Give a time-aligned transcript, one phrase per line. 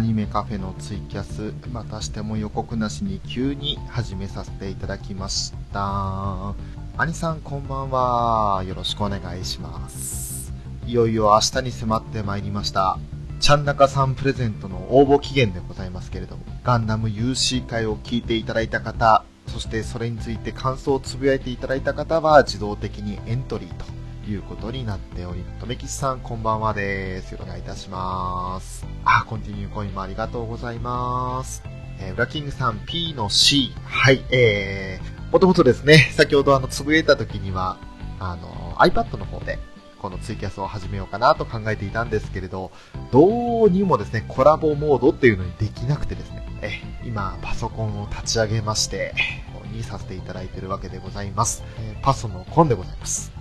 [0.00, 6.54] アニメカフェのツイキャス、またしても予告なしに急に始めさせていただきました。
[6.96, 8.64] 兄さんこんばんは。
[8.66, 10.54] よろしくお願いします。
[10.86, 12.98] いよいよ明日に迫ってまいりました。
[13.40, 23.84] ちゃんなかさんプレゼントの応募期限でございますけれども、ガンダム UC 会を聞いていただいた方、そしてそれについて感想をつぶやいていただいた方は自動的にエントリーと
[24.28, 27.32] いうことになっており、とめきちさんこんばんはです。
[27.32, 28.86] よろしくお願いいたします。
[29.04, 31.62] あ、コンティニューコインもありがとうございます。
[32.00, 33.72] えー、ウラキングさん P の C。
[33.84, 37.78] はい、えー、もともとですね、先ほどあの、つぶやいた時には、
[38.18, 39.58] あの、iPad の方で、
[40.00, 42.70] このツイキャスを始めようかなと考えていたんですけれど、
[43.12, 46.72] どうにもですね、コラボモードっていうのにできなくてですね、え、
[47.04, 49.14] 今、パソコンを立ち上げまして、
[49.70, 51.62] にさせていただいてるわけでございます。
[51.78, 53.39] えーパソのコンでございます。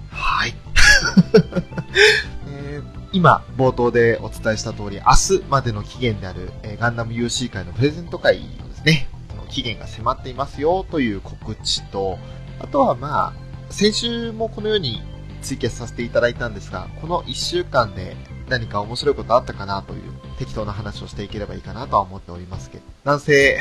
[2.47, 12.17] え 今、冒頭でお伝えした通り、明日までの期限である、えーガンダム UC 会のプレゼント会のですね、の期限が迫っていますよという告知と、
[12.59, 13.33] あとはまあ、
[13.69, 15.01] 先週もこのように
[15.41, 18.15] ツイキャスさせていただいたんですが、この1週間で
[18.49, 20.01] 何か面白いことあったかなという
[20.37, 23.57] 適当な話をしていければいいかなとは思っておりますけど、なんせ、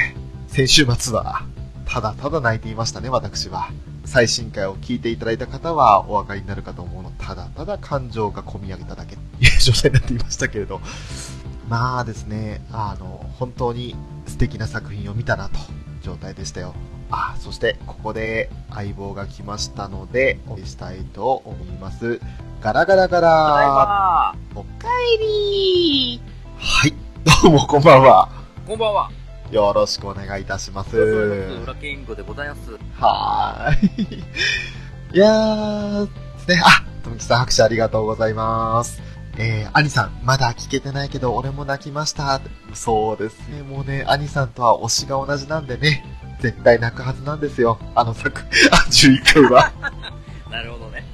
[0.49, 1.43] 先週末は、
[1.85, 3.69] ただただ泣いていましたね、私は。
[4.09, 10.81] 最新回を聞いていただいた方はお分かりになるかと思うの、ただただ感情が込み上げただけと いう状態になっていましたけれど、
[11.69, 13.95] まあですね、あの、本当に
[14.27, 15.59] 素敵な作品を見たなと、
[16.03, 16.75] 状態でしたよ。
[17.11, 22.19] あ、そして、ここで相棒が来ましたので、お会いしたいと思います。
[22.63, 26.23] ガラガラガラまおかえり
[26.57, 26.95] はい、
[27.43, 28.29] どうもこんばんは。
[28.67, 29.18] こんばんは。
[29.51, 30.97] よろしくお願いいたします。
[30.97, 32.73] 裏キングでございます。
[33.01, 34.25] はーい。
[35.15, 36.05] いやー、
[36.47, 36.63] ね。
[36.63, 39.01] あ、とみきさん拍手ありがとうございます。
[39.39, 42.41] えー、アニさん、まだ聞けてないけど、俺も泣きました。
[42.75, 43.63] そうですね。
[43.63, 46.05] もうね、アニさんとは推しが同じなんでね、
[46.41, 47.79] 絶対泣くはずなんですよ。
[47.95, 49.73] あの作、 あ、11回は。
[50.51, 51.07] なるほどね。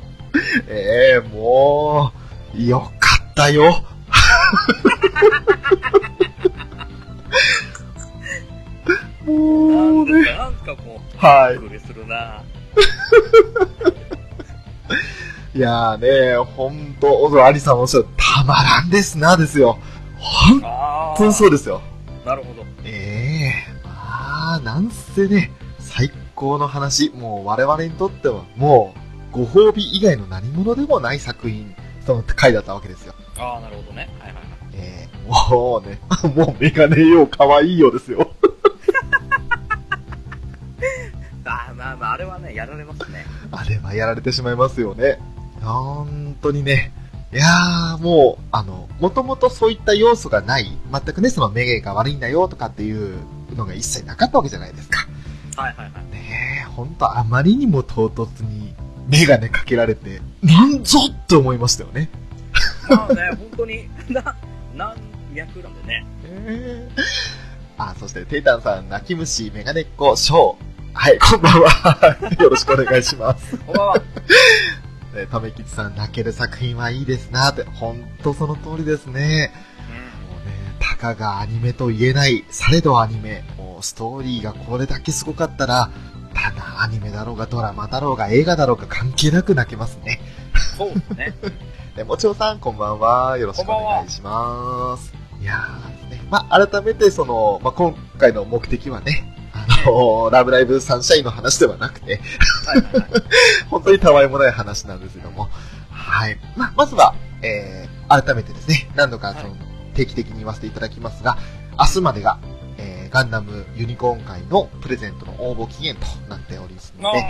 [0.67, 2.13] えー、も
[2.57, 3.85] う、よかったよ。
[9.25, 12.43] もうね、なんかもう、はいするな。
[15.55, 19.79] いやーね、ほんと、アニさんおっしゃる、たまらんですな、ですよ。
[20.19, 21.81] ほんあとにそうですよ。
[22.27, 22.65] なるほど。
[22.85, 23.55] ええ
[23.85, 28.95] まあ、なんせね、最高の話、もう我々にとっては、も
[29.33, 33.15] う、ご褒美以外の何者でもない作品、その回だったわけですよ。
[33.39, 34.09] ああ、なるほどね。
[34.19, 34.45] はいはいはい。
[34.75, 36.01] ええもうね、
[36.35, 38.31] もうメガネよ、可愛いよですよ。
[41.95, 43.25] ああ、まあまあ、あれはね、やられますね。
[43.51, 45.19] あれはやられてしまいますよね。
[45.63, 46.93] 本当にね。
[47.33, 53.19] いやー、もう、あの、もともとそういった要素がない、全くね、その目が悪いんだよとかっていう
[53.57, 55.07] のが一切なかったわけじゃないですか。
[55.57, 56.13] はいはいはい。
[56.13, 58.75] ねえ、ほんとあまりにも唐突に
[59.09, 62.09] メガネかけられて、なんぞって思いましたよね。
[62.89, 64.37] まあね、本当に、 な、
[64.77, 64.97] なん
[65.35, 66.07] 200なんでね。
[66.25, 67.03] えー
[67.77, 70.74] あ、そして、テイタンさん、泣き虫、メガネっ子、ショー。
[70.95, 72.17] はい、こんばんは。
[72.41, 73.59] よろしくお願いします。
[73.59, 74.03] こんばんは。
[75.15, 79.53] え ー、とめきちさん、泣ける作品はいいですなって、ほんとその通りですね。
[80.31, 83.45] もうね、たかがアニメと言えない、されどアニメ。
[83.59, 85.91] もうストーリーがこれだけすごかったら、
[86.33, 90.21] ただアニメだろうがドラマだろうが映画だろうが関係なく泣けますね。
[90.79, 91.35] そうですね。
[91.97, 93.37] で、もちろさん、こんばんは。
[93.37, 95.13] よろしくお願いします。
[95.41, 96.23] いやーね。
[96.31, 99.34] まあ、改めてその、まあ、今回の目的はね、
[100.31, 102.21] ラブライブサンシャインの話ではなくて。
[103.71, 105.49] 本当にたわいもない話なんですけども、
[105.91, 106.39] はい。
[106.57, 111.39] まあ、まずは、えー、改めてですね、何度かその、はい定期的に言わせていただきますが、
[111.79, 112.39] 明日までが、
[112.77, 117.25] えー、ガンダムユニコーン会のプレゼントの応募期限となっておりますので、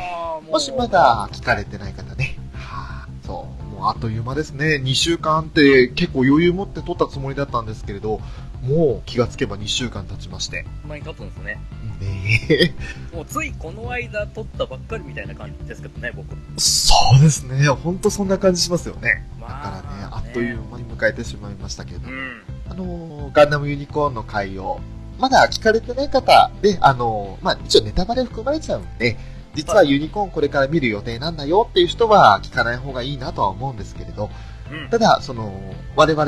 [0.51, 4.81] もしまだ聞かれてない方ね、はあ、そう、もうあっという間ですね。
[4.83, 8.21] 2週間って結構余裕持って撮ったつもりだったんですけれど、
[8.65, 10.65] もう気がつけば2週間経ちまして。
[10.87, 11.61] 前に撮ったんですね。
[12.01, 12.49] ね
[13.13, 13.15] え。
[13.15, 16.35] もうついこの間撮ったばっかりみたいな感じですけどね、僕。
[16.59, 17.69] そうですね。
[17.69, 19.29] ほんとそんな感じしますよね。
[19.41, 22.43] だまからね、あっという間に迎えてしまいましたけれど、うん。
[22.71, 24.81] あのーガンダムユニコーンの回を、
[25.19, 29.17] まだ聞かれてない方で、あのーまあ、一応ネタバレ含まれちゃうんで、
[29.55, 34.31] 実はユニコーンこれから見る予定なんだよっていう人は聞かない方がいいなとは思うんですけれど、
[34.83, 34.91] うん。
[34.91, 36.25] ただ、その、我々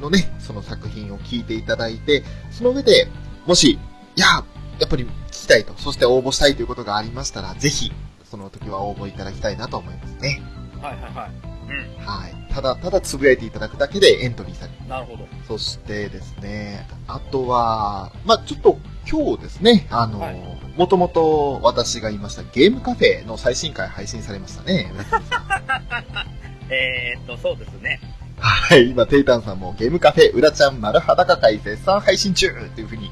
[0.00, 3.08] のね、その作品を聞いていただいて、その上で、
[3.46, 3.72] もし、
[4.16, 4.44] いや、
[4.78, 7.92] やっぱり聞きたいと、そして応募したいということがありましたら、ぜひ、
[8.24, 10.42] その時は応募いただきたいなと思いますね。
[10.80, 11.30] はいはいはい。
[11.70, 12.54] うはい。
[12.54, 14.84] ただ、ただつぶやいていただくだけでエントリーされる。
[14.84, 14.88] ん。
[14.88, 15.26] なるほど。
[15.46, 18.78] そしてですね、あとは、まあちょっと
[19.08, 24.90] 今日ですね、あの、はいもともと私が言いましたゲームカフェの最新回配信されましたね。
[26.70, 28.00] えーっと、そうですね。
[28.38, 33.10] はい、今、テイタンさんもゲームカフェ、うらちゃん丸裸会絶賛配信中っていうふうに、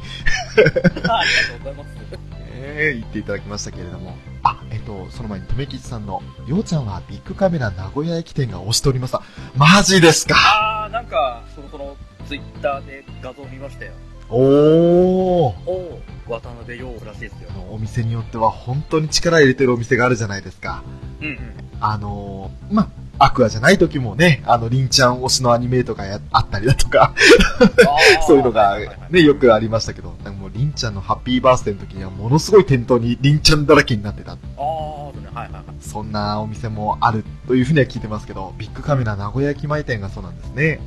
[0.56, 0.76] ありがと
[1.56, 1.88] うございます。
[2.60, 4.16] えー言っていただきましたけれども。
[4.42, 9.22] あ、えっと、その前に、とめきちさんの、ようちゃんはビッグカメラ名古屋駅店が押しておりました。
[9.56, 10.34] マジですか？
[10.36, 11.96] あー、なんか、そのその、
[12.26, 13.92] ツイッターで画像見ましたよ。
[14.30, 14.40] おー。
[14.40, 20.82] おお渡辺陽らしいですよお店によっては本当に力入れてるお店があるじゃないですか。
[21.20, 21.38] うんうん。
[21.80, 27.14] あのー、ま、アクアじゃない時もね、あの、リンちゃん推しのアニメとかやあったりだとか、
[28.26, 28.78] そういうのが
[29.10, 34.32] ね、よくありましたけど、なんかもうリンちゃんのハッピーバースデーの時にはものすごい店頭にリンちゃんだらけになってた。
[34.32, 35.08] ああ。
[35.38, 35.64] はいはいはい。
[35.80, 40.80] そんなお店もあるというふうには聞いてますけど、ビッグカメラ名古屋駅前店がそうなんですね。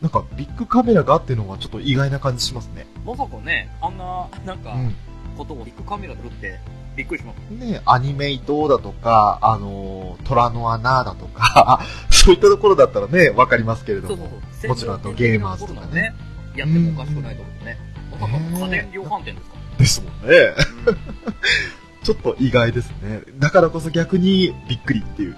[0.00, 2.86] なんかビッグカメラがっていうのはちょっと意外な感じしますね。
[3.06, 4.94] まさかね、あんな、なんか、うん。
[5.36, 6.60] ことをビッグカメラで撮って、
[6.96, 7.64] びっくりしました。
[7.64, 11.80] ね、アニメイトだとか、あのー、虎の穴だとか、
[12.10, 14.08] そういったところだったらね、わかりますけれども。
[14.08, 14.28] そうそう
[14.60, 14.70] そう。
[14.70, 16.14] もちろんあとゲーマーズとかね。
[16.54, 17.78] やってもおかしくないと思うね。
[18.20, 20.54] まさか家電量販店ですかですもんね。
[22.04, 23.22] ちょっと意外ですね。
[23.38, 25.36] だからこそ逆にびっくりっていう。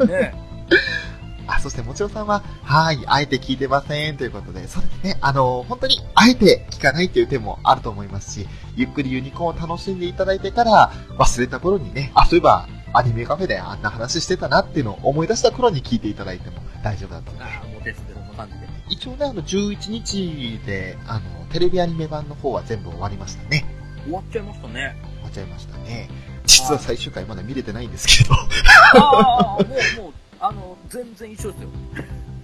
[0.00, 0.34] うんね
[1.46, 5.18] あ、そしてもちろんさんは、はい、あえて聞いてませんということで、そうですね。
[5.20, 17.56] あの、本当に、あえて聞かないっていう手もあると思いますし、ゆっくりユニコーンを楽しんでいただいてから、忘れた頃にね、あ、そういえば、アニメカフェであんな話してたなっていうのを思い出した頃に聞いていただいても大丈夫だと思います。
[17.58, 18.68] ああ、もうですけど、そんな感じで。
[18.90, 21.20] 一応ね、あの、11日で、あの、
[21.52, 23.64] テレビアニメ版の方は全部終わりましたね。
[24.04, 24.96] 終わっちゃいましたね。
[25.02, 26.08] 終わっちゃいましたね。
[26.46, 28.34] 実は最終回まだ見れてないんですけど。
[28.34, 31.68] ああ、もう、もう、あの、全然一緒ですよ。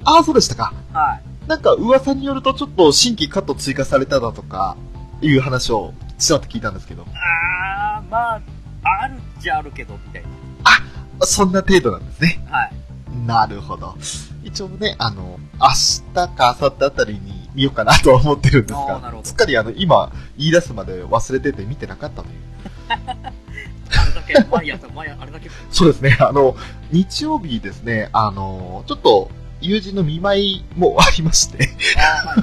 [0.05, 0.73] ああ、そうでしたか。
[0.93, 1.49] はい。
[1.49, 4.77] なんか噂によるとちょっと新規カット追加されただとか、
[5.23, 7.03] いう話をちらっと聞いたんですけど。
[7.03, 8.41] ああ、まあ、
[9.03, 10.23] あるっちゃあるけど、みたい
[11.23, 12.45] そんな程度なんですね。
[12.51, 12.57] な。
[12.57, 12.73] はい。
[13.27, 13.95] なるほど。
[14.43, 22.35] 一応ね、あの、明日か明後日あたりに見ようかなとは思ってるんですが、すっかりあの、今、言い出すまで忘れてて見てなかったという。
[22.89, 25.51] あれだけ、毎朝、毎朝、あれだけ。
[25.71, 26.57] そうですね、あの、
[26.91, 32.35] 日曜日ですね、あの、ちょっと、友人の見舞いもありまして、あ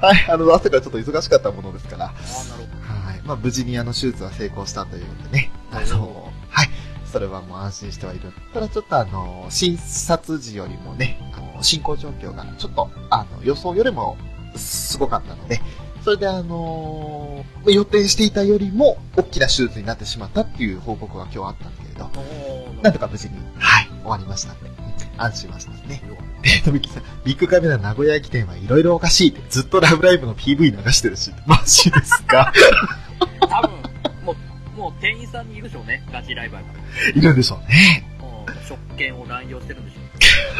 [0.00, 2.63] あ、はい あの、朝からちょっと忙しかったものですから、ああ、なるほど。
[3.24, 3.28] はい。
[3.28, 5.50] まあ、無事にあの、手術は成功したということでね。
[5.70, 6.68] あの、はい。
[7.06, 8.32] それはもう安心してはいる。
[8.52, 14.16] ただちょっとあの、診察時よりもね、あの、進行状況がちょっと、あの、予想よりも
[14.56, 15.60] すごかったので、
[16.04, 22.10] それであのまあ予定していたよりも大きな手術になってしまったっていう報告が今日あったんだけれど、
[22.82, 24.74] なんとか無事に、はい、終わりましたんで、うん
[25.16, 26.02] 安心はしますね。
[26.08, 32.52] よかっで、とびきさん、ビッグカメラ名古屋駅店はいろいろおかしいって、ずっとラブライブの PV 流してるし、マジですか？
[33.40, 33.70] た多分、
[34.24, 34.34] も
[34.76, 36.68] う、もう店員さんにいるでしょうね、ガチライバーが。
[37.14, 38.04] いるんでしょうね。
[38.18, 40.00] もう、職権を乱用してるんでしょ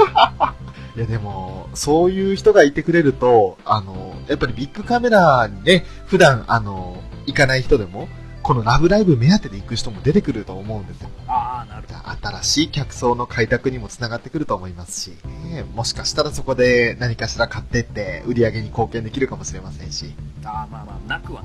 [0.04, 0.63] う。
[0.96, 8.08] いやでも、そういう人がいてくれると、あの、やっぱりビッグカメラにね、普段、あの、行かない人でも、
[8.44, 11.08] このラブライブ目当てで行く人も出てくると思うんですよ。
[11.26, 11.94] ああ、なるほ
[12.28, 15.16] 新しい客層の開拓にもつながってくると思いますし、
[15.50, 20.50] ねもしかしたらそこで何かしら買ってって売り上げに貢献できるかもしれませんし、ど。
[20.50, 21.42] ああ、まあまあ、なくは。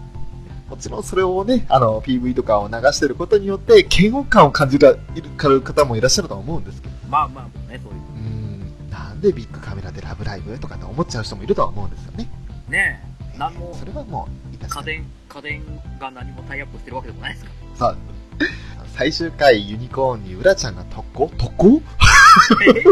[0.70, 5.00] もちろんそれをね、あの、PV とかを流してることによって、嫌悪感を感じる
[5.64, 8.09] 方もいらっしゃると思うんですけど、まあまあね、そういう。
[9.20, 12.30] でビッグカメラでラブライブとかって思っちゃう人もいるとは思うんですよね。
[12.70, 13.02] ね
[13.36, 13.76] え、何も。
[13.78, 14.28] それはも
[14.62, 15.64] う、家電、家電
[16.00, 17.52] が何もタイアップしてるわけでもないですか？
[17.76, 17.96] さあ、
[18.96, 21.32] 最終回ユニコーンにうらちゃんが特攻？
[21.38, 21.82] 特攻？
[22.68, 22.84] え？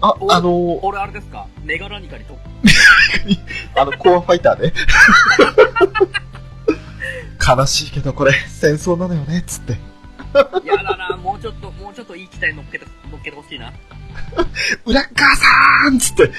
[0.00, 1.46] あ、おあの、俺あれですか？
[1.64, 2.38] メガラニカにと、
[3.80, 4.72] あの、コアファイターね。
[7.56, 9.72] 悲しいけどこれ、戦争なのよね、つって。
[10.64, 13.72] やだな、もうちょっと、もうちょっといい機体乗っけて、乗っけてほしいな。
[14.84, 16.30] 裏母さんつって。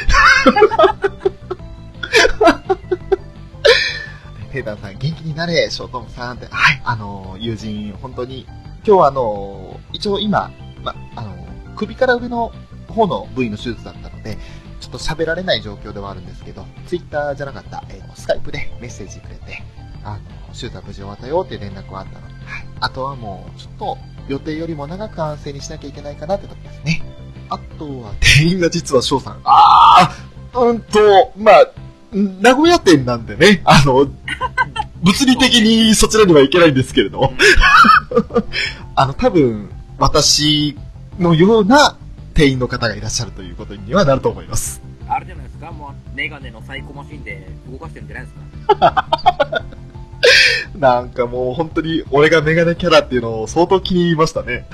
[4.52, 6.48] ヘイダンさん、元気になれ、ショートムさんって。
[6.50, 8.48] はい、あの、友人、本当に、
[8.86, 10.52] 今日はあの、一応今、
[10.84, 12.52] ま、あの、首から上の
[12.88, 14.38] 方の部位の手術だったので、
[14.80, 19.62] ちょっと喋られない状況ではあるんですけど、ツイッターじゃなかった、えースカイプでメッセージくれて、
[20.04, 20.20] あの、
[20.54, 22.68] 手術は無事終わったよっていう連絡はあったので、はい。
[22.80, 27.02] あとはもう、ちょっと、予定よりも長く安静にしなきゃいけないかなって時ですね。
[27.50, 29.42] あとは、店員が実は翔さん。
[29.44, 30.12] あ
[30.54, 31.00] あうんと、
[31.38, 34.08] まあ、ん名古屋店なんでね、あの、
[35.02, 37.34] 物理的にそちらには行けないんですけれど、
[38.96, 40.78] あの、多分、私
[41.20, 41.96] のような
[42.34, 44.82] 店員の方がいらっしゃるということにはなると思います。
[45.08, 49.66] あれじゃないですかもう、メガネのサイコマシンで動かしてるんじゃないですか
[50.78, 54.66] なんかもう本当に俺がメガネキャラっていうのを相当気に入りましたね。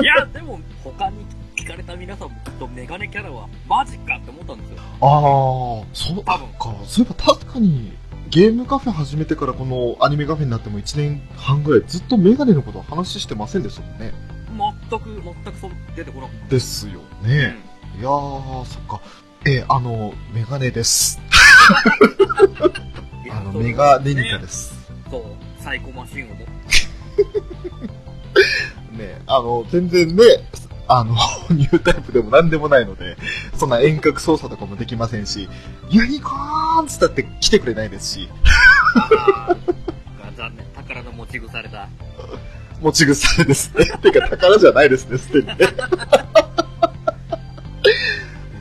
[0.00, 1.39] いや、でも、他に聞
[1.70, 4.78] かれた皆さんもきっとメガネキャラは、マジかって思ったんですよ。
[5.00, 6.40] ああ、そうか。
[6.86, 7.92] そういえば確かに、
[8.30, 14.12] ゲームカフェ始めてからこのアニメカフェになっても1年半ぐらいずっとメガネのことを話してませんでしたもんね。
[14.90, 17.28] 全く、全くそう出てこなかっですよた。
[17.28, 17.56] ね。
[17.98, 19.00] いやー、そっか。
[19.46, 21.18] えーあの、メガネです。
[23.30, 24.74] あの、メガネニカです。
[25.10, 25.22] そう、
[25.62, 26.40] サイコマシンをも
[28.98, 30.22] ね、あの、全然ね、
[30.92, 31.14] あの、
[31.54, 33.16] ニュータイプでも何でもないので、
[33.56, 35.48] そんな遠隔操作とかもできませんし、
[35.88, 38.28] ユニコーンつったって来てくれないですし、
[40.36, 40.66] 残念。
[40.74, 41.88] 宝の持ち腐れだ。
[42.82, 43.84] 持ち腐れですね。
[44.02, 45.54] てか、宝じゃないですね、すでにね。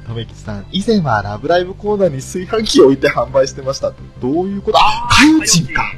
[0.07, 3.91] とめきちさん、以前はラブライブコーナーに炊飯器を置いて販売してました。
[4.21, 5.93] どういうことあ、かよちんか。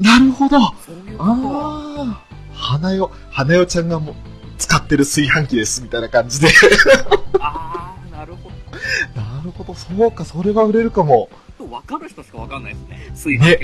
[0.00, 0.58] なるほど。
[0.58, 1.16] そういう。
[1.20, 2.36] ああ。
[2.54, 4.14] 花よ、花よちゃんがもう
[4.58, 6.48] 使ってる炊飯器です、みたいな感じで。
[7.40, 9.20] あー、なるほど。
[9.20, 11.28] なるほど、そうか、それは売れるかも。
[11.58, 13.10] 分かる人しか分かんないですね。
[13.10, 13.60] 炊飯器。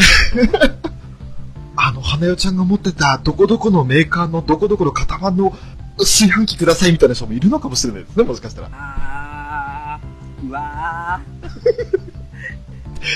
[0.52, 0.78] ね。
[1.76, 5.56] あの、花代ちゃんが持ってた、どこどこのメーカーのどこどこの型番の
[5.98, 8.68] 炊飯器くださいみたいな人もいるのかもしれないですね、もしかしたら。
[8.72, 11.20] あー、うわ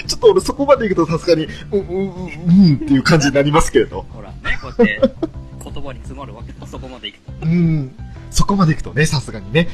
[0.07, 2.27] ちょっと俺そこまで行くとさすがに、うん、うん、うん、
[2.69, 4.01] うんっていう感じになりますけれど。
[4.01, 4.13] ー。
[4.13, 5.36] ほら、ね、こうやって、言
[5.87, 6.67] 葉に詰まるわけだ。
[6.67, 7.33] そこまでいくと。
[7.43, 7.95] うん。
[8.31, 9.69] そこまで行くとね、さすがにね。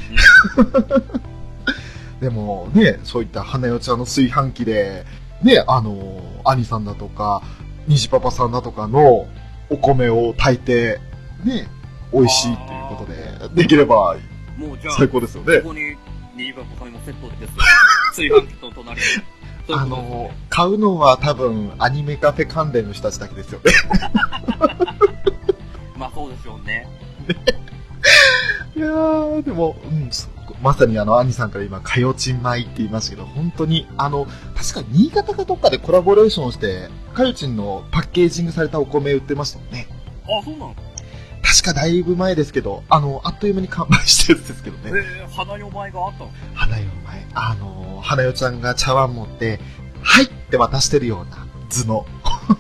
[2.21, 5.05] でもね、そういった花代ちゃんの炊飯器で、
[5.43, 7.43] ね、あの、兄さんだとか、
[7.89, 9.27] 虹パパさんだとかの
[9.69, 11.01] お米を炊いて、
[11.45, 11.67] ね、
[12.13, 13.13] 美味しいっていうこと
[13.53, 14.17] で、できれば
[14.57, 15.69] もうじゃあ、最高ですよねこ。
[15.69, 15.97] こに、
[16.37, 17.65] ニジバコさんもセットでですよ。
[18.15, 19.07] 炊飯器と隣に。
[19.75, 23.73] あの、買うのは多分アニメカフェ関連の人たちだけですよね。
[26.03, 26.89] まあそうでしょうね。
[28.75, 30.11] いやー、でも、うん、
[30.61, 39.87] まさにあの、兄さんから今、かよちん米って言いましたけど、本当に、あの、確か新潟かどっかでコラボレーションして、かよちんのパッケージングされたお米売ってましたもんね。
[40.25, 40.75] あ、そうなの？
[41.45, 45.01] 確かだいぶ前ですけど、あの、あっという間に完売してるんですけどえね。
[45.25, 46.31] ー、花よ前があったの？
[46.55, 47.27] 花よ前。
[47.35, 49.61] あの、花よちゃんが茶碗持って、
[50.03, 52.05] はいって渡してるような図の。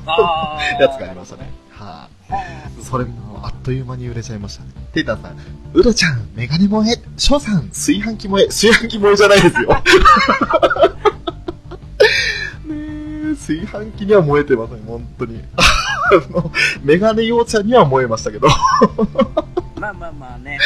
[0.81, 1.51] やつがありましたね。
[1.71, 2.09] はい、はあ
[2.83, 4.71] それもあっという間に売れちゃいましたね。
[4.93, 5.37] テイタンさん、
[5.75, 9.69] ウドちゃん、メガネ萌え、翔さん、炊飯器萌え、炊飯器萌えじゃないですよ。
[12.67, 12.75] ね
[13.33, 15.43] え、炊飯器には燃えてません、本当に。
[15.57, 15.63] あ
[16.31, 18.49] の、メガネようちゃんには燃えましたけど。
[19.81, 20.59] まあまあまあね。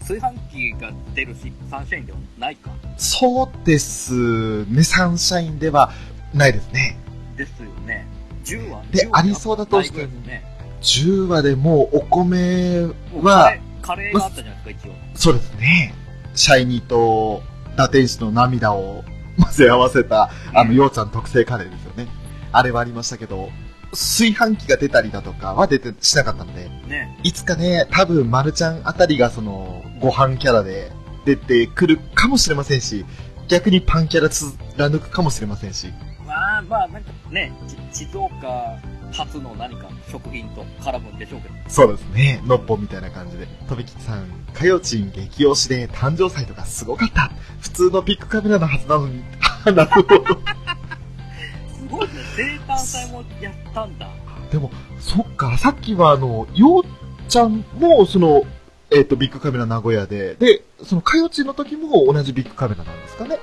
[0.00, 2.70] 炊飯器が出るし、サンシャインではないか。
[2.96, 5.92] そうですね、サンシャインでは
[6.32, 6.96] ないですね。
[7.36, 8.06] ですよね。
[8.44, 10.57] 10話で10話ありそうだとないぐらいですね。
[10.80, 12.86] 10話でもうお米
[13.20, 14.94] はカレ、ーがあったじゃないですか、一応。
[15.14, 15.94] そうですね。
[16.34, 17.42] シャイニーと、
[17.76, 19.04] 打天使の涙を
[19.40, 22.08] 混ぜ合わせた、あの、ようちゃん特製カレーですよね。
[22.52, 23.50] あれはありましたけど、
[23.92, 27.18] 炊飯器が出たりだとかは出て、しなかったので、ね。
[27.22, 30.92] いつかね、多分、まるちゃんあたりがその、ご飯キャラで
[31.24, 33.04] 出てくるかもしれませんし、
[33.48, 35.88] 逆にパンキャラ貫くかもしれませんし。
[36.26, 37.52] まあまあ、なんかね、
[37.92, 38.46] ち静岡
[39.12, 41.54] 初の何か食品と絡むんでしょうけど。
[41.68, 42.40] そうですね。
[42.44, 43.46] のっぽみたいな感じで。
[43.68, 47.30] とびきちさん、かよちん激推しで誕生祭とかすごかった。
[47.60, 49.22] 普通のビッグカメラのはずなのに。
[49.64, 50.16] あなるほど。
[51.74, 52.14] すごいね。
[52.36, 54.08] 生誕祭もやったんだ。
[54.50, 56.82] でも、そっか、さっきはあの、よう
[57.28, 58.44] ちゃんも、その、
[58.90, 63.38] えっ、と、ビッグカメラ名古屋で、で、その、かよちんの時も同じビッグカメラなんですかね。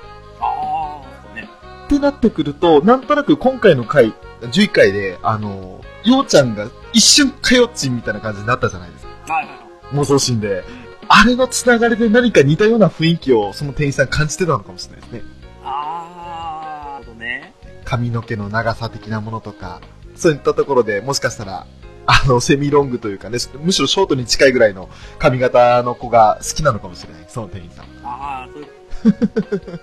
[1.85, 9.33] ってなってくると、なんとなく今回の回、11回で、あの、ようちゃんが一瞬かよちんみたいな感じになったじゃないですか。
[9.33, 9.61] はいはいは
[9.93, 9.95] い。
[9.95, 10.63] 妄想シーンで。
[11.07, 15.21] あれのつながりで何か似たような雰囲気をその店員さん感じてたのかもしれないですね。
[15.63, 17.53] ああ、なるほどね。
[17.83, 19.81] 髪の毛の長さ的なものとか、
[20.15, 21.67] そういったところでもしかしたら、
[22.07, 24.89] あの、セミロングというかね、むしろショートに近いぐらいの
[25.19, 27.85] 髪型の子が好きなのかもしれない、その店員さん。
[28.03, 29.79] ああ、そういう、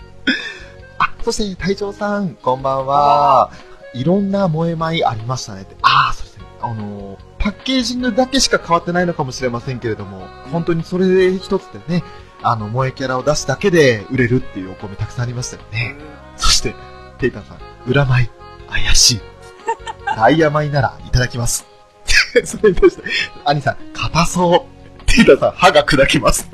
[1.02, 3.50] あ、そして隊長さん、こんばんは。
[3.94, 5.76] いろんな萌え舞ありましたねって。
[5.82, 6.44] ああ、そうですね。
[6.61, 12.04] あの、パッケージングだけしか変わってないのかもしれませんけれども、本当にそれで一つでね、
[12.42, 15.97] あの、萌えキャラを出すだけで売れるっていうお米たくさんありましたよね。
[16.37, 16.75] そして、
[17.18, 18.30] テイタンさん、裏舞、
[18.68, 19.21] 怪しい。
[20.16, 21.66] ダイヤ舞ならいただきます。
[22.44, 23.02] それに対して、
[23.44, 25.06] 兄さん、硬そう。
[25.06, 26.49] テイタンさん、歯が砕けます。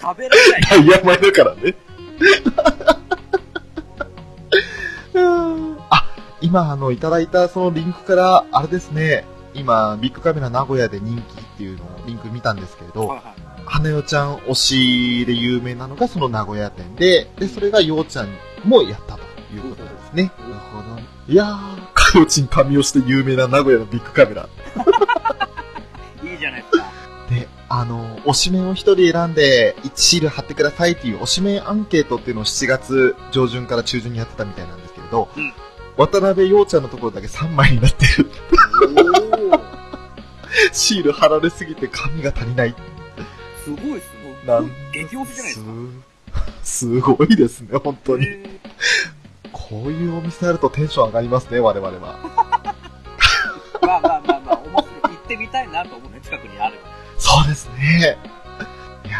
[0.00, 0.62] 食べられない。
[0.70, 1.74] ダイヤ舞だからね。
[5.90, 6.04] あ、
[6.40, 9.24] 今、あの、いただいたそのリンクから、あれですね、
[9.54, 13.26] 今、ビッグカメラ名古屋で人気っていうのをリンク見たんですけれど、はいはい。
[13.66, 18.28] 花代ちゃん推しで有名なのがその名古屋店で、で、それがようちゃん
[18.64, 19.20] もやったと
[19.54, 20.32] いうことですね。
[20.38, 21.00] なるほど。
[21.28, 21.58] いやー、
[21.94, 24.48] かよちん神押して有名な名古屋のビッグカメラ。
[27.72, 35.52] あの、推しメンを一人選んで、1シール貼ってくださいっていう推しメンアンケートっていうのを7月上旬から中旬にやってたみたいなんですけれど、うん
[35.96, 38.30] 渡辺陽ちゃんのところだけ3枚になってる。
[40.72, 42.74] シール貼られすぎて紙が足りない。
[43.62, 44.08] すごいっす。
[44.24, 46.46] もうなん激推しじゃないですか。
[46.62, 48.26] すすごいですね、本当に。
[48.26, 48.60] え
[49.52, 52.18] こういうお店あるとテンション上がりますね、我々は。
[53.82, 54.86] ー まあまあまあまあ、面白い。
[55.02, 56.78] 行ってみたいなと思うね、近くにある。
[57.20, 58.16] そうですね。
[59.04, 59.18] いや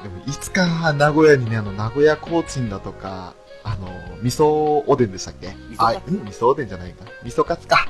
[0.00, 3.88] ー、でもいつか名古屋にね、あの、名古屋コーチンだとか、あの、
[4.22, 5.48] 味噌おでんでしたっけ？
[5.48, 7.04] あ、味噌カツん味噌おでんじゃないか。
[7.22, 7.88] 味噌カツか。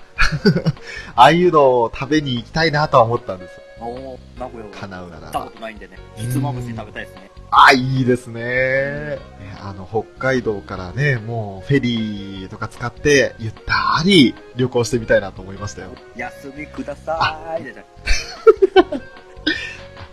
[1.16, 3.62] ああいうのを食べに行きたいなとは思ったんですよ。
[3.80, 5.50] おお、名古屋は叶うなら行ったこば。
[5.50, 5.98] とないんでね。
[6.16, 7.30] ひつまぶし食べたいですね。
[7.50, 8.40] あ、いいですね。
[8.40, 9.18] ね
[9.60, 15.90] あの、北海道からね、もうフェリーとか使って、ゆったり旅行してみたいなと思いましたよ。
[16.16, 17.74] 休みくださーい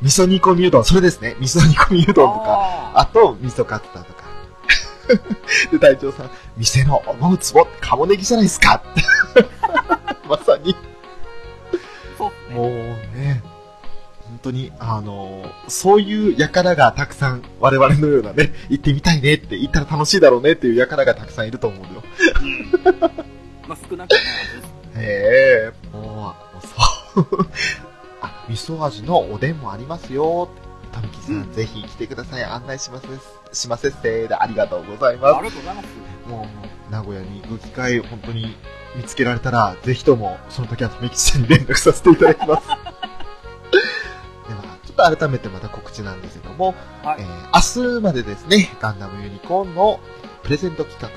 [0.01, 1.35] 味噌煮込みうどん、それですね。
[1.39, 4.23] 味噌煮込みうどんとか、ああと、味噌カツだとか。
[5.71, 8.81] で、隊長さん、店の思うツボって鴨ネギじゃないですか
[10.29, 10.77] まさに、ー
[12.17, 12.53] そう。
[12.53, 13.43] もうね、
[14.23, 22.03] 本当に、あの、そういう輩がたくさん、我々のようなね、行ってみたいねって、行ったら楽しいだろうねっていう輩がたくさんいると思うのよ。
[22.41, 23.29] うん
[23.67, 24.25] まあ少なくないで
[24.63, 24.69] す。
[24.95, 26.67] へえ、もう、もう
[27.15, 27.49] そう。
[28.49, 30.49] あ、味噌味のおでんもありますよ。
[30.91, 32.43] たみきさん、うんぜひ来てください。
[32.43, 33.07] 案内します
[33.53, 35.41] しますっせーでありがとうございますあ。
[35.41, 35.87] りがとうございます。
[36.27, 36.47] も
[36.89, 38.55] う、名古屋に行く機会、本当に
[38.95, 42.67] 見つけられたら、ぜひとも、その時は富吉さんに連絡させていただきます。
[42.69, 47.49] では、ちょっと改めてまた告知なんですけども、はいえー
[47.91, 49.99] 明日までですね、ガンダムユニコーンの
[50.43, 51.09] プレゼント企画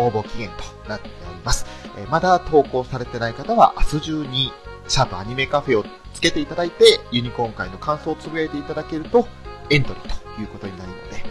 [0.00, 1.66] の応募期限となっております。
[1.98, 4.52] えーまだ投稿されてない方は、明日中に、
[4.88, 9.26] シャープアニメカフェをつけていただいて、ユニコーン会の感想をつぶやいていただけると、
[9.70, 11.24] エントリーということになるので、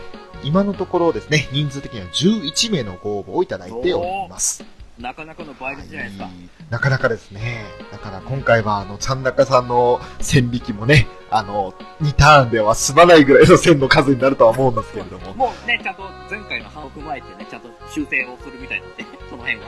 [0.43, 4.63] 今のところですね、人数的には11名のご応募をいただいております。
[4.97, 6.25] なかなかの倍率じゃないですか。
[6.25, 6.33] はい
[6.69, 7.65] なかなかですね。
[7.91, 15.33] だから今回は、あの、ちゃんなかさんの線引きもね、あの、2ターンでは済まないぐらいの線の数になるとは思うんですけれども。
[15.33, 19.67] もうね、ちゃんと前回の反を踏まえてね、ちゃんと修正をするみたいなんで、その辺は。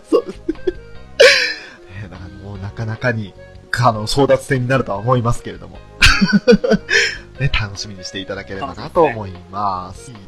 [0.08, 0.54] そうですね。
[2.02, 3.34] ね だからもうなかなかに、
[3.80, 5.78] あの、争奪戦になるとは思いますけれども。
[7.40, 10.12] ね、楽しみにしていただければなと思います。
[10.12, 10.18] で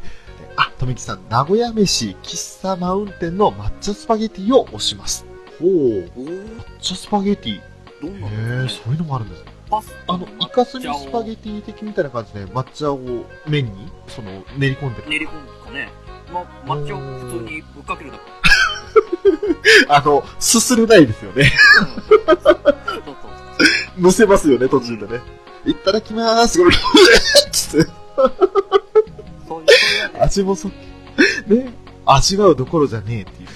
[0.57, 5.25] あ、とみきさん、名古屋飯、喫茶マウンテンの抹茶スパゲティを押します。
[5.61, 5.69] ほう。
[5.69, 6.45] 抹
[6.81, 7.57] 茶スパゲティ。
[7.57, 7.61] へ
[8.03, 9.53] どんなえ、のそういうのもあるんですね。
[9.71, 12.99] パスあの、いカスミスパゲティ的みたいな感じで抹茶を
[13.47, 15.09] 麺に、その、練り込んでる。
[15.09, 15.89] 練り込んでかね。
[16.33, 16.43] ま、
[16.75, 18.37] 抹茶を普通にぶっかけるだけ。
[19.89, 21.53] あの、すすれないですよね。
[23.07, 23.16] うん。
[23.99, 25.21] 乗せますよね、途中でね。
[25.64, 26.59] いただきまーす。
[26.59, 26.79] ごめん。
[27.51, 27.90] つって
[29.49, 29.61] そう。
[29.61, 29.66] いう、
[30.23, 31.73] 味もそね。
[32.05, 33.49] 味わうどころじゃねえっていう。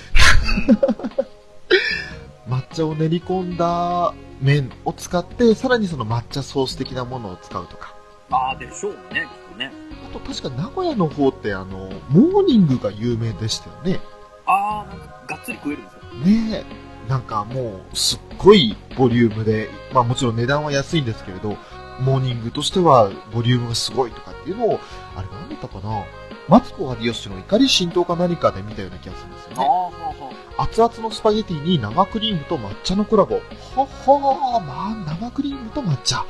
[2.49, 7.95] 抹茶を練り込んだ麺を使って、さらにその抹茶ソース的なものを使うとか。
[8.31, 9.71] ああ、でしょうね、きっとね。
[10.09, 14.01] あと確か名古屋の方ってあの、モーニングが有名でしたよね。
[14.47, 16.01] ああ、なんか、がっつり食えるんですよ。
[16.25, 16.80] ねえ。
[17.11, 21.57] なんかもう、すっごいボリュームで、まあもちろん値段は安いんですけれど、
[22.01, 24.81] モーニングとしてはボリュームがすごいとかっていうのを、
[25.17, 26.05] あれなんだったかな？
[26.49, 29.57] マツコ有吉の怒り浸透か何かで見たような気がするんですよね。
[29.57, 33.37] は熱々のスパゲティに生クリームと抹茶のコラボ。
[33.75, 36.19] ははまあ、生クリームと抹茶。
[36.19, 36.25] へ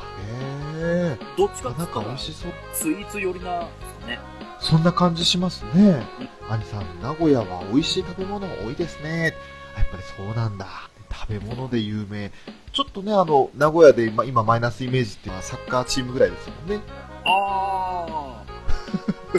[0.78, 1.18] え。
[1.20, 1.24] あ。
[1.36, 2.52] どっちかなんか美味しそう。
[2.72, 3.60] スイーツ寄りな、
[4.06, 4.18] ね。
[4.60, 6.02] そんな感じしますね。
[6.48, 9.34] 兄さん、名古屋は美味しい食べ物多いですね。
[9.76, 10.66] やっぱりそうなんだ。
[11.12, 12.30] 食べ物で有名。
[12.72, 16.80] ちょっとね、あの、名古屋で今今マイナスイメージっていうのはサッカーチームぐらいですもんね。
[17.24, 19.38] ああ。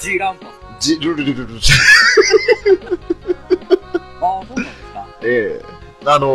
[0.00, 0.46] ジ、ジランパ
[0.80, 0.86] ス。
[0.86, 1.54] ジルルルルル。
[4.20, 5.06] ああ、そうなんですか。
[5.22, 5.64] ええ
[6.06, 6.26] あの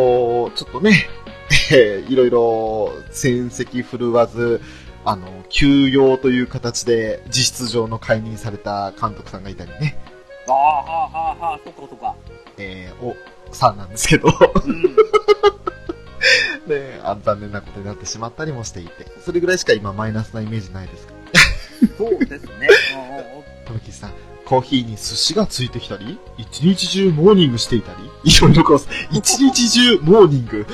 [0.50, 1.08] ーちょっとね、
[1.72, 4.62] ええいろいろ戦績振るわず、
[5.06, 9.96] あの、休養という形で実質上の解任された監督さんがいたりね、
[10.48, 12.16] ああ、はあ、はあ、はあ、そっかそっか。
[12.60, 13.16] ええお、
[13.54, 14.28] さんなんですけど、
[14.66, 14.84] うん。
[16.68, 21.14] ね、あ残念なことになってしまったりもしていて、それぐらいしか今マイナスなイメージないですか？
[21.98, 22.68] そうですね。
[22.94, 24.14] うんうんうん富吉さん、
[24.46, 28.80] コーヒーに寿司がついてきたり、一日中モーニングしていたり、いろいろこう、
[29.12, 30.66] 一日中モーニング、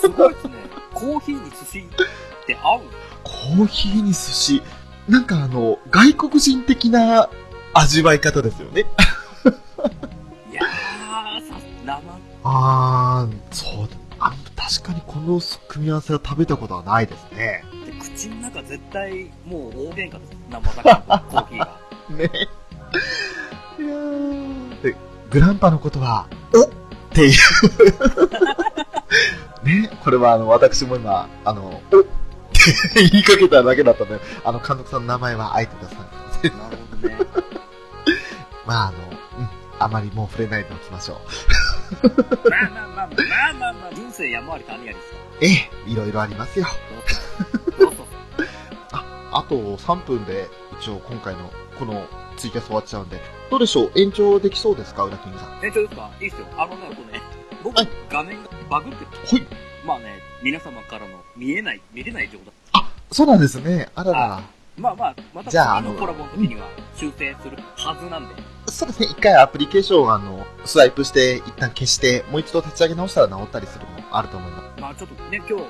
[0.00, 0.54] すごいですね。
[0.92, 2.80] コーヒーに寿司って合う？
[3.22, 4.62] コーヒーに寿司、
[5.08, 7.28] なんかあの、外国人的な
[7.74, 8.86] 味わい方ですよね。
[10.54, 12.00] いやー、さ、生、
[12.44, 13.96] あー、そうだ。
[14.20, 17.64] あ確かにこの組み合わせは食べたことはないですね。
[17.84, 20.36] で口の中絶対もう大喧嘩です。
[20.48, 21.78] 生魚とコーヒーが。
[22.16, 22.30] ね。
[23.78, 24.96] いやーで、
[25.30, 26.70] グランパのことは、おっ
[27.10, 27.32] ていう。
[29.66, 36.04] ね、これはあの、私も今、あの、おって言いかけただけだったので、あの、監督さんの名前はあえて出さない。
[36.56, 37.18] なるほどね。
[38.64, 39.13] まああの、うん、
[39.84, 42.48] あまりもう触れないでおきましょう。
[42.48, 43.12] まあまあまあま
[43.50, 45.46] あまあまあ、人生山あり谷ありですかえ
[45.86, 46.66] え、いろいろありますよ。
[47.76, 48.06] そうそうそう。
[49.30, 50.48] あと3分で、
[50.80, 52.06] 一応今回のこの
[52.38, 53.20] ツイキャス終わっちゃうんで、
[53.50, 55.60] どうでしょう延長できそうですか裏キングさん。
[55.62, 56.46] え、ちょですかいいっすよ。
[56.56, 57.22] あのね、これね、
[57.62, 59.46] 僕はい、画面がバグってて、ほい。
[59.86, 62.54] まあね、皆様からの見えない、見れない状態。
[63.12, 63.90] そうなんですね。
[63.94, 64.42] あらら。
[64.76, 68.34] まあまあ、またじゃああのコラボの時には修正するはずなんで。
[68.66, 69.06] そうですね。
[69.06, 74.80] 一回アプリケーションをあの、スワイプして、一旦消して、もう一度立ち上げ直したら直ったりするのもあると思います。
[74.80, 75.64] まあちょっとね、今日、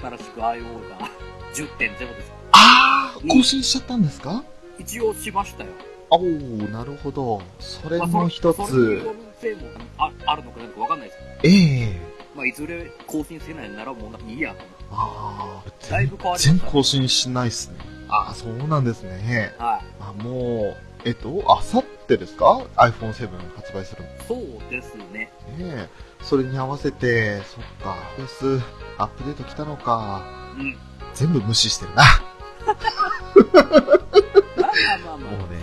[0.00, 1.10] 新しく IO が
[1.54, 2.32] 10.0です。
[2.52, 4.42] あー、更新しちゃったんですか？
[4.78, 5.70] 一応しましたよ。
[6.10, 7.42] おー、なるほど。
[7.58, 9.62] それまあも一それにつよ、るせいも
[9.98, 11.50] ああるのかなんかわかんないですえ
[11.90, 12.00] え
[12.34, 14.58] まあいずれ更新せないならもういいやと
[14.92, 17.75] あー、だいぶ変わり全更新しないっすね。
[18.08, 19.54] あー、そうなんですね。
[19.58, 19.80] はい。
[20.00, 24.08] あ、もう、えっと、あさってですか ?iPhone7 発売するの。
[24.26, 25.04] そうですね。
[25.12, 25.88] ねえ、
[26.22, 28.60] それに合わせて、そっか、OS
[28.98, 30.22] アップデート来たのか。
[30.58, 30.76] うん。
[31.14, 32.04] 全部無視してるな。
[32.04, 33.68] まあ
[35.04, 35.56] まあまあうね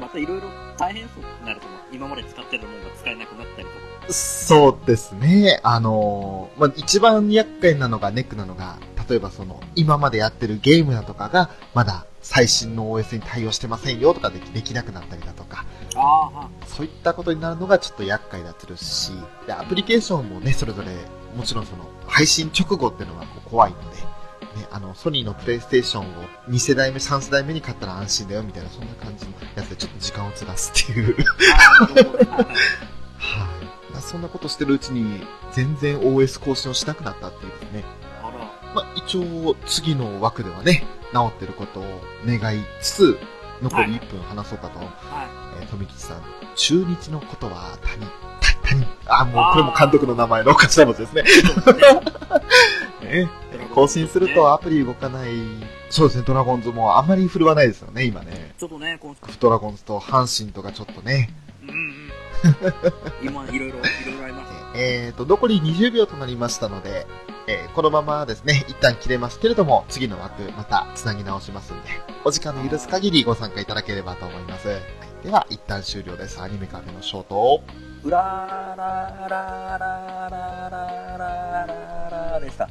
[0.00, 0.48] またいろいろ
[0.78, 1.80] 大変そうになると思う。
[1.92, 3.72] 今まで使ってるものが使えなくなったりと
[4.06, 4.12] か。
[4.12, 5.60] そうですね。
[5.62, 15.64] あのーまあ、一番厄介なのが、ネックなのが、例えばその、今までやってるゲームだとかが、まだ最新の OS に対応してませんよとかでできなくなったりだとか、
[15.96, 19.12] ああ、はそういったことになるのがちょっと厄介だったりし、
[19.46, 20.88] で、アプリケーションもね、それぞれ、
[21.36, 26.06] もちろんその、配信直後っていうのがこう怖いので、ね、あの、ソニーのプレイステーションを
[26.48, 31.16] 2世代目、3世代目に買ったら安心だよみたいな、そんな感じのやつでちょっと時間をずらすっていう。
[33.18, 33.68] はい
[33.98, 35.20] あそんなことしてるうちに、
[35.52, 37.84] 全然 OS 更新をしなくなったっていうね。
[38.74, 41.84] まあ、一応、次の枠ではね、治ってることを
[42.26, 43.18] 願いつつ、
[43.62, 44.78] 残り1分話そうかと。
[44.78, 44.88] はい。
[45.60, 46.22] えー富吉さん、
[46.54, 48.06] 中日のことは谷、
[48.40, 48.86] た谷。
[49.06, 51.24] あ、もうこれも監督の名前の頭文字ですね。
[53.02, 53.24] ね。
[53.24, 53.28] ね
[53.74, 55.30] 更新するとアプリ動かない。
[55.90, 58.54] そうですね、ドラゴンズもあんまり振るわないですよね、今ね。
[58.58, 61.30] ちょっとね、今ドラゴンズと阪神とかちょっとね。
[61.62, 62.10] うんうん。
[63.22, 64.57] 今、いろいろ、いろいろあります。
[64.78, 67.08] えっ、ー、と、残り20秒となりましたので、
[67.48, 71.88] えー、このままですね、一旦切れますけれども、次の枠また繋ぎ直しますんで、
[72.24, 74.68] お時間の許す限りご参加いただければと思います。
[74.68, 74.80] はい、
[75.24, 76.40] では、一旦終了です。
[76.40, 77.60] アニメカフェのショート。
[78.04, 82.68] うらーらーらーらーらーらーらーらでした。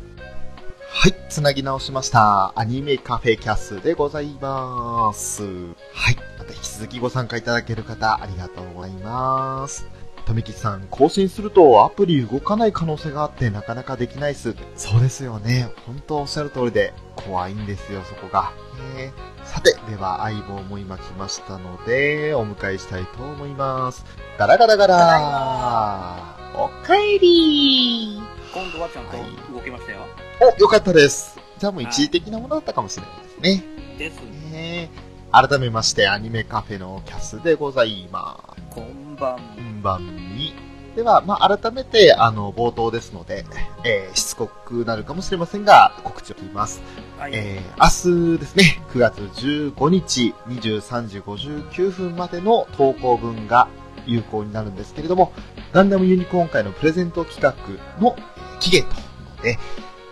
[0.90, 2.54] はい、つなぎ直しました。
[2.56, 5.44] アニメカフェキャスでございます。
[5.44, 9.97] はい、また引き続きご参加いただける方、ありがとうございます。
[10.28, 14.56] 富吉さん、更新するとアプリ動かない可能性があってなかなかできないっす。
[14.76, 15.72] そうですよね。
[15.86, 18.52] 本当おっしゃる通りで、怖いんですよ、そこが。
[18.98, 24.04] えーさて、では相棒も今来ましたので、お迎えしたいと思います。
[24.38, 28.20] ガラガラガラおかえり
[28.54, 30.00] 今度はちゃんと動けましたよ。
[30.42, 31.40] お、よかったです。
[31.58, 33.64] じゃあもう一時的なものだったかもしれないですね。
[33.98, 34.22] です。
[34.52, 34.90] ね
[35.32, 39.44] 改めまして、アニメカフェのキャスでございまこんばんす。
[39.56, 40.54] こんばんみ。
[40.96, 43.46] では、まあ、改めて、あの、冒頭ですので、
[43.84, 46.82] えーしつこくなるかもしれませんが、告知をします。
[47.20, 47.32] はい。
[47.36, 53.68] えー、明日ですね、9月15日23時59分までの投稿分が
[54.08, 55.34] 有効になるんですけれども、
[55.74, 59.60] ガンダムユニコーン会のプレゼント企画のえー期限というので、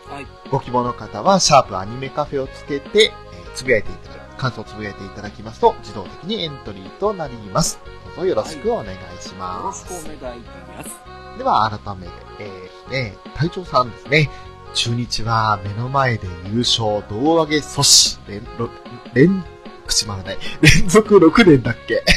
[0.08, 0.28] はい。
[0.52, 7.80] ご希望の方は、シャープアニメカフェをつけて、えーつぶやいていただく、感想をつぶやいていただきますと、自動的にエントリーとなります。
[8.16, 9.86] どうぞよろしくお願いしよます。
[9.94, 10.46] ろしくお願いし
[10.78, 10.90] ます。
[11.38, 14.30] では、改めて、えー、ね、隊長さんですね。
[14.74, 18.70] 中日は目の前で優勝、胴上げ阻止、連、ろ
[19.14, 19.44] 連、
[19.88, 20.38] 口回らない。
[20.62, 22.04] 連続6年だっけ？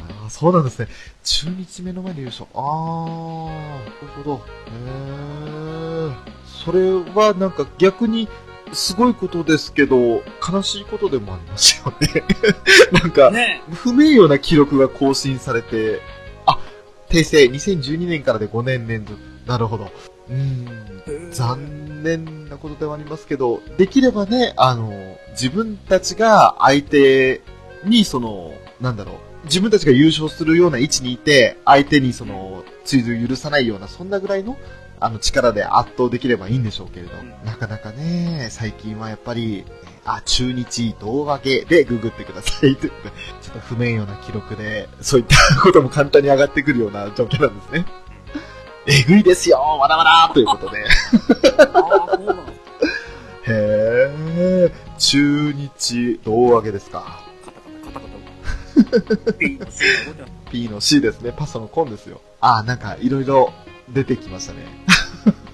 [0.00, 0.88] あーそうなんですね。
[1.22, 2.46] 中日目の前で優勝。
[2.54, 3.52] あー、な
[3.84, 4.44] るほど。
[4.66, 6.14] へー。
[6.64, 8.28] それはなんか逆に、
[8.72, 12.24] すごいことですけど、悲しいことでもありますよね。
[12.92, 16.00] なんか、ね不名誉な記録が更新されて、
[16.46, 16.58] あ、
[17.08, 19.18] 訂正、2012年からで5年連続。
[19.46, 19.90] なるほど。
[20.28, 21.28] うーん、え。
[21.32, 24.92] 残念なことではありますけど、できればね、あの、
[25.30, 27.40] 自分たちが相手
[27.84, 34.56] に、その、なんだろう、自分たちが優勝するような位置にいて、相手にその、追随を許さないような、そんなぐらいの、
[35.00, 39.64] あの、力で圧倒できればいいんでしょうけれど、うんなかなかね、最近はやっぱり、
[40.04, 42.92] あ、中日胴上げでググってください ちょっ
[43.52, 47.86] と不名誉な記録で、そういったことも簡単に上がってくるような状況なんですね。
[48.86, 50.84] えぐいですよわらわらということで。
[53.44, 57.22] へー、中日胴上げですか。
[57.44, 58.10] カタカタ、
[58.90, 59.30] カタカタ。
[60.50, 61.32] P の C ですね。
[61.36, 62.20] パソのコンですよ。
[62.40, 63.52] あー、なんかいろいろ
[63.92, 64.66] 出てきましたね。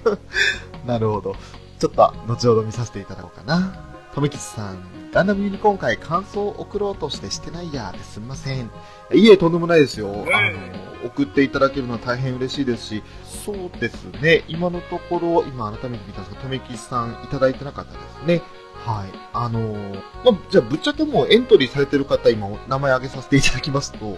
[0.85, 1.35] なるほど。
[1.79, 3.83] ちょっと後ほど見させていただこうかな。
[4.13, 4.77] とめきちさん、
[5.11, 8.71] ガンダムユニコーン会感想を送ろうとしてしてないやですみません。
[9.13, 10.09] いえ、とんでもないですよ。
[10.09, 14.43] あの、送っていただけるのは大変嬉しいですし、そうですね。
[14.47, 18.41] 今のところ、今改めて見たんですが、とめきちさんいただいてなかったですね。
[18.85, 19.09] はい。
[19.33, 19.95] あのー
[20.25, 24.17] まあ、じゃあ、ぶっちゃけもうエントリーされてる方、今、名前挙げさせていただきますと、お、は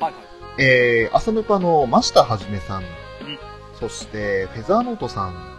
[0.00, 0.14] はい。
[0.56, 2.86] えー、朝ぬぱの真下はじめさん、ん
[3.78, 5.58] そして、フェザーノートさん、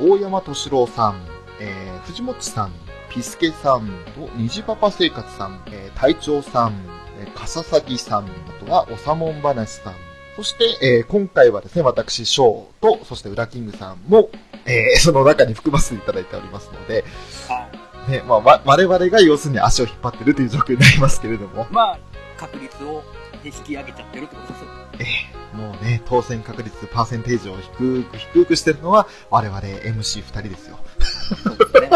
[0.00, 1.20] 大山敏郎さん、
[1.60, 2.72] えー、藤もちさん、
[3.10, 3.88] ピスケさん。
[4.14, 6.74] と、虹パパ生活さん、えー、隊長さん、
[7.20, 9.94] えー、かささん、あとは、おさもん話さん、
[10.36, 14.30] そして、えー、今回はですね、私、ショーと、そして、ウラキングさんも、
[14.64, 17.04] えー、その中に含ませていただいておりますので、
[17.48, 17.68] は
[18.08, 18.10] い。
[18.10, 21.98] ね、まあ、わ我々が要するに足を引っ張ってるという状況になりますけれども、まあ、
[22.38, 23.02] 確率を
[23.44, 24.62] 引き上げちゃってるってことです
[25.34, 25.39] よ。
[25.54, 30.78] もうね、当選確率、パーセンテージを低く低くしてるのは、我々 MC2 人ですよ。
[31.44, 31.90] そうですね。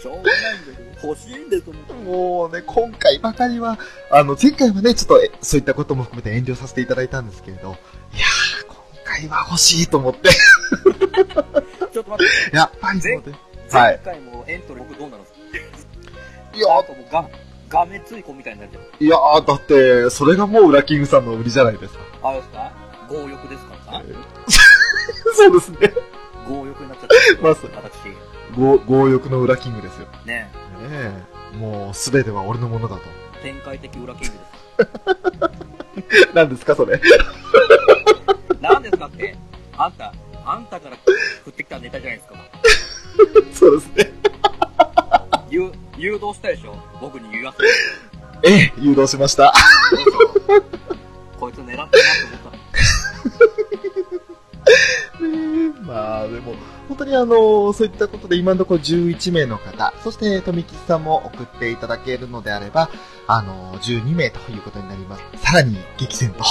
[0.00, 1.64] しょうがないんだけど、欲しいんです
[2.04, 3.78] もうね、今回ばかりは、
[4.10, 7.72] あの、前回はね、ちょっとえそういったことも含めて遠慮させていただいたんですけれど、い
[8.18, 13.32] やー、今回は欲しいと思って、ちょっと待って、やっぱりそうで。
[13.32, 13.38] は
[13.72, 13.98] 前い。
[14.04, 15.30] 回もエントリー僕どうなるんで
[15.78, 16.56] すか？
[16.56, 17.28] いやもうが、
[17.70, 18.82] 画面ついこみたいになっちゃう。
[19.04, 22.00] いやー、だって、それがもうウラキングさんの売りじゃないですか。
[22.22, 22.72] あれですか？
[23.08, 23.74] 強欲ですか？
[23.92, 24.02] ら
[25.34, 25.92] そうですね。
[26.48, 27.42] 強欲になっちゃった。
[27.42, 28.54] まあそう私。
[28.56, 30.06] 強強欲のウラキングですよ。
[30.26, 30.50] ね
[30.82, 31.12] ね
[31.54, 31.56] え。
[31.56, 33.02] もう、すべては俺のものだと。
[33.42, 34.84] 展開的裏キングで
[36.26, 36.30] す。
[36.34, 37.00] 何ですか、それ？
[38.60, 39.36] 何ですかって、
[39.76, 40.12] あんた、
[40.44, 40.96] あんたから
[41.44, 42.34] 振ってきたネタじゃないですか。
[43.54, 44.12] そうですね。
[45.50, 46.76] 誘誘導したでしょ？
[47.00, 47.68] 僕に言わせる。
[48.42, 49.52] ええ、誘導しました。
[51.38, 51.98] こいつ狙ってなって
[52.42, 52.60] 思った
[55.86, 56.54] まあでも、
[56.88, 62.90] 本当にあの、そういったことで今のところ11名の方、そして富吉さんも送っていただけるのであれば、
[63.26, 65.22] あの、12名ということになります。
[65.36, 66.44] さらに激戦と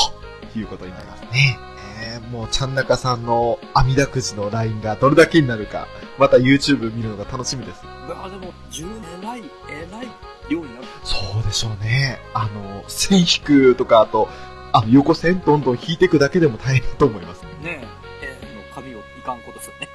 [0.57, 1.57] いうことになりますね。
[2.05, 7.81] えねもう、ちゃんなかさんの網だくじのラインがどれだけになるか、また YouTube 見るのが楽しみです。
[8.13, 10.07] うわでも、10年偉い、偉い
[10.49, 10.87] 量になる。
[11.03, 12.19] そうでしょうね。
[12.33, 14.27] あの、線引くとか、あと、
[14.73, 17.43] あの、横線どんどん引いていくだけでも大変だと思います。
[17.63, 17.83] ね
[18.21, 19.89] え、えー、の紙をいかんことですよね。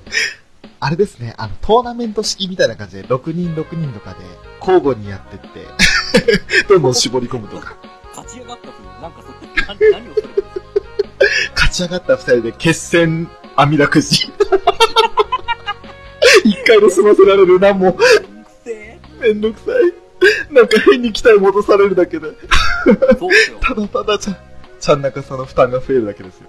[0.80, 4.18] あれですね、あの、トーナメント式みたいな感じで、6人6人とかで、
[4.60, 5.66] 交互にやってって、
[6.68, 7.76] どんどん絞り込むとか。
[8.14, 9.34] 勝ち上がった風に、なんかそこ、
[9.66, 10.28] 何何をされ
[11.54, 14.32] 勝ち上がった二人で決戦網だくじ。
[16.44, 17.96] 一回で済ませられるな、もう。
[18.64, 20.52] せめんどくさい。
[20.52, 22.28] なんか変に期待戻されるだけで。
[23.60, 24.36] ただただちゃん、
[24.80, 26.48] ちゃん中さんの負担が増えるだけですよ。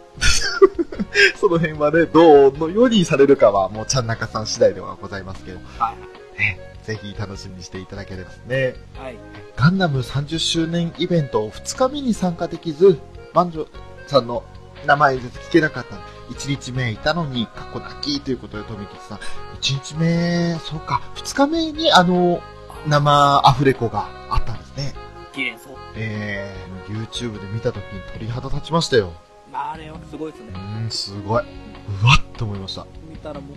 [1.39, 5.93] その辺はね、どうのようにされるかは、もうちゃん中さん次第ではございますけど、は
[6.37, 6.39] い。
[6.39, 8.75] ね、ぜひ楽しみにしていただければね。
[8.97, 9.17] はい。
[9.55, 12.99] ガンダム30周年イベント2日目に参加できず、
[13.33, 13.67] 万丈
[14.07, 14.43] さんの
[14.85, 15.95] 名前ずつ聞けなかった
[16.33, 19.19] 1日目いたのに、過去泣きということで、富吉さん。
[19.65, 22.39] 1日目、そうか、2日目にあの、
[22.87, 24.93] 生アフレコがあったんですね。
[25.33, 25.75] 綺麗そう。
[25.95, 29.11] えー、YouTube で見た時に鳥肌立ちましたよ。
[29.51, 30.51] あれはすごいですうね。
[30.53, 31.43] ーん、すごい。
[31.43, 32.85] うわっと思いました。
[33.09, 33.47] 見たらも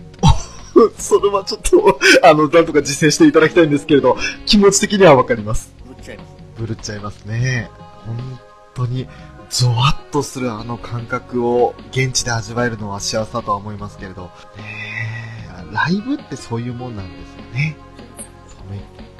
[0.75, 4.17] う、 それはちょっと、あの、なんとか実践していただきたいんですけれど、
[4.47, 5.75] 気持ち的にはわかります。
[5.85, 6.29] ぶっちゃいます。
[6.57, 7.69] ぶるっちゃいますね。
[8.07, 8.39] 本
[8.73, 9.07] 当に、
[9.51, 14.29] ゾワッとするあの感覚を現地で味わえるのは幸せだとは思いますけれど、ね
[15.05, 15.08] え
[15.71, 17.75] ライブってそういうもんなんですよね。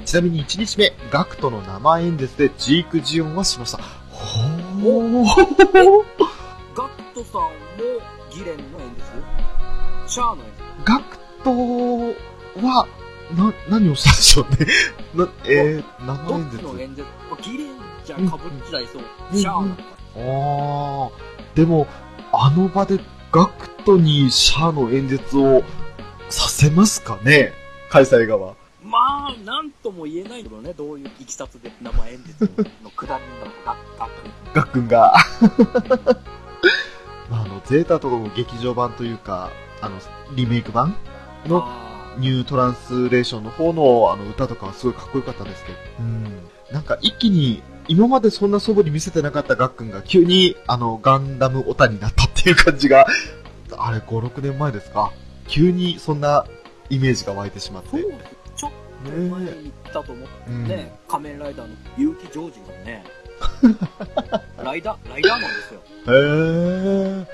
[0.06, 3.78] ちなみに1日目、ガクトの生演説でジークジオンはしました。
[4.10, 5.24] ほー。
[6.76, 7.50] ガクトさんも
[8.32, 8.90] ギレンの演
[10.08, 10.16] 説？
[10.16, 10.64] シャアの演説？
[10.84, 11.52] ガクト
[12.66, 12.88] は、
[13.38, 14.66] な、何をしたんでしょうね。
[15.14, 16.58] な、えー、生演説。
[16.58, 17.02] ちの演説？
[17.04, 17.68] まあギレン
[18.04, 19.04] じゃうんかぶっちゃいそう。
[19.32, 19.76] うんシャアの。
[20.16, 21.88] あー、でも、
[22.32, 23.00] あの場で
[23.32, 25.62] ガクトにシャアの演説を
[26.30, 27.54] させますかね？
[27.90, 28.56] 開催側。
[28.84, 28.98] ま
[29.30, 32.50] あ、なんとも言えないけどね、どういういきさつで生演説
[32.84, 34.12] のくだりなのか、ガク
[34.54, 35.14] ガックンが。
[37.30, 39.98] まあ、あの、ゼータとかも劇場版というか、あの、
[40.36, 40.96] リメイク版
[41.46, 45.78] のあニュートランスレーションの方のあの歌とかはすごいかっこよかったですけど。
[46.00, 46.24] うん。
[46.72, 53.06] なんか一気に、今までそんな素振り見せてなかったガックンが急にあのガンダムオタになったっていう感じが、
[53.78, 55.12] あれ5、6年前ですか？
[55.50, 56.46] 急にそんな
[56.90, 57.90] イメージが湧いてしまって。
[58.56, 58.72] ちょっ
[59.04, 63.04] と前に言ったと思ってうんね、仮面ライダーの結城ジョージがね、
[64.64, 65.82] ライダー、ライダーマンですよ。
[66.08, 67.26] へー。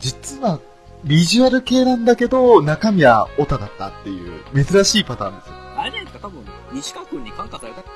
[0.00, 0.58] 実は、
[1.04, 5.54] ビジュアル系なんだけど、中身はオタだったっていう、珍しいパターンですよ。
[5.76, 7.82] あれじゃないですか、多分、西川君に感化された。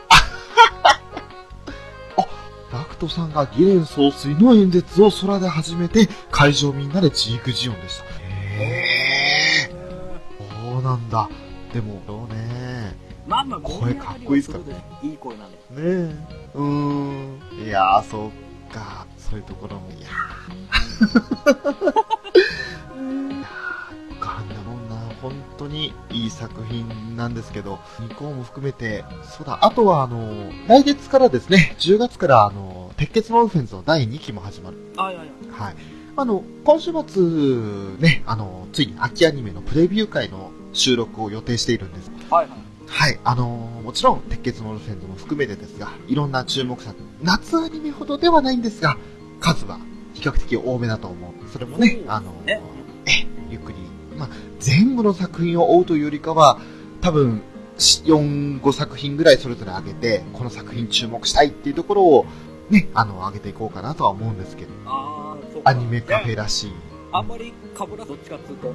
[2.73, 8.05] ダクトさんがギレン総帥の演説を空で始めて、会場みんなでジークジオンでした。
[8.57, 10.73] へー。
[10.73, 11.29] そうなんだ。
[11.73, 12.97] でも、そうね。
[13.27, 14.85] まあまあ、声かっこいいっすからねね。
[15.03, 15.57] いい声なんで。
[15.57, 15.81] ねえ。
[16.55, 17.64] うーん。
[17.64, 19.07] いやー、そっか。
[19.19, 20.09] そういうところも、いや
[25.25, 34.77] 本当にいい作品なんですけど、2校も含めて、そうだ、あとはあの、来月からですね、10月からあの、鉄血のオルフェンズの第2期も始まる。
[34.99, 35.33] あ、いやいや。
[35.64, 35.77] はい。
[36.16, 37.22] あの、今週末、
[37.98, 42.11] ね、あの、ついに秋アニメのプレビュー会の収録を予定しているんです。
[42.31, 42.59] はいはい。
[42.87, 48.96] はい、あのーもちろん、鉄血のオルフェンズも含めてですが、いろんな注目作、夏アニメほどではないんですが、
[49.40, 49.79] 数は
[50.14, 51.48] 比較的多めだと思う。
[51.48, 52.62] それもねう、んあのーね
[53.07, 53.79] え、ゆっくり、
[54.16, 54.29] まあ、
[54.61, 56.61] 全部の作品を追うというよりかは、
[57.00, 57.42] 多分、
[57.77, 62.27] 4、5作品ぐらいそれぞれ上げて、この作品注目したいっていうところを、
[62.70, 64.70] ね、あの、上げていこうかなとは思うんですけど。
[65.64, 66.73] アニメカフェねらしい。
[67.12, 68.73] あんまりかぶらどっちかっつうと。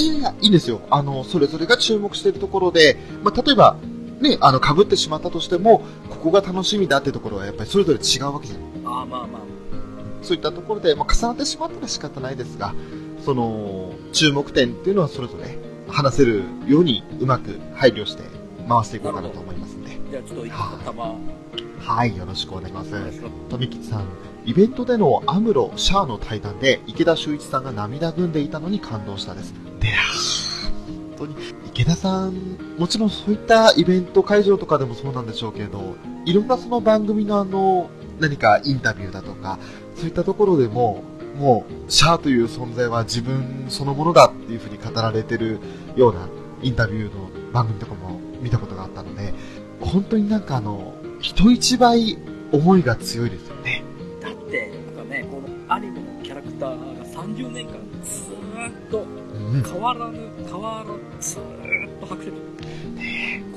[0.00, 0.80] いやいや、いいんですよ。
[0.90, 3.76] あの、それぞれが注目しているところで、まあ、例えば、
[4.20, 8.66] ね、あの、被ってしまったとしても、ここが楽しみだってところはやっぱりそれぞれ違うわけじゃない。
[8.84, 9.26] あー、まあまあ。
[10.22, 12.74] そういったところで、まあ、重なってしまったら仕方ないですが、
[13.24, 15.58] その、注目点っていうのはそれぞれ
[15.88, 18.22] 話せるようにうまく配慮して
[18.68, 19.98] 回していこうかなと思いますんで。
[20.10, 22.94] じゃあちょっと一はい、よろしくお願いします。
[22.94, 23.34] お願いします。
[23.50, 24.06] 富吉さん、
[24.44, 29.54] イベントでのアムロ、シャアの対談で池田修一さんが涙ぐんでいたのに感動したです。
[29.78, 31.36] でやー本当に、
[31.66, 35.94] 池田さん、もちろんそういったイベント会場とかでもそうなんでしょうけれど、
[36.26, 37.88] いろんなその番組のあの、
[38.18, 39.60] 何かインタビューだとか、
[39.94, 41.04] そういったところでも、
[41.38, 45.60] もう、シャアという存在は自分そのものだっていうふうに語られてる
[45.94, 46.28] ような
[46.62, 49.32] インタビューの番組とかも見たことがあったので、
[49.80, 52.18] 本当になんかあの、人一倍
[52.50, 53.51] 思いが強いです
[57.50, 57.74] 年間
[58.04, 59.62] ずーっとうん。
[59.62, 62.36] 変わらぬ、変わらずずーっと拍手と。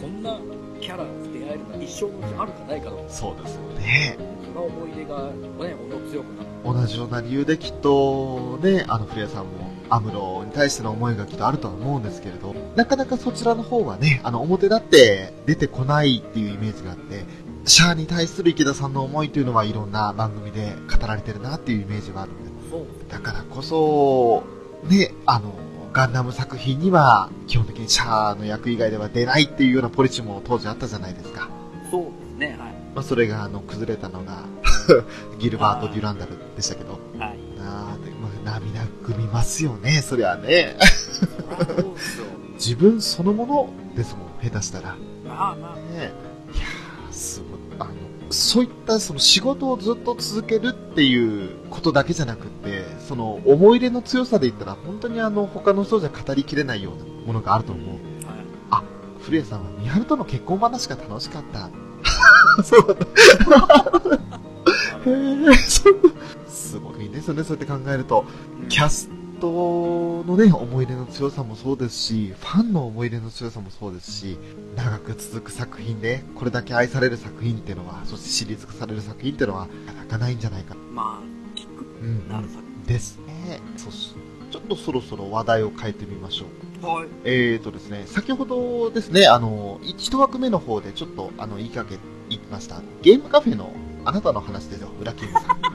[0.01, 0.39] こんな
[0.81, 3.05] キャラ出会えるのは一生のうちあるかないかと。
[3.07, 4.17] そうですよね。
[4.45, 5.23] その思い出が、
[5.67, 6.55] ね、もの強くなって。
[6.63, 9.51] 同じような理由できっと、ね、あの、古谷さんも、
[9.89, 17.23] アムロに対しての思いがきっとあるとは思うんですけれど、なかなかそちらの方はね、あの、表立って出てこないっていうイメージがあって、
[17.65, 22.54] シャアに対する池田さんの思いというのはいろんな番組で語られてるなっていうイメージがあるんで。
[23.09, 24.43] だからこそ、
[24.87, 25.53] ね、あの、
[25.93, 31.49] ガンダム作品には基本的にシャアの役以外では出ないっていうようなポリシーも当時あったじゃないですか。
[31.89, 32.73] そうですね、はい。
[32.93, 34.43] まあ、それがあの崩れたのが
[35.39, 37.39] ギルバート・デュランダルでしたけど、はい。
[37.57, 40.75] なあでまあ涙ぐみますよね、そりゃね。
[42.55, 44.95] 自分そのものですもん、下手したら。
[44.95, 47.54] ねまあまあ、いやーすごい。
[48.35, 57.85] そういったその仕事をずっと続けるっていうことだけじゃなくって、その思い入れの強さで言ったら、本当にあの、他の人じゃ語りきれないようなものがあると思う。
[57.91, 58.83] はい。
[59.21, 61.69] 古谷さんは三春との結婚話が楽しかった。
[62.63, 62.95] そうだ。
[65.05, 65.95] へーそう
[66.47, 68.25] すごいですね、そうやって考えると。
[68.69, 69.09] キャス
[69.39, 74.37] トのね、思い入れの強さもそうですし、ファンの思い入れの強さもそうですし、
[74.75, 80.75] 長く続く作品で、これだけ愛される作品っていうのは、そしてシリーズ化される作品っていうのは、なかなかないんじゃないか。
[80.93, 83.59] まあ、聞くうん、なる作ですね。
[83.77, 84.15] そし
[84.51, 86.47] ちょっとそろそろ話題を変えてみましょう。
[86.81, 86.89] 品。
[86.89, 87.07] はい。
[87.25, 91.97] えーとですね、先ほどですね、あの、一枠目の方でちょっと、あの、言いかけ、
[92.29, 92.81] 言いました。
[93.01, 93.71] ゲームカフェの
[94.05, 95.74] あなたの話ですよ、裏キングさん。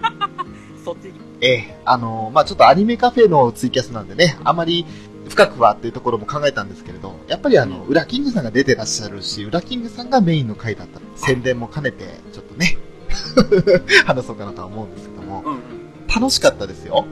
[0.84, 1.12] そっちに。
[1.40, 4.84] ええあの、まあちょっとアニメカフェのツイキャスなんでね、あまり
[5.28, 11.00] 深くはっていうところも考えたんですけれど、やっぱりあの、裏キングさんが出てらっしゃるし、裏キングさんがメインの回だった。
[11.16, 12.78] 宣伝も兼ねて、ちょっとね、
[14.06, 15.60] 話そうかなとは思うんですけども、うんうん。
[16.12, 17.06] 楽しかったですよ。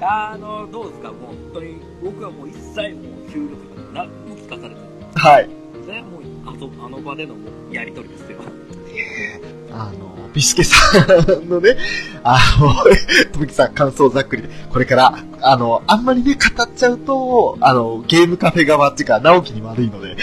[0.00, 1.08] あの、どうですか？
[1.08, 4.80] もう本当に、僕はもう一切もう、給料とか何も聞かされて。
[5.14, 5.50] はい。
[5.84, 7.34] それはもう、あそあの場での
[7.70, 8.38] やりとりですよ。
[9.72, 10.76] あの、ビスケさ
[11.40, 11.76] んのね、
[12.22, 12.74] あの、
[13.32, 20.16] ともきさん感想ざっくりで、これから、あの、あんまりね、語っちゃうと、あの、ゲームカフェ側っていうか、直樹に悪いので、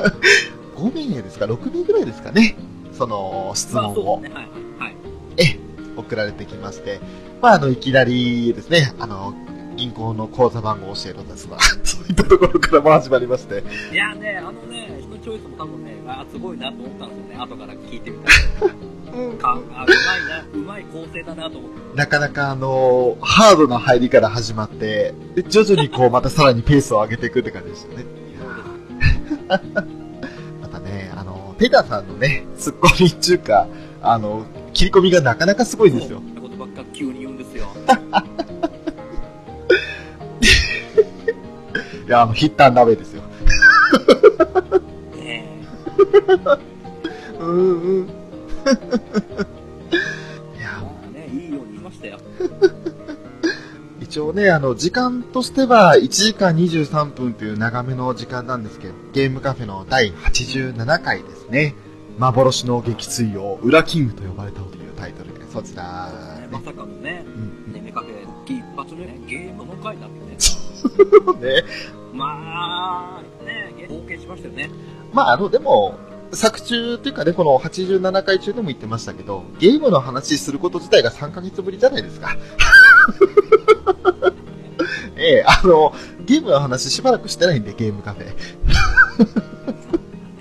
[0.76, 2.56] 5名ですか、6名ぐらいですかね、
[2.92, 4.22] その、質まあ問を。
[5.36, 5.58] え、
[5.96, 7.00] 送られてきまして、
[7.40, 9.34] まあ、あの、いきなりですね、あの、
[9.76, 11.58] 銀行の口座番号を教えろですわ。
[11.82, 14.93] そういったところからも始まりまして、いやね、あのね、
[15.24, 17.36] チョイスも多分ね、あすごいなと思ったんですよね。
[17.36, 18.26] 後から聞いてみた
[18.66, 18.74] ら。
[19.38, 19.88] かあうまい
[20.28, 21.96] な、うまい構成だなと思って。
[21.96, 28.04] なかなかあの、ハードな入りから始まって、で徐々にこうまたさらにペースを上げていくって感じでしたね。
[30.60, 33.66] またね、あの、ペターさんのね、ツッコミっていうか、
[34.02, 34.44] あの、
[34.74, 36.22] 切り込みがなかなかすごいんですよそ。
[36.22, 37.64] んなことばっか急に言うんですよ。
[42.06, 43.22] いや、あの、ヒッターナベですよ。
[45.94, 46.74] ね
[47.40, 48.04] うんうん。
[48.06, 48.08] い
[50.58, 50.62] え。
[50.62, 52.18] や、まあね、いいように言いましたよ。
[54.00, 61.74] 一応ね、あの、時間としては1時間23分という長めの時間なんですけど、ゲームカフェの第87回ですね。
[62.18, 68.12] 幻の撃墜王、ウラキングと呼ばれたというタイトルで、そちら、ねねまさかのね、うんねめかけ、
[68.52, 71.62] 一発目ね、ゲームの回だってね。
[71.62, 71.64] ね。
[72.12, 74.70] まあ、ね、冒険しましたよね。
[75.14, 75.94] まあ、あの、でも、
[76.32, 82.36] 作中っていうかね、この87回中でも言ってましたけど、ゲームの話すること自体が3ヶ月ぶりじゃないですか。
[85.16, 85.94] ええあの、
[86.26, 88.34] ゲームの話しばらくしてないんで、ゲームカフェ。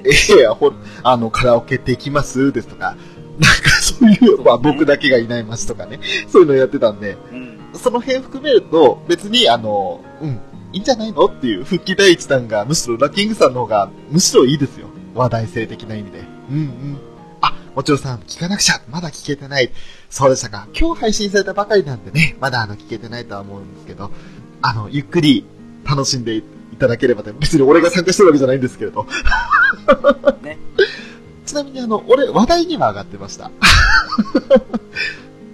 [0.06, 0.10] え
[0.44, 2.52] えほんあの、カラオケできます？
[2.52, 2.96] ですとか、
[3.38, 7.60] なんかそういう、まあ僕だけがいない街とかね、そういうのやってたんで、うん。
[7.76, 10.40] その辺含めると、別に、あの、うん、
[10.74, 11.26] いいんじゃないの？
[11.26, 14.88] っていう、復帰第一弾が、むしろラッキングさんの方が、むしろいいですよ。
[15.14, 16.20] 話題性的な意味で。
[16.50, 16.98] うんうん。
[17.42, 18.82] あ、もちろんさん、聞かなくちゃ。
[18.90, 19.72] まだ聞けてない。
[20.10, 20.68] そうでしたか。
[20.78, 24.12] 今日配信されたばかりなんでね、まだあの、聞けてないとは思うんですけど、
[24.62, 25.46] あの、ゆっくり
[25.86, 26.44] 楽しんでい
[26.80, 27.32] ただければと。
[27.34, 29.06] 別に俺が参加してるわけじゃないんですけれど。
[30.42, 30.58] ね。
[31.46, 33.52] ちなみにあの、俺、話題には上がってました。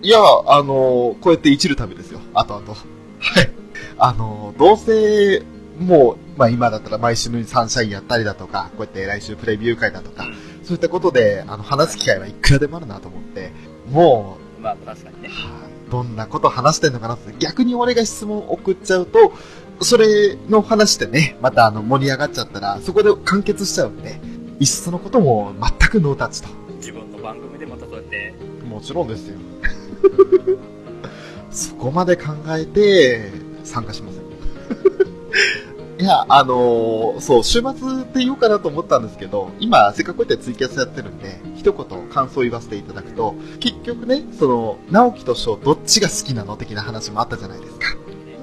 [0.02, 2.22] いや、あの、こうやっていちるためですよ。
[2.34, 2.74] あとあと。
[3.20, 3.52] はい。
[4.00, 5.44] あの、どうせ、
[5.78, 10.26] もう、まあ今だったら毎週のようにサンシャインやったりだとか、こうやって来週プレビュー会だとか、
[10.64, 13.52] そういったことで、あの、話す機会はいくらでもあるなと思って、
[13.90, 15.28] もまあ確かにう、ね。
[15.30, 19.34] はいどんなこと話してんのかなって、逆に俺が質問送っちゃうと、
[19.82, 24.20] それの話でね、またあの、盛り上がっちゃったら、そこで完結しちゃうんで、
[24.60, 26.50] いっそのことも全くノータッチと。
[26.78, 28.34] 自分の番組でまたそうやって、
[28.66, 29.40] もちろんですよ。
[31.50, 34.24] そこまで考えて参加しません。
[36.00, 47.88] いや、あのーそう、週末って言おうかなと思ったんですけど、今、せっかくこうやってツイキャスやってるんで、一言感想言わせていただくと、結局ね、その、直樹と翔どっちが好きなの的な話もあったじゃないですか。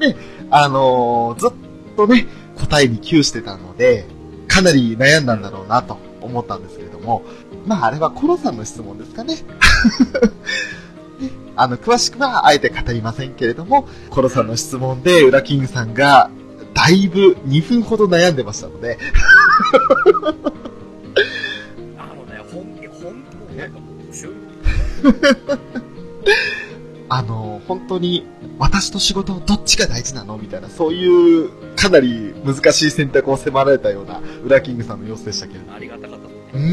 [0.00, 0.16] で、
[0.50, 1.50] あのーずっ
[1.96, 4.06] とね、答えに窮してたので、
[4.48, 7.22] かなり悩んだんだろうなと思ったんですけれども、
[7.66, 9.36] まああれはコロさんの質問ですかね。
[11.56, 16.30] ねあの、詳しくはあえて語りませんけれども、コロさんの質問で、ウラキングさんが、
[16.74, 18.98] だいぶ2分ほど悩んでましたので、
[21.98, 23.72] あのね、本気、本気、なん
[27.08, 28.26] あの、本当に、
[28.58, 30.36] 私と仕事どっちが大事なの？
[30.38, 35.72] みたいな、そういう、かなり難しい選択を迫られたような、ウラキングさんの様子でしたけれど。
[35.72, 36.18] ありがたかっ
[36.52, 36.68] たうんう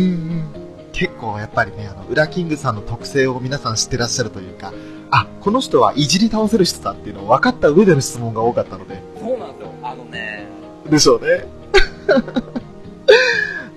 [0.59, 0.62] ん。
[0.93, 4.71] 結構やっぱりね、あの、ウラキングさんの特性を皆さん知ってらっしゃるというか、
[5.11, 9.73] あ、この人はいじり倒せる人だっていうのを分かった上での質問が多かったので、そうなんですよ。
[9.83, 10.47] あのね、
[10.89, 11.47] でしょうね。
[12.07, 12.31] だか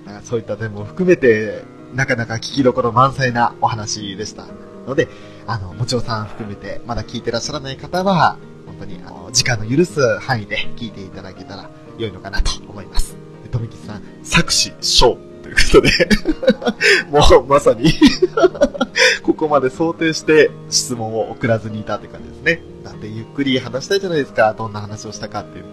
[0.05, 1.63] らそういった点も含めて、
[1.93, 4.45] なかなか聞きどころ満載なお話でした。
[4.87, 5.07] ので、
[5.47, 13.15] あの、もちろさん含めて、まだ聞いてらっしゃらない方は、本当に、あの、時間の許す範囲で聞いていただけたら良いのかなと思います。
[13.43, 15.26] で、富吉さん、作詞、賞という
[15.57, 15.89] ことで、
[17.11, 17.93] もうまさに
[19.23, 22.61] ここまで想定して質問を送らずにいたって感じですね。
[22.83, 24.53] だってゆっくり話したいじゃないですか。
[24.57, 25.65] どんな話をしたかっていう。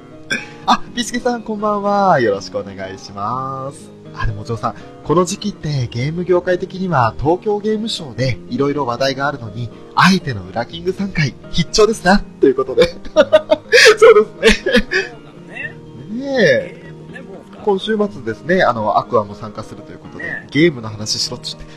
[0.66, 2.20] あ、ピスケさんこんばんは。
[2.20, 3.90] よろしくお願いします。
[4.14, 4.74] あ、でも、ジョーさん、
[5.04, 12.22] この時期ってゲーム業界的には東京ゲームショウでいろいろ話題があるのに、あえてのウラキング3回必聴ですな。
[12.40, 12.88] ということで。
[13.98, 16.26] そうですね。
[16.26, 16.71] ねえ。
[17.64, 21.64] 今週末ですね、あの、アクアも参加するということで、ねゲームの話しろっちって。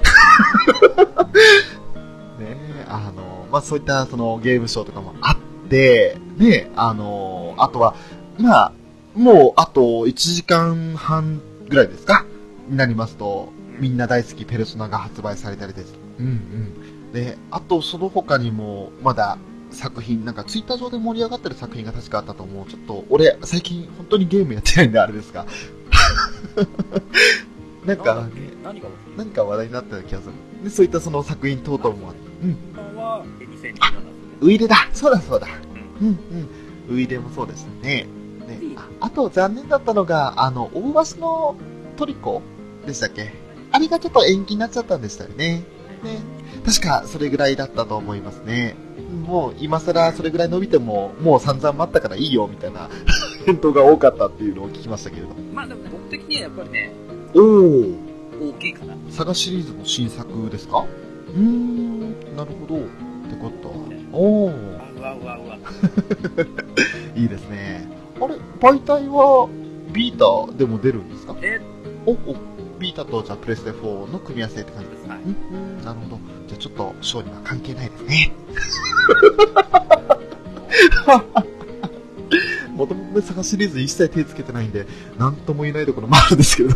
[2.44, 5.38] ねえ、あの、まあ、そういったそのゲームショーとかもあっ
[5.70, 7.96] て、ねあの、あとは、
[8.38, 8.72] まあ、
[9.16, 12.26] もうあと1時間半ぐらいですか？
[12.70, 15.94] になりますと、みんな大好きペルソナが発売されたりです。
[16.20, 17.12] うんうん。
[17.14, 19.38] で、あとその他にも、まだ
[19.76, 22.66] 作品、なんかツイッター上で盛り上がってる作品が確かあったと思う。
[22.66, 25.46] ちょっと、俺、最近本当にゲームやってないんであれですが。
[27.86, 28.32] なんか、ね、
[28.64, 30.34] 何が何か話題になった気がする。
[30.64, 32.22] で、そういったその作品等々もあって。
[32.44, 32.58] うん。
[32.74, 33.74] 今は、2027ですね。
[34.42, 35.48] ウイレだそうだそうだ
[36.02, 36.18] うんうん
[36.90, 36.96] うん。
[36.96, 38.08] ウイレもそうでしたね。
[38.48, 41.56] ねああと残念だったのが、あの、大橋の
[41.98, 42.42] トリコ
[42.88, 43.34] でしたっけ？
[43.72, 45.64] あれがちょっと延期になっちゃったんでしたよね。
[46.04, 46.20] ね。
[46.66, 48.76] 確かそれぐらいだったと思いますね。
[49.26, 52.90] もう今更それぐらい伸びても、もう散々待ったからいいよみたいな
[53.46, 55.30] 返答が多かったっていうのを聞きましたけれど。
[55.54, 56.92] まあでもね、僕的にはやっぱりね、
[57.36, 58.50] おお。
[58.50, 58.94] 大きいかな。
[59.10, 60.86] サガシリーズの新作ですか？
[61.36, 62.00] うーん、
[62.36, 62.76] なるほど。
[62.78, 63.76] ってことは。
[64.12, 64.48] おお。
[64.48, 65.58] うわうわうわ。
[67.16, 67.88] いいですね。
[68.22, 69.48] あれ、媒体は
[69.92, 71.36] ビータでも出るんですか？
[71.42, 71.60] え
[72.06, 72.18] お、お、
[72.80, 76.20] ビータとじゃあプレステ4の組み合わせって感じですはいうん、なるほど。
[76.56, 78.32] じゃあちょっとショーには関係ないですね。
[82.76, 84.86] もともとね、サガシリーズ一切手つけてないんで、
[85.18, 86.76] なんとも言えないところもあるんですけど。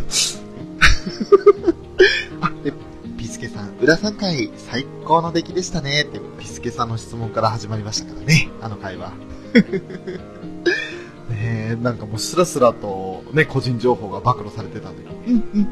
[2.40, 2.72] あ、で、
[3.18, 9.12] ピスケさん、裏3回最高の出来でしたねって、ピスケさんの質問から始まりましたからね、あの会話。
[11.28, 15.04] ねえ、なんかもうスラスラとね、個人情報が暴露されてたんで。
[15.26, 15.66] うん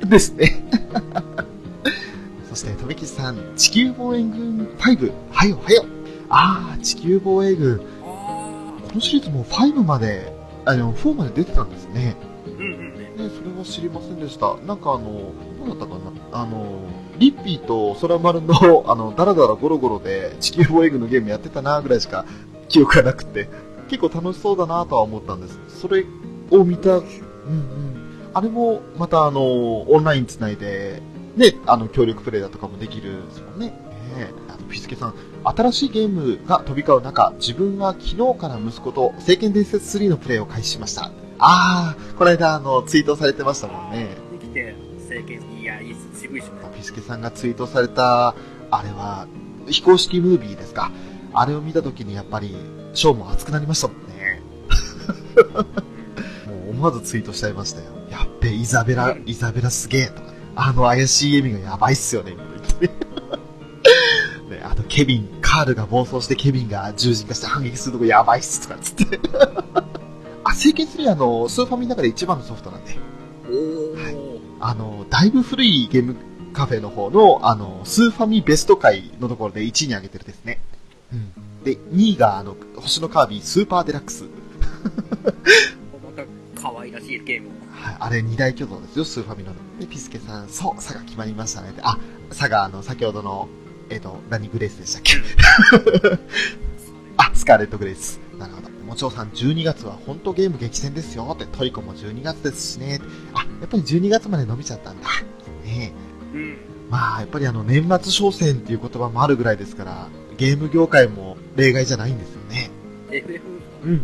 [0.00, 0.08] うん。
[0.08, 0.64] ですね。
[2.54, 5.84] そして、富吉さん、地球防衛軍5、はよはよ。
[6.28, 7.80] あー、地球防衛軍。
[8.04, 10.32] あこのシリーズもう5まで、
[10.64, 12.16] あの、4まで出てたんですね。
[12.46, 13.24] ーうんうんね。
[13.24, 14.56] ね、それは知りませんでした。
[14.66, 15.94] なんかあの、どうだったか
[16.30, 16.40] な？
[16.42, 16.78] あの、
[17.18, 18.54] リッピーと空丸の、
[18.86, 22.24] あの、ダラダラゴロゴロで地球防衛軍のゲームやってたなぐらいしか
[22.68, 23.48] 記憶がなくて、
[23.88, 25.58] 結構楽しそうだなとは思ったんです。
[25.80, 26.06] それ
[26.52, 27.04] を見た、うんうん。
[28.32, 31.02] あれも、またあの、オンラインつないで、
[31.36, 33.74] ね、あの、協力プレイだとかもできるんですもんね。
[34.48, 35.14] あの、ピスケさん、
[35.44, 41.10] 新しいゲームが飛び交う中、自分は昨日から息子と聖剣伝説3のプレイを開始しました。
[41.38, 44.10] あー、この間あの、ツイートされてましたもんね。
[44.32, 46.52] できて、政権いや、いいっす、渋いっすね。
[46.76, 48.28] ピスケさんがツイートされた、
[48.70, 49.26] あれは、
[49.66, 50.92] 非公式ムービーですか？
[51.32, 52.54] あれを見たときにやっぱり、
[52.92, 54.40] ショーも熱くなりましたもんね。
[56.46, 57.86] もう思わずツイートしちゃいましたよ。
[58.10, 60.33] やっべ、イザベラ、イザベラすげえとか。
[60.56, 62.94] あの怪しい笑みがやばいっすよね、みたいな言ってね。
[64.56, 69.20] ねあと、ケビン、カールが暴走してケビンが獣人化して反撃するとこやばいっすとかつって。
[70.44, 72.96] あ、聖剣3あの、スーファミの中で一番のソフトなんで。
[73.46, 74.44] おー。
[74.60, 76.16] あの、だいぶ古いゲーム
[76.52, 80.60] カフェの方の、あの、スーファミベスト回のところで1位に上げてるですね。
[81.12, 81.64] うん。
[81.64, 84.24] で、2位があの、星のカービィスーパーデラックス。
[85.24, 85.30] ま
[86.16, 86.22] た
[86.60, 87.63] 可愛らしいゲーム。
[87.84, 89.52] はい、あれ二大巨頭ですよ、スーファミの。
[89.78, 91.72] で、ピスケさん、そう、佐賀決まりましたね。
[91.72, 91.98] であ、
[92.30, 93.48] 佐賀、あの、先ほどの、
[93.90, 95.16] えっ、と、何グレースでしたっけ？
[97.18, 98.18] あ、スカーレットグレース。
[98.38, 98.70] なるほど。
[98.86, 103.00] もちろんさん、12月は本当ゲーム激戦ですよって、トリコも12月ですしね。
[103.34, 105.08] あ、やっぱり12月まで伸びちゃったんだ。
[105.64, 105.92] ね
[106.32, 106.56] うん。
[106.90, 110.08] まあ、やっぱりあの、年末商戦っていう言葉もあるぐらいですから、
[110.38, 112.70] ゲーム業界も例外じゃないんですよね。
[113.10, 113.44] FF、
[113.84, 114.00] うんうん。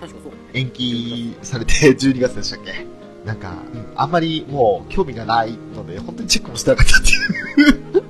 [0.00, 0.32] 確かそう。
[0.54, 2.99] 延期されて12月でしたっけ？
[3.24, 8.04] なんか、うんあんまりもう興味がないので、本当にチェックもしてなかったっていう。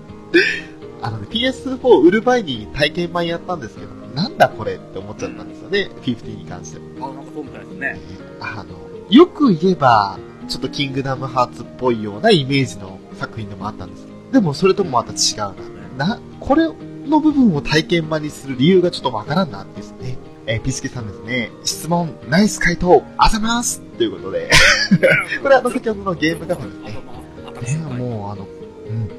[1.03, 7.09] あのね、PS4 売る前に体験版やったんですけど、なんだこれって思っちゃったんですよね、50に関しては。
[7.09, 7.99] あ、なんかそうみたいですね。
[8.41, 8.77] あの、
[9.09, 14.07] よく言えば、ちょっとキングダムハーツっぽいようなイメージの作品でもあったんです。
[14.33, 16.07] でもそれともまた違うな。
[16.07, 16.69] な、これ
[17.09, 20.19] の部分を体験版にする理由がちょっとわからんなってですね。
[20.47, 21.51] えーピスケさんですね。
[21.65, 24.51] 質問、ナイス回答、あざますということで。
[25.43, 26.71] これあの先ほどのゲーム画面
[27.61, 27.85] ですね。
[27.85, 28.49] ねもうあの、
[28.87, 29.11] うんうん。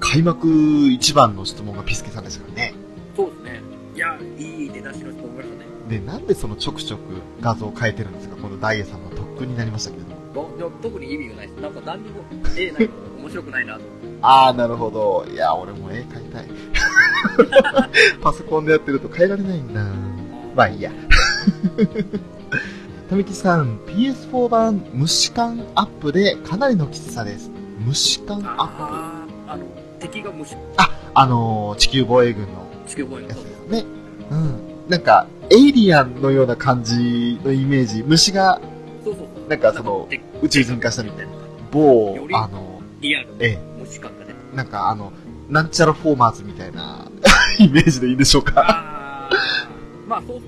[0.00, 0.48] 開幕
[0.90, 2.74] 一番の質問がピスケさんでしたからね。
[3.16, 3.62] そうですね。
[3.94, 6.00] いや、いい出だしの人思いましたね。
[6.00, 7.02] で、なんでそのちょくちょく
[7.40, 8.34] 画像を変えてるんですか？
[8.34, 10.18] このダイエさんの特訓になりましたけども。
[10.82, 11.60] 特に意味がないです。
[11.60, 12.16] なんか何にも、
[12.56, 13.80] 絵ないと面白くないなと。
[14.22, 15.24] あー、なるほど。
[15.32, 16.48] いや、俺も絵描いたい。
[18.20, 19.86] パソコンでやってると変えられないんだ。
[20.56, 20.90] まあいいや。
[23.08, 27.50] 富木さん、PS4 版虫感アップでかなりのきつさです。
[27.78, 29.64] 虫感アップああ、あの、
[29.98, 30.54] 敵が虫、
[31.14, 33.84] あのー、地球防衛軍の地球防衛のやつですよね。
[34.30, 34.90] うん。
[34.90, 38.02] なんか、エイリアンのような感じのイメージ。
[38.06, 38.60] 虫が
[39.02, 39.48] そうそうそう。
[39.48, 41.32] なんかそので宇宙人化したみたいな。
[41.72, 44.34] 某あの、リアルええ、虫感がね。
[44.54, 45.12] なんかあの、
[45.48, 47.10] なんちゃらフォーマーズみたいな
[47.58, 48.60] イメージでいいんでしょうか。
[48.60, 49.30] ああ、
[50.06, 50.42] まあそう、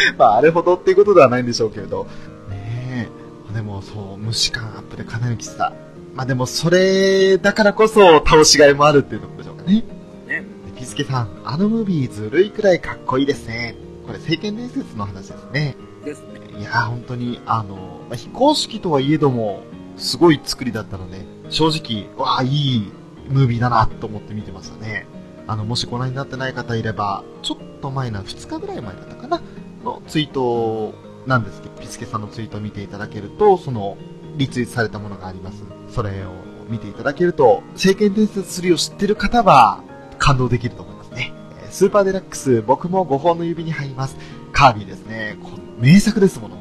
[0.18, 2.06] まあ、あれほどっていうことではないんでしょうけれど。
[2.50, 3.08] ね
[3.50, 3.54] え。
[3.54, 5.72] でも、そう、虫感アップでかなりきつさ。
[6.14, 9.84] まあでも、それだからこそ倒しがいもあるっていうところでしょうかね。
[10.26, 10.44] ね。
[10.66, 13.76] でピスケさん、あのムービーずるいくらいかっこいいですね。
[14.06, 15.76] これ、聖剣伝説の話ですね。
[16.04, 16.40] ですね。
[16.58, 17.76] いやー、本当に、あの、
[18.08, 19.62] まあ、非公式とはいえども、
[19.96, 22.92] すごい作りだったので、正直、わあ、いい
[23.28, 25.06] ムービーだなと思って見てましたね。
[25.46, 29.40] あの、もしご覧になってない方いれば、ちょっと前な、2日ぐらい前だったかな
[29.84, 30.94] のツイート
[31.26, 33.96] なんですけど、ピスケさんのツイートを見ていただけると、その、
[34.36, 35.62] リツイートされたものがあります。
[35.90, 36.32] それを
[36.68, 39.82] 見ていただけると、聖剣伝説3を知ってる方は、
[40.18, 41.32] 感動できると思いますね。
[41.62, 44.16] えースーパーデラックス、僕も5本の指に入ります。
[44.52, 45.36] カービィですね。
[45.42, 46.56] こ名作ですもの。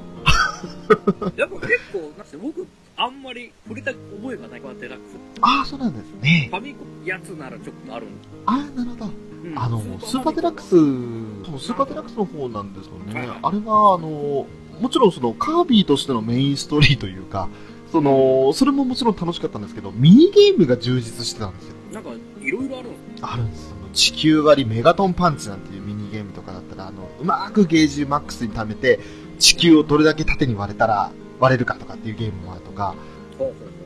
[1.36, 5.16] やっぱ結構、なんせ僕、あんまり触れた覚えがないから、デラックス。
[5.42, 6.50] ああ、そうなんですね。
[6.52, 8.10] ファミコンやつならちょっとあるん
[8.46, 9.27] ああ、なるほど。
[9.52, 9.60] うん。
[9.60, 13.30] あの、スーパーデラックス、スーパーデラックスの方なんですよね。
[13.42, 14.46] あれは、あの、
[14.80, 17.50] もちろんそのカービィとしてのメインストーリーというか、
[17.92, 21.76] その、それももちろん楽しかったんですけど、ミニゲームが充実してたんですよ。
[21.94, 22.10] なんか、
[22.42, 22.90] いろいろある
[23.22, 29.00] あるんです地球割りメガトンパンチなんていうミニゲームとかだったら、あの、うまくゲージマックスに溜めて、
[29.40, 32.96] 地球をどれだけ縦に割れたら割れるかとかっていうゲームもあるとか、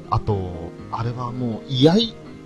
[0.09, 1.93] あと、あれはもう、居合、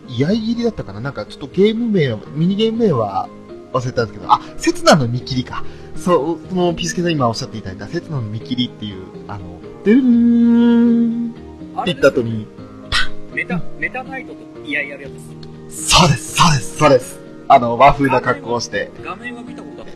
[0.07, 0.99] 居合切りだったかな？
[0.99, 3.29] なんかちょっとゲーム名は、ミニゲーム名は
[3.73, 5.63] 忘れたんですけど、あ、刹那の見切りか。
[5.95, 11.31] そう、そのピースケさん今おっしゃっていただいた刹那の見切りっていう、あの、ドゥルーン
[11.81, 12.47] って言った後に、
[13.33, 15.19] メタ、メタナイトとイヤイやるやつで
[15.69, 15.87] す。
[15.89, 17.19] そうです、そうです、そうです。
[17.47, 19.91] あの、和風な格好をして、画面は見たことある。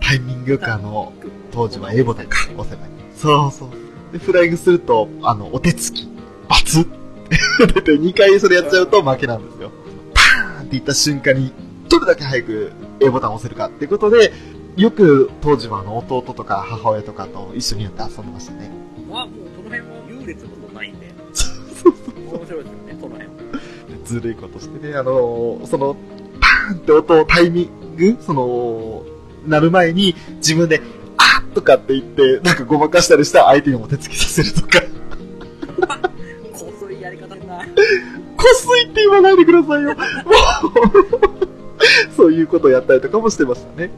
[0.00, 1.12] タイミングよくあの、
[1.50, 2.92] 当時は A ボタンか、押せばいい。
[3.16, 3.70] そうそう。
[4.12, 6.08] で、フライングすると、あの、お手つき、
[6.48, 6.86] バツ
[7.36, 9.70] ッ出て2回それやっちゃうと負けなんですよ。
[10.14, 11.52] パーンって言った瞬間に、
[11.88, 14.32] どれだけ早く A ボタンを押せるかっていうことで、
[14.76, 18.70] よく当時はあの、弟とか母親とかと一緒にやって遊んでましたね。
[19.10, 23.32] まあもうその辺は優劣のことないんで、そうそう面白いですよね、その辺は。
[24.04, 25.96] ずるいことしてね、あのその、
[26.40, 29.04] パーンって音をタイミング、その、
[29.46, 30.80] なる前に自分で、
[31.16, 34.80] あーとかって言って、なんかごまかしたりしたら相手にも手つきさせるとか、
[38.38, 39.90] こすいって言わないでくださいよ。
[39.90, 39.96] も う
[42.16, 43.90] そういうことをやったりとかもしてましたね。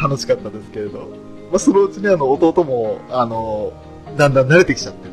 [0.00, 1.08] 楽しかったですけれど。
[1.50, 3.72] まあ、そのうちにあの、弟も、あの、
[4.16, 5.08] だんだん慣れてきちゃって。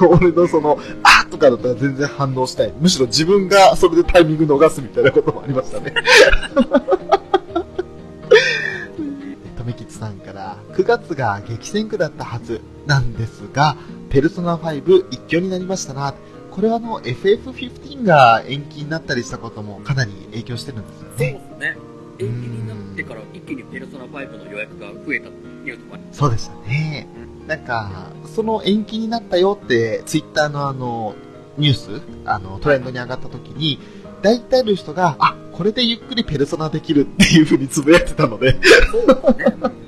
[0.06, 2.72] 俺のその、あーとかだったら全然反応しない。
[2.78, 5.94] むしろ自分がそれでタイミング逃すみたいなこともありましたね。
[9.56, 13.76] 富吉さんから、9月が激戦区だったはずなんですが、
[14.10, 16.14] ペルソナ5一挙になりましたな。
[16.56, 21.32] これはあの、FF15 が延期になったりしたこともかなり影響してるんですよそうね。
[21.32, 21.76] ですね。
[22.18, 27.06] 延期になっってから一気にペルソナ5の予約が増えたニュースもあそうでしたね。
[27.46, 31.14] なんか、その延期になったよって、ツイッターのあの、
[31.58, 33.78] ニュース、あの、トレンドに上がった時に、
[34.22, 39.86] 大体の人が、あ、これでゆっくりペルソナできるっていう風につぶやいてたので、ねそうですね。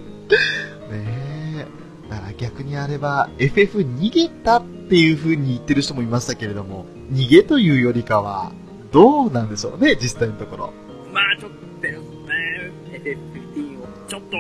[2.39, 8.53] 逆にあれば、FF 逃げたっていう風に言ってる人もいましたけれども、逃げというよりかは、
[8.93, 10.72] どうなんでしょうね、実際のところ。
[11.12, 12.34] まあちょっとペルソナ
[12.99, 14.36] FF15 をちょっと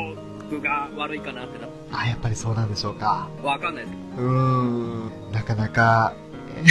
[0.48, 3.28] 具が悪いかなってなあ、やっぱりそうなんでしょうか。
[3.42, 6.14] わかんないですけうーん、なかなか、
[6.56, 6.64] え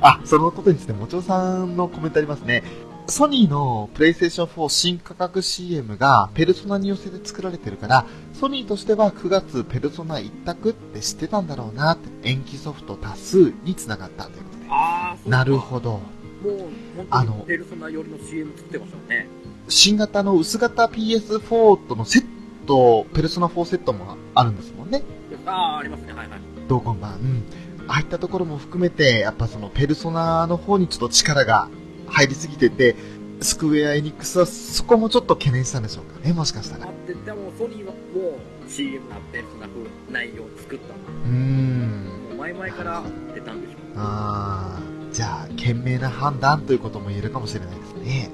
[0.00, 2.62] あ、そのことについて、もちろさんのコメントありますね。
[3.10, 15.92] ソニーのプレイステーション4新価格 CM がペルソナに寄せて作られてるから、ソニーとしては9月ペルソナ一択って知ってたんだろうなって、延期ソフト多数につながったということでなるほど。
[15.92, 16.00] も
[16.44, 16.58] う、
[16.96, 19.28] 本当あのにペルソナ寄りの CM 作ってましたよね。
[19.68, 22.24] 新型の薄型 PS4 とのセッ
[22.66, 25.02] ト、ペルソナ4セットもあるんですもんね。
[25.46, 26.12] ああ、ありますね。
[26.12, 26.40] はいはい。
[26.68, 27.14] 同梱版。
[27.14, 27.42] うん。
[27.88, 31.68] ああいったところも含めて、やっぱそのペルソナの方にちょっと力が
[32.10, 32.96] 入りすぎてて、
[33.40, 36.86] スクウェアエニックスはそこもちょっと懸念したんでしょうかね、もしかしたら。
[36.86, 42.04] うあって、でもソニーはもう CM なペルソナ風内容を作ったーん。
[42.28, 43.02] もう前々から
[43.34, 43.78] 出たんでしょう。
[43.96, 48.04] あーじゃあ、賢明な判断ということも言えるかもしれないですね。
[48.04, 48.30] ね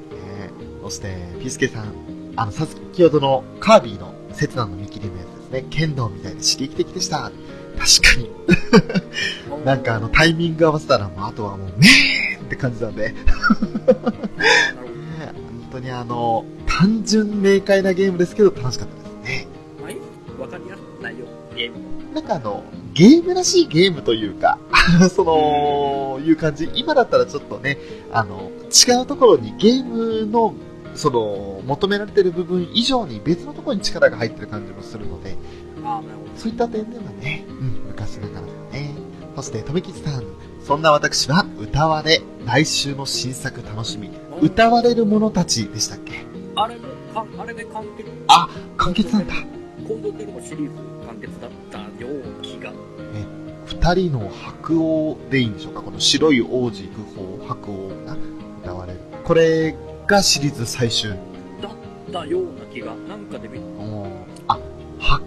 [0.83, 1.93] そして、ピースケさん、
[2.37, 5.67] あの、さ先ほどのカービィの刹那の見切りのやつですね。
[5.71, 7.31] 剣道みたいで刺激的でした。
[7.79, 9.01] 確か
[9.57, 9.65] に。
[9.65, 13.13] なんかあの、タイミング合わせたらもう、あとはもう、ねーって感じなんで。
[13.13, 13.17] ね
[15.35, 19.47] 本当にあの、単純明快なゲームですけど楽しかったですね。
[19.81, 19.95] まあい？
[19.95, 19.99] い
[20.41, 21.85] わかりやすい内容、ゲームも。
[22.15, 24.59] なんかあの、ゲームらしいゲームというか、
[25.15, 26.71] その、いう感じ。
[26.75, 27.79] 今だったらちょっとね、
[28.11, 30.55] あの、違うところにゲームの、
[30.95, 35.37] その、求められてる部分以上に別のところに力が入ってる感じもするので、
[35.85, 38.95] ああ、なるほそういった点ではね、うん、昔ながらだよね。
[39.37, 40.25] そして、とめきちさん、
[40.67, 44.11] そんな私は歌われ、来週の新作楽しみ。
[44.11, 44.39] ど。
[44.41, 46.25] 歌われる者たちでしたっけ？
[46.57, 48.11] あれも、かあれで完結。
[48.27, 49.35] あ完結なんだ。
[49.87, 52.73] 今度出るもシリーズ完結だったよう気が。
[53.67, 55.83] 二人の白王でいいんでしょうか？
[55.83, 58.17] この白い王子不法白王が
[58.65, 58.99] 歌われる。
[59.23, 59.77] これ
[60.09, 61.11] がシリーズ最終。
[61.11, 61.19] だっ
[62.13, 64.09] たような気が、なんかで見おー
[64.49, 64.59] あ、
[64.99, 65.23] 白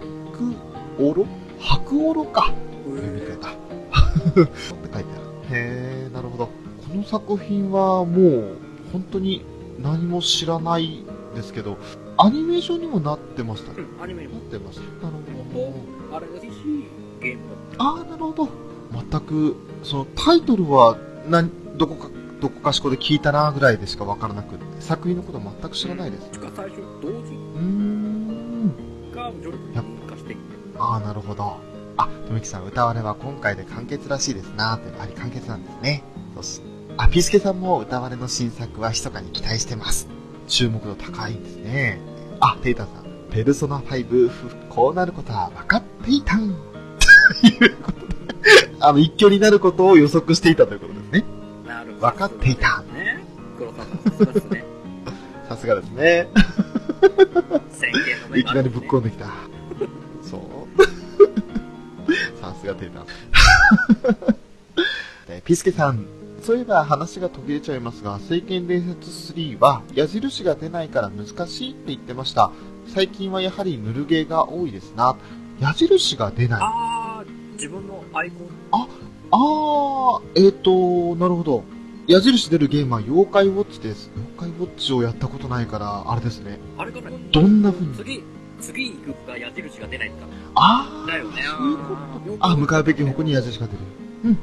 [0.98, 1.26] オロ
[1.58, 2.52] 白オロか。
[2.84, 3.48] 読みえ方。
[3.48, 4.79] って書いてある。
[5.50, 6.46] へー、なるほど。
[6.46, 6.52] こ
[6.94, 8.58] の作品はもう
[8.92, 9.44] 本当に
[9.78, 11.78] 何も知らないですけど、
[12.16, 13.82] アニメーションにもなってましたね。
[13.96, 14.42] うん、アニメにもなっ。
[14.44, 14.82] てました。
[15.06, 15.16] なる
[15.54, 15.72] ほ
[16.10, 16.16] ど。
[16.16, 16.50] あれが PC
[17.20, 17.42] ゲーム
[17.78, 18.48] ああ、なるほど。
[19.10, 20.98] 全く、そのタイトルは、
[21.28, 26.28] なん、どこか、どこかしこで聞いたなぐらいでしかわからなくって、作品のことは全く知らないです。
[26.30, 28.74] うーん。
[29.14, 29.74] がジョルに
[30.06, 30.42] 化していって。
[30.78, 31.69] ああ、なるほど。
[32.30, 36.04] あ、とめきさん、歌われは今回で完結らしいですなって、やはり完結なんですね。
[36.36, 36.62] そし
[36.96, 40.08] あ、ピースケさんも歌われの新作は密かに期待してます。
[40.46, 42.00] 注目度高いんですね。
[42.38, 46.54] あ、テイタさん、ペルソナ5、ふこうなることは分かっていたん。
[47.40, 48.14] ということで、
[48.78, 51.24] あの、一挙になることを予測していたということですね。
[51.66, 52.06] なるほど。
[52.06, 52.82] 分かっていた。
[52.94, 53.24] ね。
[53.58, 54.64] 黒沢さん、 さすがですね。
[55.48, 56.28] さすがですね。
[58.36, 59.10] いきなりぶっ込んで。
[59.10, 59.49] できた。
[62.72, 63.04] がテータ。
[65.32, 66.06] でピースケさん、
[66.42, 72.50] そういえば話が途切れちゃいますが、聖剣伝説3は矢印が出ないから難しいって言ってました。
[72.86, 75.16] 最近はやはりヌルゲーが多いですな。
[75.60, 76.60] 矢印が出ない。
[76.62, 78.48] ああー、自分のアイコン。
[78.72, 81.62] あー、えーと、なるほど。
[82.08, 84.10] 矢印出るゲームは妖怪ウォッチです。
[84.16, 86.58] 妖怪ウォッチをやったことないから、あれですね。
[86.76, 87.94] あれかなどんな風に？
[87.94, 88.22] 次、
[88.60, 90.26] 次行くが矢印が出ないんだ。
[90.54, 91.42] あー、だよね。
[91.58, 91.96] そういうこ
[92.38, 93.78] とあ、向かうべき方向に矢印が出る。
[94.24, 94.36] うんうん。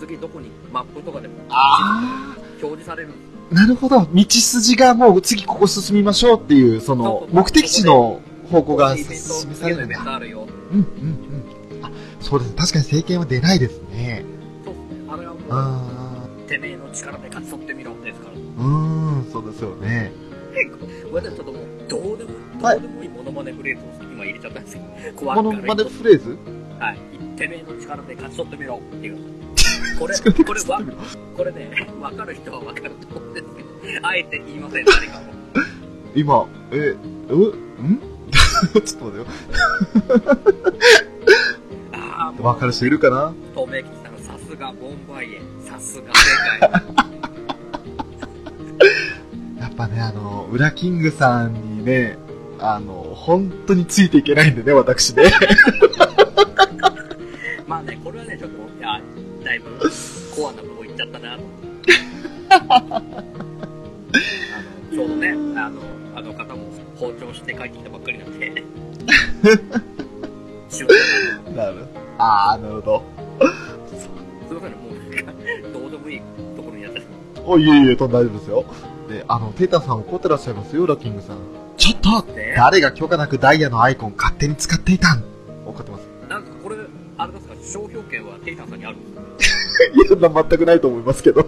[0.00, 3.10] 次どこに、マップとかでもあ表示される。
[3.52, 4.00] あ、なるほど。
[4.00, 9.98] 道筋がもう次ここ進みましょうっていう、その、目的地の方向が示されるんだ。
[10.00, 11.84] うんうんうん。
[11.84, 11.90] あ、
[12.20, 12.56] そうですね。
[12.56, 14.24] 確かに政権は出ないですね。
[14.64, 15.06] そうですね。
[15.10, 18.34] あれはもあう、てめえの力で勝ち取ってみろですから。
[18.34, 20.12] ー、うーん、そうですよね。
[21.12, 22.30] 私ちょっともう、どうでも、
[22.60, 26.36] どはいうでもモノマネフレーズを今入れちゃったんですけど、怖がるこのまでフレーズ？
[26.80, 26.98] はい。
[27.36, 29.18] てめえの力で勝ち取ってみろっていう。
[29.98, 30.14] これ、
[30.44, 30.82] これわ
[31.36, 33.62] これね、わかる人はわかると思うんですけ
[34.00, 35.22] ど、あえて言いません、誰かも。
[36.14, 36.96] 今、え、
[37.30, 37.40] うん
[37.94, 38.00] ん？
[38.32, 39.26] ちょっと待ってよ。
[41.92, 43.32] ああ、わかる人いるかな？
[43.54, 46.70] 透明吉さん、さすがボンバイエ、さすが正解。
[49.60, 52.18] やっぱぱね、あの、ウラキングさんにね、
[52.64, 55.24] あの、本当についていけないんでね、私ね。
[57.66, 59.00] まあね、これはね、ちょっと、いや、
[59.42, 59.70] だいぶ、
[60.34, 61.92] コアなとこ行っちゃったなと思って。
[64.94, 65.34] ちょうどね、あ
[65.70, 65.80] の、
[66.14, 68.48] あの方も包丁して帰ってきたばっかりなんで。
[68.48, 68.56] なん
[71.44, 71.84] でなる
[72.18, 73.02] あー、なるほど。
[73.90, 74.06] す
[74.52, 75.32] いませんね、もうなんか、
[75.72, 76.20] どうでもいい
[76.54, 77.06] ところにやってし
[77.36, 78.64] まおいえいえ、とんで大丈夫ですよ。
[79.08, 81.38] で、あの、テータさん怒ってらっしゃいますよ、ウラキングさん。
[81.82, 82.32] ちょっと。
[82.54, 85.24] 誰が許可なくダイヤのアイコン勝手に使っていたん？
[85.66, 86.06] 怒ってます。
[86.28, 86.76] なんかこれ、
[87.18, 89.00] あれですか、商標権はテイタンさんにあるん
[89.36, 91.44] ですかいや、全くないと思いますけど。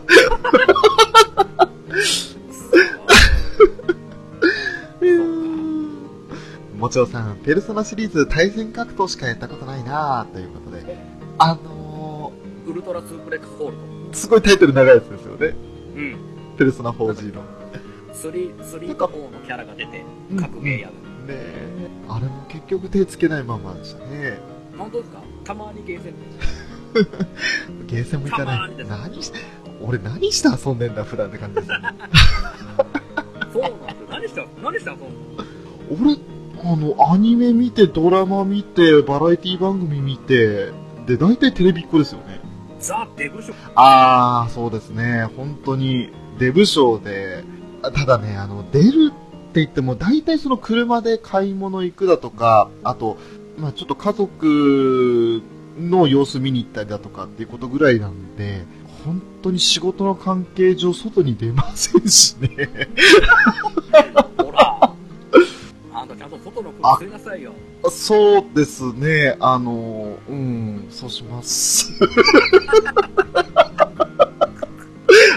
[6.76, 10.98] もちろさん、ペルソナシリーズ対戦格闘しかやったことないなぁ、ということで。
[11.38, 12.32] あの
[12.66, 13.82] ウルトラスープレックスホールド。
[14.10, 15.54] ー、すごいタイトル長いやつですよね。
[15.94, 16.16] うん。
[16.58, 17.53] ペルソナ 4G の。
[18.30, 20.02] 3、3か4のキャラが出て、
[20.38, 20.94] 格ゲーやる。
[20.94, 20.98] ね
[21.30, 21.88] え。
[22.08, 24.38] あれも結局手つけないままでしたね。
[24.76, 25.18] 本当ですか？
[25.44, 26.14] たまにゲーセン
[27.86, 28.70] ゲーセンも行かない。
[28.88, 29.32] 何し、
[29.80, 31.88] 俺何して遊んでんだ、普段って感じですよね。
[33.52, 33.62] そう
[34.10, 34.46] なんですよ。
[34.62, 35.08] 何した何したその？
[36.02, 36.16] 俺、
[36.62, 40.70] あの、アニメ見て、ドラマ見て、バラエティ番組見て、
[41.06, 42.40] で、大体テレビっ子ですよね。
[42.80, 43.56] ザ・デブショー。
[43.74, 45.24] あー、そうですね。
[45.36, 53.18] 本当に、デブ賞で、あただね、あの、出るって言っても、大体その車で買い物行くだとか、あと、
[53.58, 55.42] まあちょっと家族
[55.78, 58.64] の様子見に行ったりだとかっていうことぐらいなんで、
[59.04, 62.68] 本当に仕事の関係上外に出ませんしね。
[64.38, 64.94] ほら。
[65.92, 67.52] あんたちゃんと外の空気吸いなさいよ。
[67.90, 69.36] そうですね。
[69.40, 71.92] あの、うん、そうします。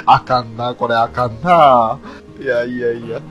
[0.06, 2.00] あかんな、これあかんな。
[2.40, 3.20] いやいやいや。
[3.20, 3.26] ね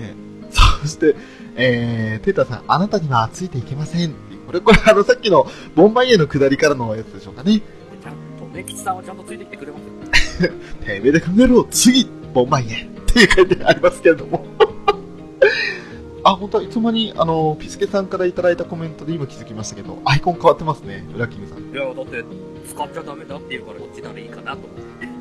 [0.00, 0.14] え
[0.50, 1.16] そして、
[1.56, 4.14] えー、テータさん、あなたにはついていけません。
[4.46, 7.60] これ、これ、あの、さっきの、ボンバイエの下りからのやつでしょうかね。
[8.02, 10.50] ちゃんと、ね、吉さんはちゃんとついてきてくれますよ。
[10.84, 14.44] てめえで考えろ、次、ボンバイエっていう書いてありますけれども。
[16.24, 21.58] あ、本当はいつの間に、あの、ピスケさんからいただいたコメントで今気づきましたけど、アイコン変わってますね、ウラキングさん。
[21.72, 22.24] いや、だって、
[22.68, 25.13] 使っちゃダメだって言うから、こっちならいいかなと思って。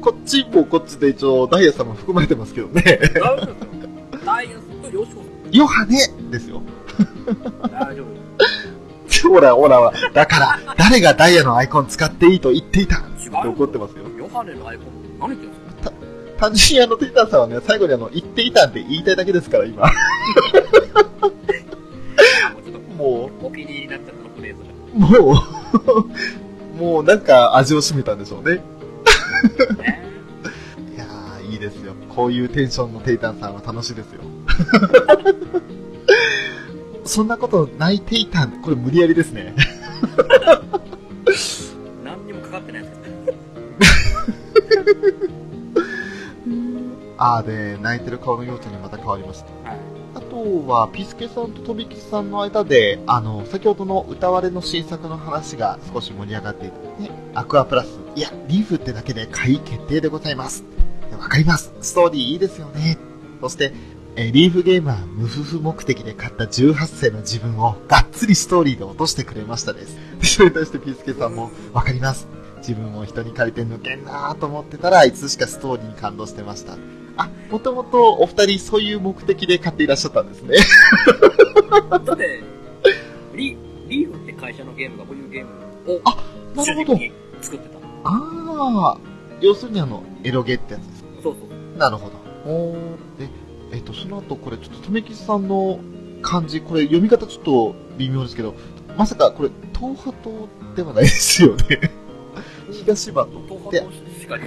[0.00, 2.82] こっちもこっちで一応、ダイヤさんも含まれてますけどね。
[3.14, 4.24] 大丈夫ですよ。
[4.24, 5.98] 大変すっごいよしこヨハネ
[6.30, 6.62] ですよ。
[7.62, 7.70] さん。
[7.72, 8.06] 大丈夫。
[9.28, 9.92] ほらほらほら。
[10.12, 14.04] だから、誰がダイヤのアイコン使っていいと言っていたって怒ってますよ。
[14.16, 14.86] ヨハネのアイコン、
[15.18, 15.60] 何言ってんです
[15.90, 15.92] か？
[16.38, 19.86] 単純にあの、テイターさんはね、最後にあの、言っていたって言いたいだけですから、今。
[19.86, 19.90] あ、
[22.96, 25.18] もうお気に入りになっちゃったのフレーズが。
[25.18, 25.42] う、も
[26.74, 28.60] う、もうなんか味を占めたんでしょうね。
[29.76, 30.02] ね
[30.94, 31.94] いやー、いいですよ。
[32.08, 34.20] こういうテンションのテイタンさんは楽しいですよ。
[37.04, 39.54] そんなことないテイタン、これ無理やりですね。
[42.04, 43.14] 何にもかかってないですけど。
[47.18, 49.48] あーで、泣いてる顔の要素にまた変わりました。
[50.38, 50.58] はい。
[50.58, 60.64] あとは、ピスケさんととびきさんの間で、あの、先ほどの歌われの新作の話が少し盛り上がっていて、ね、アクアプラス、いや、リーフってだけで買い決定でございます。
[61.12, 61.72] わかります。
[61.80, 62.98] ストーリーいいですよね。
[63.40, 63.72] そして、
[64.16, 69.96] えリーフゲームは無夫婦目的で買った18歳の自分をがっつりストーリーで落としてくれましたです。
[70.22, 72.26] それに対してピスケさんも、わかります。
[72.58, 76.76] 自分も人に借りて抜けんなと思ってたらいつしかストーリーに感動してました。
[77.18, 80.56] あ、もともとお二人そういう目的で買っていらっしゃったんですね。
[81.90, 82.42] だって、
[83.34, 83.56] リ
[83.88, 85.50] リーフって会社のゲームがこういうゲーム
[85.94, 86.02] を
[86.54, 87.00] なるほど。
[87.42, 87.78] 作ってた。
[88.04, 88.98] ああ、
[89.40, 91.04] 要するにあの、エロゲってやつです。
[91.22, 91.78] そうそう。
[91.78, 92.16] なるほど。
[92.50, 93.28] おーで、
[93.72, 95.80] えっ、と、その後これちょっと、とめきさんの
[96.22, 98.54] 漢字、これ読み方ちょっと微妙ですけど、
[98.96, 101.90] まさかこれ、東波島ではないですよね。
[102.72, 103.70] 東 波と。
[103.70, 104.44] で東波しかな。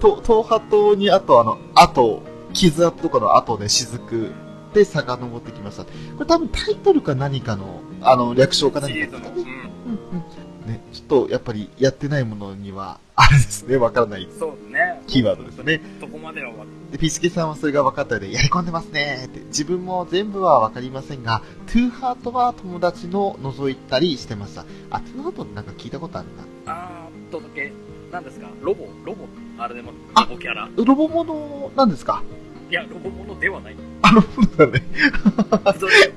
[0.00, 2.22] と東波島にあとあの、後、
[2.52, 4.32] 傷跡とかの後で雫
[4.74, 5.84] で遡ってきました。
[5.84, 5.90] こ
[6.20, 8.92] れ多分タイトルか何かの、あの、略称か何。
[8.92, 9.32] かですかね。
[9.36, 9.42] うん。
[9.42, 10.22] うんうん。
[10.66, 15.02] ね、ちょっとやっぱりやってないものには、あれですね、わからないそうね。
[15.08, 15.80] キーワードですね。
[16.00, 16.52] そこまでは
[16.92, 19.40] で、ピスケさんはそれが分かったので、やり込んでますねって。
[19.46, 24.64] 自分も全部は分かりませんが、トゥーハートは友達の覗いたりしてました。
[24.90, 26.28] あ、トゥーハートってなんか聞いたことある
[26.64, 26.72] な。
[26.72, 27.72] あーっとだけ、
[28.12, 28.46] 何ですか？
[28.60, 28.86] ロボ？
[29.04, 29.24] ロボ？
[29.62, 32.22] あれでも、あロボキャラロボモノなんですか？
[32.70, 33.76] いや、ロボものではない。
[34.02, 34.82] あの、そうだね。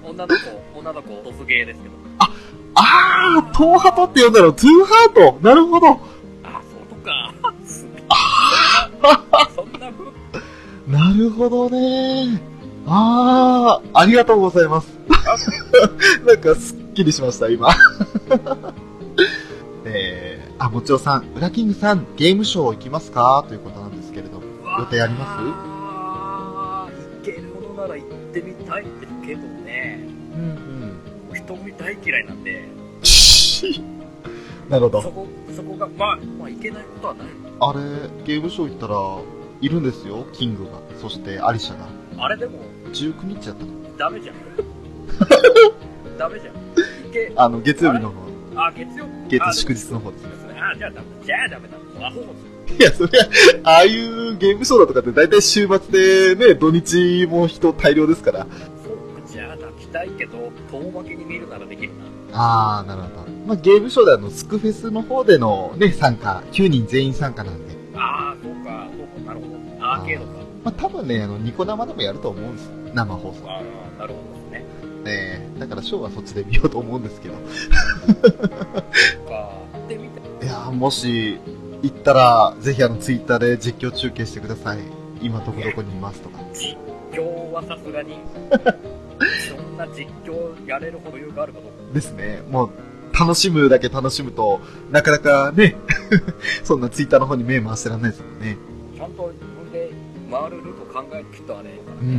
[0.03, 1.95] 女の子、女の子、突芸ですけど。
[2.17, 5.47] あー、トーハトって呼んだの、トゥーハート？
[5.47, 5.87] なるほど。
[6.43, 7.33] あ、そうか。
[7.65, 8.03] すげえ。
[9.55, 12.41] そんな風なるほどね。
[12.87, 14.87] ああ、ありがとうございます。
[16.25, 17.69] なんかすっきりしました、今。
[20.65, 23.45] えー、あ、もちおさん、ウラキングさん、ゲームショー行きますか？
[23.47, 24.41] ということなんですけれど。
[24.79, 27.29] 予定あります？
[27.29, 28.85] 行けるものなら行ってみたい
[29.25, 30.07] けどね。
[30.33, 30.99] うん
[31.33, 33.99] 人見大嫌いなんで、うん。
[34.69, 35.01] なるほど。
[35.01, 37.27] そこ、そこが、まあ、まあ、行けないことはない。
[37.59, 37.79] あれ、
[38.25, 38.95] ゲームショー行ったら、
[39.61, 40.71] いるんですよ、キングが。
[41.01, 41.87] そして、アリシャが。
[42.23, 42.59] あれでも、
[42.93, 44.35] 19日やったのダメじゃん。
[46.17, 46.55] ダメじゃん。
[47.35, 48.15] あの、月曜日の方。
[48.55, 50.29] あ、月曜月祝日の方ですね。
[50.55, 51.07] あ、じゃあダメ。
[51.23, 52.07] じゃあダメだ。
[52.07, 52.33] アホも
[52.77, 53.23] いや、そりゃ、
[53.63, 58.47] ああいうゲームショーだとかって大体週末でね、土日も人大量ですから。
[58.83, 62.05] そうか、じゃあ、来たいけど、遠巻きに見るならできるな。
[62.33, 63.31] あー、なるほど。
[63.45, 67.75] まあ、ゲームショーであの、スクフェスの方でのね、参加、9人全員参加なんで。
[67.95, 69.45] ああ、そうか、そうか、なるほ
[69.79, 69.85] ど。
[69.85, 70.31] アーケードか。
[70.63, 72.69] まあ、多分ね、あの、ニコ生でもやると思うんです。
[72.93, 73.47] 生放送。
[73.47, 74.63] ああ、なるほどで
[75.03, 75.39] すね。
[75.39, 77.35] ねだからショーはそっちで見ようと思うんですけど。
[79.29, 79.51] か、
[79.85, 80.19] ってみて。
[80.19, 80.23] い
[80.55, 81.39] やー、もし、
[81.81, 84.79] 行ったら、ぜひあの、ツイッターで実況中継してください。
[85.21, 86.39] 今どこどこにいますとか。
[86.53, 86.77] 実
[87.11, 88.17] 況はさすがに、
[89.49, 91.93] そんな実況やれるほど余裕があるかどうか。
[91.93, 92.41] ですね。
[92.49, 92.69] もう、
[93.17, 94.59] 楽しむだけ楽しむと、
[94.91, 95.75] なかなかね、
[96.63, 98.57] そんなツイッターの方に目回してらんないですもんね。
[98.95, 99.91] ちゃんと自分で
[100.31, 102.17] 回るルート考える人はね、うん。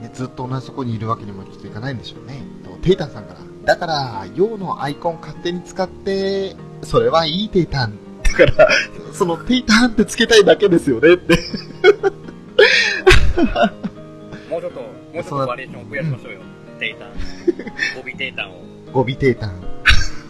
[0.00, 2.42] ねずっと同じとこにいるわけにもきっといかないんでしょうね。
[2.64, 3.40] とテイタンさんから。
[3.64, 7.98] だから、陽のアイコン勝手に使って、それはいいテイタン。
[8.22, 8.68] だから、
[9.12, 11.38] そのテイタンってつけたいだけですよねって。
[14.50, 16.40] もうちょっと、もうちょっとバリエーションを増やしましょうよ。
[16.78, 17.10] テイタン。
[17.96, 18.68] ゴビテイタンを。
[18.92, 19.68] 語尾テイタン。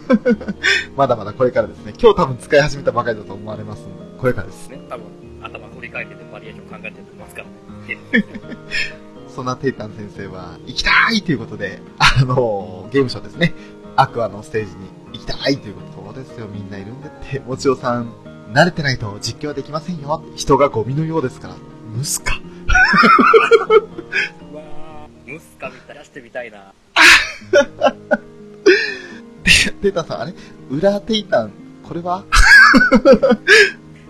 [0.97, 1.93] まだまだこれからですね。
[1.99, 4.69] 今日多分使い始めたばかりだと思われますので、これからです。
[4.69, 5.05] ね、多分、
[5.41, 7.47] 頭振り返っててバリエーション考えてますから
[7.87, 8.25] ね。
[9.33, 13.53] そんなテイタン先生は、行きたいということで、あのゲームショーですね。
[13.95, 15.89] アクアのステージに行きたいということ。
[16.09, 17.39] そうですよ、みんないるんだって。
[17.39, 18.11] もちおさん、
[18.51, 20.23] 慣れてないと実況はできませんよ。
[20.35, 21.55] 人がゴミのようですから。
[21.95, 22.39] ムスか。
[24.51, 26.73] うわー、ムスカみたい出してみたいな。
[29.43, 30.33] でテイタンさん、あれ？
[30.71, 31.51] 裏テイタン、
[31.83, 32.23] これは？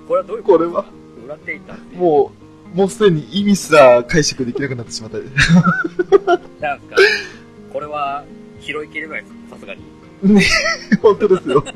[0.08, 0.84] これはどういうここれは？
[0.84, 0.90] と
[1.26, 1.80] 裏テイタン。
[1.98, 2.32] も
[2.74, 5.18] う、もうすでに意味すら解釈できなくなってしまった。
[6.66, 6.96] なんか、
[7.74, 8.24] これは
[8.62, 9.82] 拾いきれないです、さすがに。
[10.24, 10.44] ね、
[11.02, 11.64] 本当ですよ。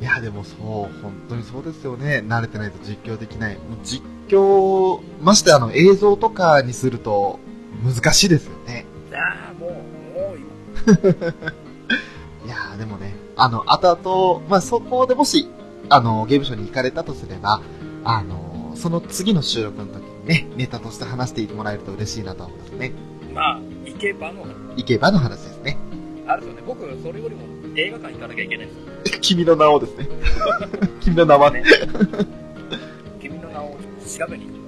[0.00, 0.58] いや、でもそう、
[1.02, 2.24] 本当にそうですよね。
[2.26, 3.54] 慣れてないと実況できない。
[3.54, 7.38] もう実況、ましてあの映像とかにすると
[7.84, 8.86] 難しいですよね。
[9.12, 9.76] ああ、もう、も
[10.34, 10.48] う今、
[12.46, 15.48] いやーでもね、あの、後々、まあ、そこでもし、
[15.88, 17.60] あの、ゲームショーに行かれたとすれば、
[18.04, 22.92] あの、その次の収録の時にね、ネタとして話してもらえると嬉しいなと思いますね。
[23.34, 24.44] まあ、行けばの、
[24.76, 25.47] 行けばの話。
[26.28, 26.62] あるですよね。
[26.66, 27.42] 僕、それよりも
[27.74, 29.18] 映画館行かなきゃいけないんですよ。
[29.20, 30.08] 君の名をですね。
[31.00, 31.62] 君の名はね。
[31.62, 31.66] ね
[33.18, 33.76] 君の名を
[34.06, 34.58] 調べに行く。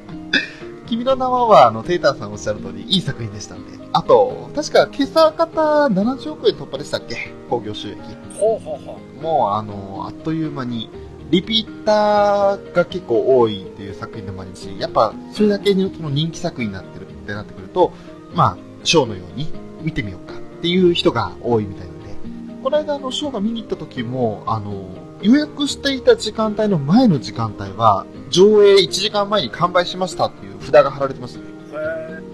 [0.88, 3.78] 君の名はは、あの、テイターさんおっしゃる通り、いい作品でしたんで。
[3.92, 7.32] あと、確か、今朝方70億円突破でしたっけ？
[7.50, 7.98] 興行収益。
[8.38, 10.88] ほうほうほもう、あの、あっという間に、
[11.30, 17.92] リピーターが結構多いっていう作品でもありますし、やっぱ、それだけにその人気作品になってるってなってくると、
[18.34, 19.48] まあ、ショーのように
[19.82, 22.06] 見てみようかっていう人が多いみたいなんで、
[22.62, 24.88] この間、あの、ショーが見に行った時も、あの、
[25.20, 31.44] 予約していた時間帯の前の時間帯は、上映1時間前に完売しましたっていう札が貼られてますね。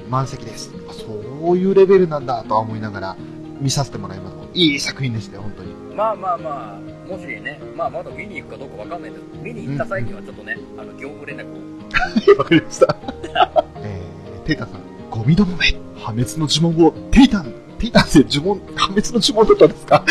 [0.09, 0.72] 満席です。
[0.89, 3.16] あそういうレベルなんだとは思いながら
[3.61, 4.37] 見させてもらいます。
[4.55, 5.72] いい作品でしたよ、本当に。
[5.72, 12.39] ーまあまあまあ、もしね、まあまだ見に行くかどうかわかんないです見に行った際にはちょっとね、あの、業務連絡を。
[12.39, 12.97] わかりました。
[13.83, 20.05] えー、テイタンさん、ゴミどもめ、破滅の呪文を、テイタン、テイタンって呪文、破滅の呪文だったんですか？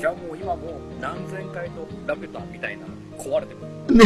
[0.00, 2.86] じゃあもう今もう何千回とラピュタみたいな
[3.22, 3.60] 壊れてる。
[3.94, 4.04] ね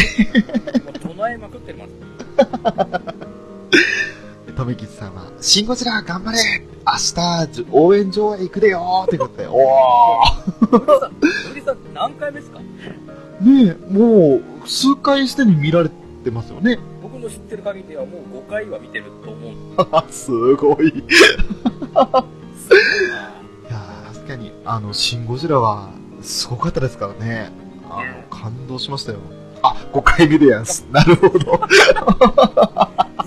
[0.85, 1.93] もう唱えまくってます。
[4.57, 6.39] とめきちさんは、シンゴジラ頑張れ。
[6.85, 10.78] 明日、応援上映行くでよーってことで、 おー。
[10.78, 12.59] ルリさん、ルリさん何回目ですか？
[12.59, 12.66] ね
[13.66, 15.89] え、もう、数回すでに見られ
[16.24, 16.78] てますよね。
[17.21, 19.53] 僕の知ってる限りではもう5回は見てると思う。
[20.11, 20.89] すごい。
[20.89, 25.91] いやー確かに、あの、シン・ゴジラは、
[26.23, 27.53] すごかったですからね。
[27.91, 29.18] あねの、感動しましたよ。
[29.62, 30.87] あ、5回目でやんす。
[30.93, 31.61] なるほど。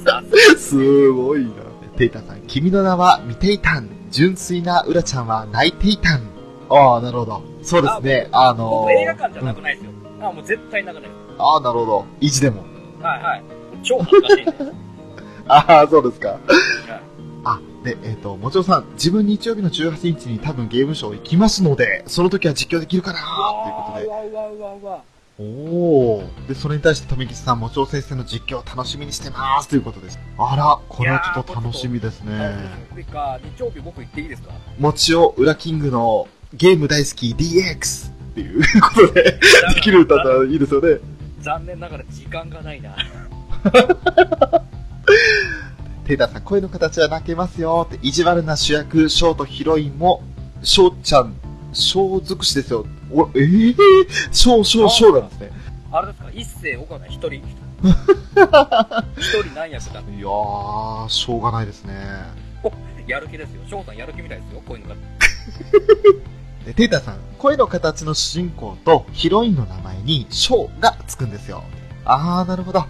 [0.03, 0.23] さ
[0.57, 1.51] すごいな。
[1.97, 3.89] テイタンさん、君の名は見ていたん。
[4.09, 6.21] 純粋なウラちゃんは泣いていたん。
[6.69, 7.41] ああ、なるほど。
[7.61, 8.29] そうですね。
[8.31, 9.91] あの僕映画館じゃなくないですよ。
[10.21, 11.35] あもう絶対泣かないです。
[11.37, 12.05] ああ、なるほど。
[12.19, 12.63] 意地でも。
[13.01, 13.62] はいはい。
[13.83, 14.45] 超恥ずかしい。
[15.47, 16.29] ああ、そうですか。
[16.29, 16.39] はい
[17.45, 23.21] あ、で、えっ、と、もちろさん、自分日曜日の18日に多分ゲームショー行きますので、その時は実況できるかなー
[23.61, 24.05] っていうことで。
[24.05, 25.01] うわうわうわうわ
[25.39, 25.43] お
[26.19, 26.23] お。
[26.47, 30.17] で、それに対して富吉さん、もちろ先生の実況を楽しみにしてますということです。
[30.37, 32.31] あら、これはちょっと楽しみですね。
[32.93, 34.51] 日曜日か、日曜日僕行っていいですか？
[34.79, 39.39] もちお、裏キングのゲーム大好き DX っていうことで、
[39.75, 40.99] できる歌ったらいいですよね。
[41.41, 42.95] 残念ながら時間がないな。
[46.05, 50.21] テイターさん、声の形は泣けますよって、意地悪な主役、ショーとヒロインも、
[50.61, 51.33] ショーちゃん、
[51.71, 52.85] ショー尽くしですよ。
[53.11, 53.75] お、えぇ、ー、
[54.31, 55.51] ショー、ショー、ショーなんですね。
[55.91, 56.29] あれですか？
[56.33, 57.33] 一世岡が一人。
[57.33, 57.43] 一
[57.83, 57.95] 人
[59.55, 59.99] 何役だ？
[59.99, 61.93] いやー、しょうがないですね。
[63.07, 63.61] やる気ですよ。
[63.69, 64.61] 翔さんやる気みたいですよ。
[64.65, 65.01] こういうのが。
[66.65, 71.63] で、テイターさん、声の形の主人公とヒロインの名前に、ショーがつくんですよ。
[72.05, 72.85] あー、なるほど。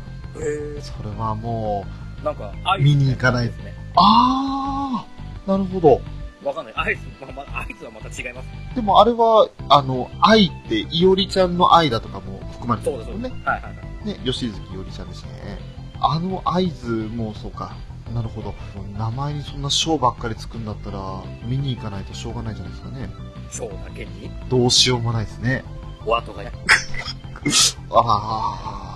[0.81, 1.85] それはも
[2.21, 3.73] う、なんか、見に行かないですね。
[3.95, 6.01] あー、なるほど。
[6.43, 6.73] わかんない。
[6.75, 8.47] アイス、まアイスはまた違います。
[8.75, 13.45] でもあれは、あの、愛って、いおりちゃんの愛だとかも含まれてそうです、るんですよね。
[13.45, 14.05] はいはいはい。
[14.05, 15.59] ね、吉月いおりちゃんですね。
[16.01, 17.75] あの合図もそうか。
[18.13, 18.53] なるほど。
[18.97, 23.09] 名前にそんな賞ばっかりつくんだったら、見に行かないとしょうがないじゃないですかね。
[23.49, 25.63] 翔だけに、どうしようもないですね。
[26.05, 26.51] お後がや。
[27.91, 28.92] ああ。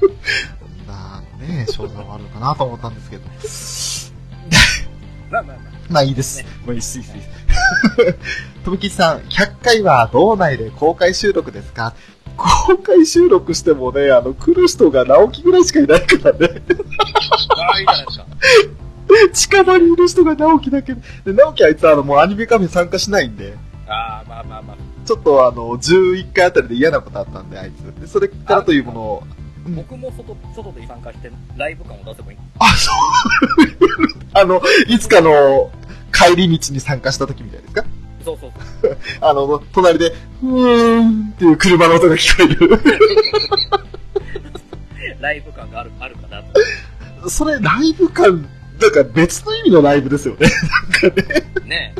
[0.86, 3.22] なね、賞賛はあるのかなと思ったんですけど。
[5.30, 5.72] まあまあまあ。
[5.88, 6.38] まあいいです。
[6.38, 7.16] ねまあいいです、いいです。
[7.16, 7.28] いいで
[8.12, 8.18] す
[8.64, 11.94] 富吉さん、100回は道内で公開収録ですか？
[12.36, 16.48] 公開収録してもね、あの、来る人が直樹ぐらいしかいないからね。
[16.48, 16.50] あ
[17.74, 18.26] あ、いいじゃないですか。
[19.34, 21.00] 近場にいる人が直樹だけで。
[21.26, 23.54] で、直樹あいつはあの、もうアニメカフェ参加しないんで、
[23.88, 24.76] ああ、まあまあまあ。
[25.04, 27.80] ちょっとあの、11回あたりで嫌なことあったんで、あいつ。
[28.00, 29.22] で、それからというものを、
[29.70, 32.38] うん僕も外、外で参加して、ライブ感を出せばいい。
[32.58, 32.94] あ、そう。
[34.34, 35.70] あの、いつかの
[36.12, 37.84] 帰り道に参加した時みたいですか？
[38.24, 38.50] そうそう。
[39.20, 42.80] あの、隣で、ふーんっていう車の音が聞こえる。
[45.20, 46.42] ライブ感がある、あるかな
[47.22, 47.28] と。
[47.30, 48.48] それ、ライブ感、
[48.80, 50.48] なんか別の意味のライブですよね。
[51.02, 51.44] なんかね。
[51.66, 51.94] ね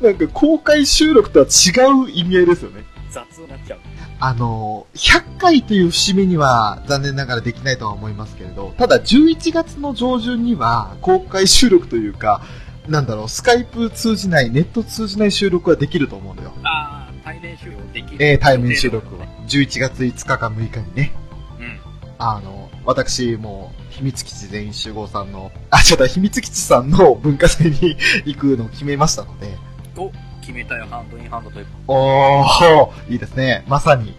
[0.00, 1.70] なんか公開収録とは違
[2.06, 2.84] う意味合いですよね。
[3.10, 3.78] 雑になっちゃう。
[4.18, 12.40] あの、100回という節目には残念ながらできないとは思いますけれど、ただ11月の上旬には公開収録というか、
[12.88, 16.52] なんだろう、スカイプ通じない、ネット通じない収録はできると思うのよ。
[16.62, 18.24] ああ、対面収録できる。
[18.24, 19.26] えー、対面収録は。
[19.48, 21.12] 11月5日か6日にね。
[21.58, 21.80] うん。
[22.18, 29.58] あの、私、もう、秘密基地全員集合さんの、あ、ちょっと秘密基地さんの文化祭に行くのを決めましたので、
[29.94, 30.12] と、
[30.46, 31.66] 決めたよ、ハンドインハンドという。
[31.88, 33.64] おー、いいですね。
[33.66, 34.16] まさに。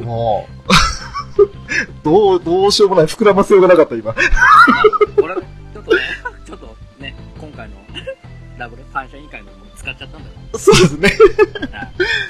[0.00, 1.42] もう、
[2.02, 3.04] どう、どうしようもない。
[3.04, 4.14] 膨らませようがなかった、今。
[4.14, 4.20] こ
[5.28, 6.00] れ、ちょっとね、
[6.46, 7.74] ちょっとね、今回の
[8.58, 10.34] ダブル三者委員会のもの使っちゃったんだよ。
[10.58, 11.08] そうですね。
[11.08, 11.18] はい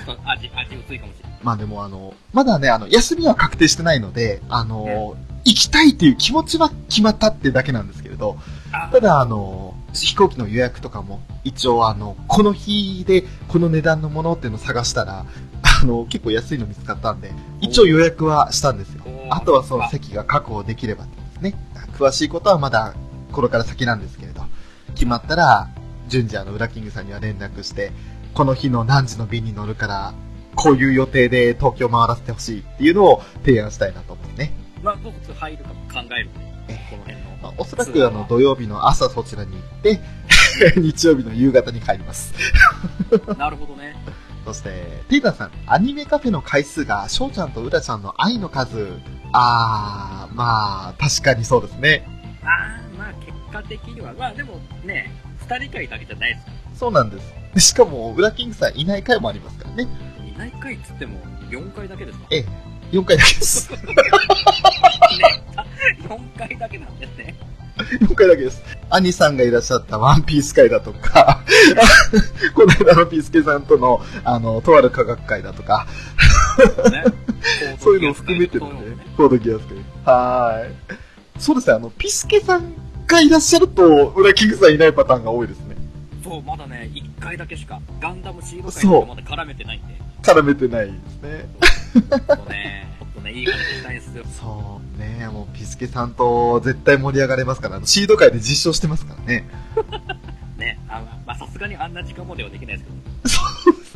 [0.04, 1.38] ちょっと味、味薄いかもしれない。
[1.44, 8.36] まあでもあの、まだね、あの、休みは確定してないので、あの、行きたいっていう気持ちは決まったってだけなんですけれど、
[8.72, 15.24] あただあの、飛行機の予約とかも、一応あの、この日でこの値段のものっていうのを探したら、
[15.62, 19.02] あの、結構安いの見つかったんで、一応予約はしたんですよ。
[19.30, 21.54] あとはその席が確保できればですね。
[21.98, 22.94] 詳しいことはまだ
[23.32, 24.42] これから先なんですけれど、
[24.94, 25.68] 決まったら、
[26.08, 27.92] 順次あの、ウラキングさんには連絡して、
[28.34, 30.14] この日の何時の便に乗るから、
[30.54, 34.52] こういう予定で東京回らせてほしいっていうのを提案したいなと思ってね。
[34.82, 36.30] まあ、僕入るか考える
[36.68, 37.27] えこの辺の。
[37.48, 40.00] まあおそらくあの、土曜日の朝そちらに行って、
[40.80, 42.34] 日曜日の夕方に帰ります。
[43.36, 43.96] なるほどね。
[44.44, 48.88] そして、テイタンさん、アニメカフェの回数が、翔ちゃんとウラちゃんの愛の数、
[49.32, 52.06] あー、まあ、確かにそうですね。
[52.42, 55.10] ああ、まあ結果的には、まあでもね、
[55.40, 57.34] 二人会だけじゃないですかそうなんです。
[57.54, 59.86] でしかも、ウラキングさんいない回もありますからね。
[60.18, 60.24] ら。
[60.24, 61.18] いない会っつっても、
[61.50, 62.26] 4回だけですか？
[62.30, 62.46] ええ、
[62.92, 63.70] 4回だけです。
[63.72, 63.78] ね、
[66.08, 67.34] 4回だけなんですね。
[68.00, 68.62] 4回だけです。
[68.90, 71.44] アニさんがいらっしゃったワンピース会だとか、
[72.54, 75.86] この間のピースケさんとの、あの、とある科学会だとか、
[76.90, 77.04] ね
[77.78, 79.76] そういうのを含めてるんで、コードギアス会。
[80.04, 80.98] はーい。
[81.38, 82.72] そうですね、あの、ピスケさん
[83.06, 85.76] がいらっしゃると、ウラキングさんいないパターンが多いですね。
[86.24, 91.48] そう、まだね、1回だけしか、ガンダムシード会とかまだ絡めてないんで、絡めてないですね。
[93.28, 94.24] ね、いい話したいんですよ。
[94.24, 99.48] そうね、もうピスケさんと絶対盛り上がれますから、あのシード会で実証してますからね。
[100.58, 102.90] ね、あまあ、さすがにあんな時間まではできないです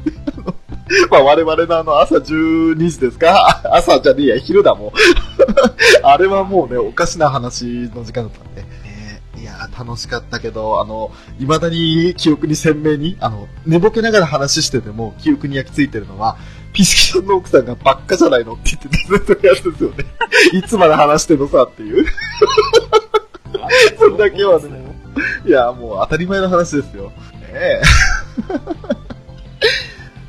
[0.05, 0.55] けど、
[1.11, 4.93] まあ我々のあの朝12時ですか 朝じゃねえや、昼だもん。
[6.05, 8.65] あれはもうね、おかしな話の時間だったんで。
[9.63, 16.37] やー、楽しかったけど、あの、未だに記憶に鮮明に、あの、寝ぼけながら話してても記憶に焼き付いてるのは、
[16.73, 20.05] ピスキさんの奥さんがばっかじゃないのって言ってて、そういうやつですよね。
[20.53, 22.07] いつまで話してんのさっていう。
[23.99, 24.83] それだけはね
[25.47, 27.09] いや、もう当たり前の話ですよ。
[27.09, 27.13] ね
[27.53, 27.83] え。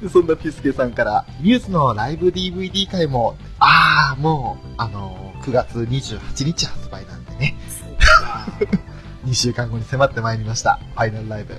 [0.04, 7.56] でそんなピスケさんから、ミューズのライブ DVD 会も、ああ、もう、あの9月28日発売なんでね。
[9.26, 10.80] 2週間後に迫ってまいりました。
[10.96, 11.54] ファイナルライブ。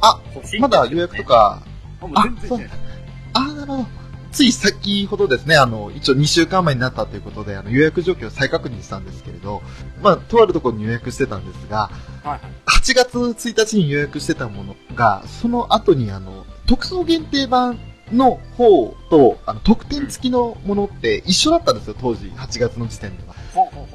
[0.00, 0.20] あ、
[0.60, 1.24] まだ予約と。
[1.24, 1.62] か、
[2.00, 2.16] あ、もう。
[2.16, 3.86] ああ、なるほど。
[4.32, 9.60] つい先ほどですね、あの、一応2週間前になったということで、あの、予約状況を再確認したんですけれど、
[10.02, 11.90] まあ、とあるところに予約してたんですが、
[12.22, 12.40] はいはい。
[12.66, 17.80] 8月1日に予約してたものが、その後にあの、特装限定版
[18.12, 23.34] の方と、あの、特典付きのものって一緒だったんですよ、当時、8月の時点では。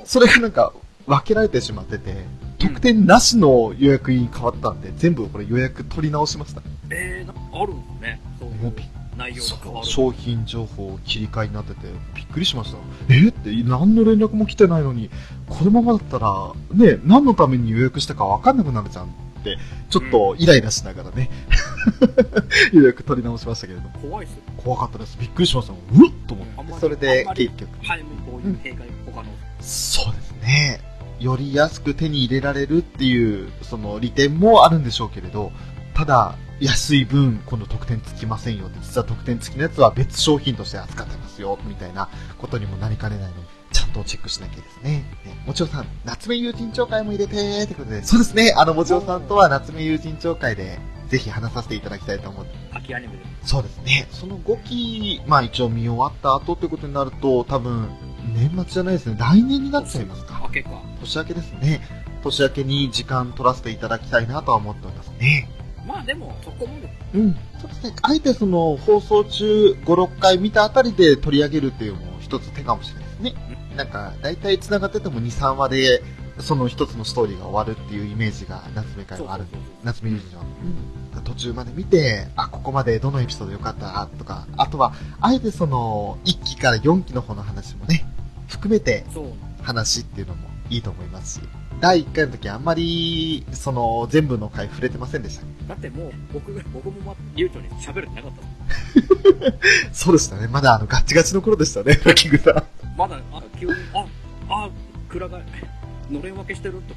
[0.04, 0.74] それがなんか、
[1.08, 2.16] 分けられてしまってて、
[2.58, 6.62] 特典なしの予約に変わったんで、全部これ予約取り直しました。
[6.90, 8.22] えー、なんかあるんですね。
[8.40, 8.50] そう
[9.18, 9.88] 内容が変わる。
[9.88, 12.78] 商品情報切り替えになってて、びっくりしました。
[13.10, 15.10] えって、何の連絡も来てないのに、
[15.48, 19.08] このままだったら、ね、何のために予約したか分かんなくなるじゃんっ
[19.44, 19.58] て、
[19.90, 21.30] ちょっとイライラしながらね、
[22.74, 24.38] 予約取り直しましたけれども、怖いっすよ。
[24.58, 25.18] 怖かったです。
[25.20, 25.74] びっくりしました。
[25.74, 26.80] うっと思って。
[26.80, 27.70] それで結局。
[27.84, 29.30] 早めにこういう弊害、他の。
[29.62, 30.95] そうですね。
[31.20, 35.52] より安く手に入れられるっていう、その利点もあるんでしょうけれど、
[35.94, 45.04] ただ、安い分、今度特典つきませんよって、実は特典付きのやつは別商品として扱ってますよ、みたいなことにもなりかねないので、ちゃんとチェックしなきゃですね。
[45.26, 50.80] ねもちろさん、夏目友人町会も入れてーってことで、そうですね、あの、もちろさんとは夏目友人町会で、
[51.10, 53.20] ぜひ話させていただきたいと思って秋アニメで。
[53.44, 54.08] そうですね。
[54.12, 57.90] その5期、まあ一応見終わった後ってことになると、多分、
[58.34, 59.18] 年末じゃないですね。
[59.20, 60.40] 来年になっちゃいますか。
[60.44, 60.70] 明けか。
[61.00, 61.82] 年明けですね。
[62.24, 65.50] 年明けに時間取らせていただきたいなとは思っておりますね。
[65.88, 66.90] まあでも、そこまで。
[67.14, 67.34] うん。
[67.60, 67.96] そうですね。
[68.02, 73.36] あえてその放送中5、6回見たあたりで取り上げるっていうのも一つ手かもしれないですね。
[73.76, 76.02] なんか、大体繋がってても2、3話で、
[76.40, 79.46] その一つのストーリーが終わるっていうイメージが夏目会はある
[79.84, 80.44] 夏目友人は。
[81.24, 88.06] 途中まで見て、あ、ここまでどのエピソード良かったとか、あとは、あえてその、1期から4期の方の話もね、
[88.48, 89.06] 含めて。
[89.66, 91.46] 話っていうのもいいと思いますし、
[91.82, 95.46] 第1回の時あんまり、その、全部の回触れてませんでした。
[95.68, 99.54] だってもう、僕が、僕もま、流暢に喋れてなかった
[99.92, 100.48] そうでしたね。
[100.48, 102.64] まだあの、ガッチガチの頃でしたね、ラ キングさん。
[102.96, 104.06] まだ、あ、急に、あ、
[104.50, 104.70] あ、
[105.10, 105.40] 蔵が、
[106.10, 106.96] のれん分けしてると。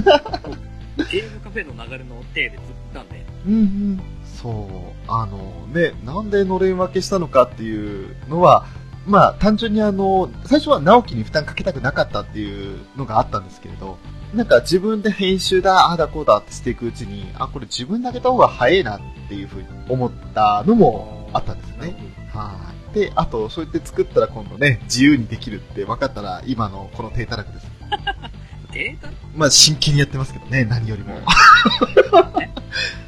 [1.12, 2.58] ゲームカフェの流れの手でずっ
[2.94, 4.00] とんで、うんうん。
[4.24, 5.10] そう。
[5.12, 8.66] あの、ね、なんでのれん分けしたのかっていうのは、
[9.06, 13.98] まあ、単純にあの、最初は直樹に負担かけたくなかったっていうのがあったんですけれど、
[14.34, 21.96] なんか自分で編集だ、ああだこうだってしていくうちに、あ、これ自分であげた方が早いなっていうふうに思ったのもあったんですなるね。
[22.32, 22.94] はい。
[22.94, 27.66] で、あと、そうやって作ったら今度ね、自由にできるって分かったら、今のこの低たらくです。
[27.90, 28.72] ほど。
[28.72, 31.14] データまあ、真剣にやってますけどね、何よりも。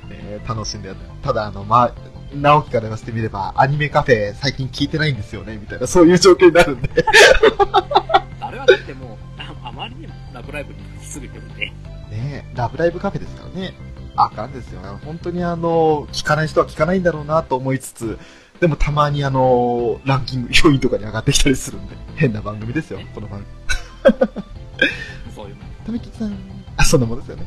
[0.08, 1.10] ね楽しんでやってる。
[1.22, 1.92] ただ、あの、まあ、
[2.34, 7.04] 直樹から言わせてみれば、アニメカフェ最近聞いてないんですよね、みたいな、そういう状況になるんで。
[8.40, 11.66] あれはだってもう、ああまりにもラブライブにしすぎてるんで、
[12.10, 13.74] ねラブライブカフェですからね。
[14.16, 14.80] あかんですよ。
[15.04, 18.18] 本当にあの、聞かない人は聞かないんだろうなと思いつつ、
[18.60, 23.44] でもたまにあの、ランキング、4位とかに上がってきたりするんで、変な番組ですよ、この番
[24.02, 24.32] 組。
[25.34, 25.62] そういうの。
[25.86, 26.36] とめきちさん、
[26.76, 27.46] あ、そんなもんですよね。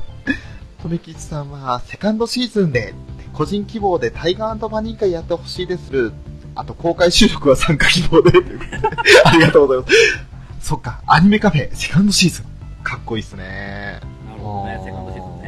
[0.81, 2.93] とめきちさんは、セカンドシーズンで、
[3.33, 6.11] 個人希望でタイガーバニー会やってほしいです。
[6.55, 8.31] あと、公開収録は参加希望で、
[9.25, 9.87] ありがとうございま
[10.61, 10.67] す。
[10.67, 12.45] そっか、アニメカフェ、セカンドシーズン。
[12.83, 13.99] かっこいいっすね。
[14.27, 15.47] なるほどね、セカンドシーズンね。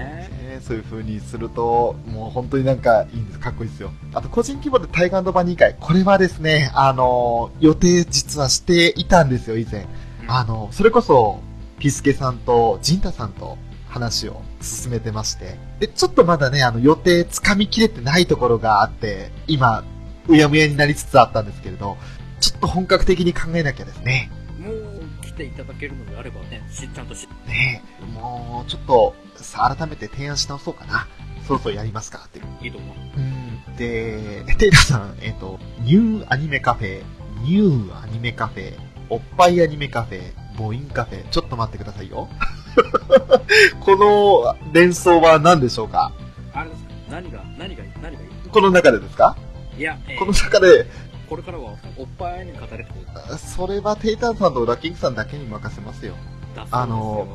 [0.54, 3.40] ねそういう風にすると、もう本当になんかいいんです。
[3.40, 3.92] かっこいいですよ。
[4.14, 5.76] あと、個人規模でタイガーバニー会。
[5.80, 9.88] これはですね、あの、予定実はしていたんですよ、以前。
[10.28, 11.40] あの、それこそ、
[11.80, 13.58] ピスケさんとジンタさんと
[13.90, 15.58] 話を進めてまして。
[15.80, 19.84] で、ちょっとまだね、あの、予定つかみきれてないところがあって、今、
[20.28, 21.98] うやむやになりつつあったんですけれど、
[22.40, 24.32] ちょっと本格的に考えなきゃですね。
[24.60, 31.08] もう来ていただけるのであればね、しちゃんとし、ねえ、もう、ちょっと、さあ改めて提案し直そうかな。
[31.48, 32.46] そろそろやりますかっていう。
[32.62, 32.96] いいと思う。
[33.18, 33.76] うん。
[33.76, 37.04] で、テイラーさん、えっ、と、ニューアニメカフェ、
[37.44, 38.78] ニューアニメカフェ、
[39.10, 42.30] おっぱいアニメカフェ、母音カフェ、ちょっと待ってくださいよ。
[43.82, 46.12] この連想は何でしょうか？
[46.54, 46.90] あれですか？
[47.10, 48.28] 何が、何が、何がいい？
[48.52, 49.36] この中でですか？
[49.78, 50.86] いや、えーこの中で、
[51.30, 52.94] これからはおっぱいアニメ語れって
[53.38, 56.14] それはテイタンさんとラッキングさんだけに任せますよ。
[56.56, 57.28] だあの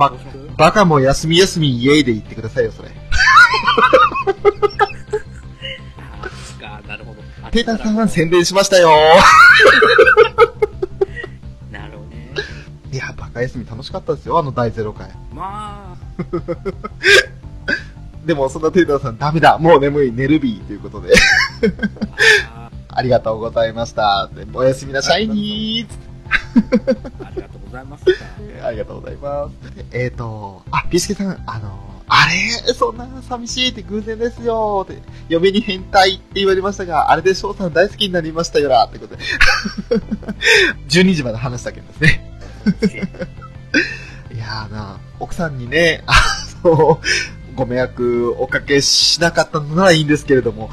[0.57, 2.91] バカも休み休みイエイで言ってくださいよ、それ。
[6.63, 7.23] あなるほど。
[7.43, 8.91] あテイタンさんは宣伝しましたよ。
[12.93, 15.11] いや、バカ休み楽しかったですよ、あの第0回。
[15.35, 15.97] まあ、
[18.25, 21.13] でも、そんなテイタンさんダメだ、もう眠い、寝るビーということで。
[22.55, 24.29] あ ありがとうございました。
[24.35, 28.05] でおやすみなさいにーありがとうございます。
[28.63, 29.55] ありがとうございます。
[29.93, 31.79] えっ、ー、と、あ、ピスケさん、あの、
[32.09, 32.27] あ
[32.67, 32.75] れ？
[32.75, 39.23] そんな寂しいって偶然ですよって、嫁に変態って言われましたが、あれで翔さん大好きになりましたよらってことで。
[40.89, 42.28] 12時まで話したけどですね。
[44.35, 46.15] いやーな、奥さんにね、あ
[46.65, 47.01] の、
[47.55, 50.71] ご迷惑おかけしなかったのならいいんですけれども、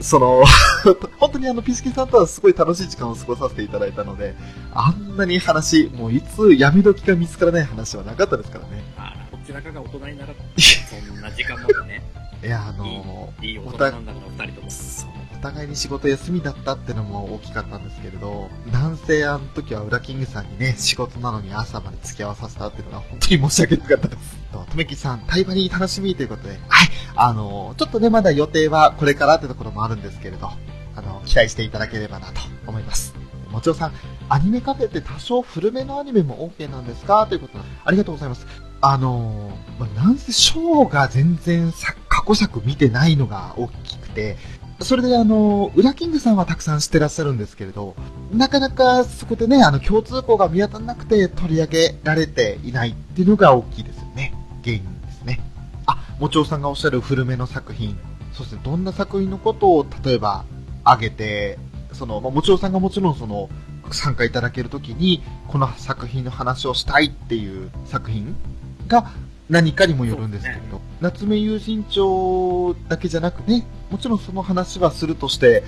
[0.00, 0.44] その、
[1.18, 4.34] 本当にあの、ピスケさんとはすごい楽しい時間を過ごさせていただいたので、
[4.72, 8.82] あんなに話、もういつ闇時が見つからない話はなかったですからね。
[8.96, 12.02] あら、どちらかが大人にならそんな時間までね。
[12.42, 14.70] いや、あのいい大人なんだから、二人とも。
[14.70, 24.36] そう、お互いに仕事休みだったってのも大きかったんですけれど、男性あの時はウラキングさんにね、仕事なのに朝まで付き合わさせたっていうのが本当に申し訳なかったです。
[24.52, 30.50] と、とめきさん、対話に楽しみということで、はい、あの、ちょっとね、まだ予定はこれからってところもあるんですけれど、
[30.96, 33.14] あの、期待していただければなと思います。
[33.50, 33.92] もちろさん、
[34.30, 37.26] アニメカフェって多少古めのアニメも OK なんですか？
[37.28, 38.46] ということで、ありがとうございます。
[38.80, 41.72] あのー、まあ、なんせショーが全然
[42.08, 44.36] 過去作見てないのが大きくて、
[44.80, 47.94] それであの、ウラキングさんはたくさん知ってらっしゃるんですけれど、
[48.32, 54.34] なかなかそこでね、あの、共通項が見当たらなくて取り上げられていないっていうのが大きいですよね。
[54.62, 55.40] 原因ですね。
[55.86, 57.96] あ、もちおさんがおっしゃる古めの作品。
[58.32, 60.44] そしてどんな作品のことを例えば
[60.82, 61.58] 挙げて、
[61.92, 63.48] その、まあ、もちおさんがもちろんその、
[63.92, 68.34] 参加いただけるときに、この作品の話をしたいっていう作品
[68.88, 69.10] が
[69.50, 75.62] 何かにもよるんですけれど、夏目友人帳だけじゃなくね、もちろんその話はするとして、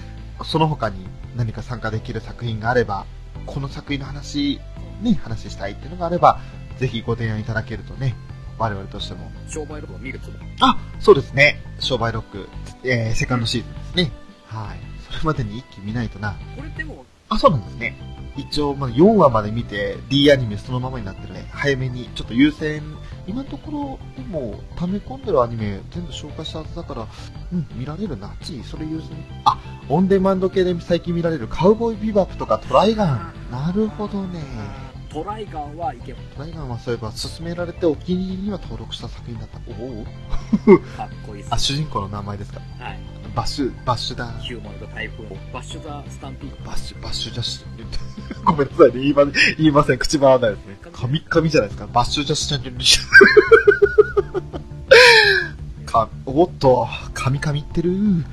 [0.45, 3.07] その他に何か参加できる作品があれば、
[3.45, 4.61] この作品の話、
[5.03, 6.41] ね、話したいっていうのがあれば、
[6.79, 8.15] ぜひご提案いただけるとね、
[8.59, 9.31] 我々としても。
[9.49, 10.47] 商売録を見るつもり。
[10.61, 11.61] あ、そうですね。
[11.79, 12.49] 商売ロック、
[12.83, 14.13] えー、セカンドシーズンですね。
[14.47, 14.79] はい。
[15.11, 16.35] それまでに一気見ないとな。
[16.57, 17.97] これでも、あ、そうなんですね。
[18.37, 21.47] 一応、まあ、4話まで見て、D アニメそのままになってるね。
[21.53, 22.83] 早めに、ちょっと優先、
[23.27, 27.07] 今のところ、でも、溜め込んでるアニメ、全部紹介したはずだから、
[27.53, 28.35] うん、見られるな。
[28.41, 29.11] 次、それ優先。
[29.45, 29.59] あ、
[29.89, 33.33] オンデマンド系で最近見られるカウボーイビバップとかトライガン。
[33.51, 34.41] なるほどね。
[35.09, 39.59] トライガンはいけばトライガンはそういえば、勧められてお気に入りには登録した作品だった。
[39.69, 41.49] おおかっこいいっす。
[41.51, 43.16] あ、主人公の名前ですかはい。
[43.37, 44.33] バッシュ、バッシュだ。
[44.41, 45.25] ヒューマンド台風。
[45.53, 46.57] バッシュザスタンピード。
[46.65, 47.67] バッシュ、バッシュジャッシュ。
[48.43, 48.93] ごめんなさいね。
[48.95, 49.99] 言いま、言いません。
[49.99, 50.79] 口回らないですね。
[50.91, 51.87] 神、神じゃないですか。
[51.87, 53.05] バッシュジャッシュ。
[55.85, 58.25] か、おっと、神々言ってる。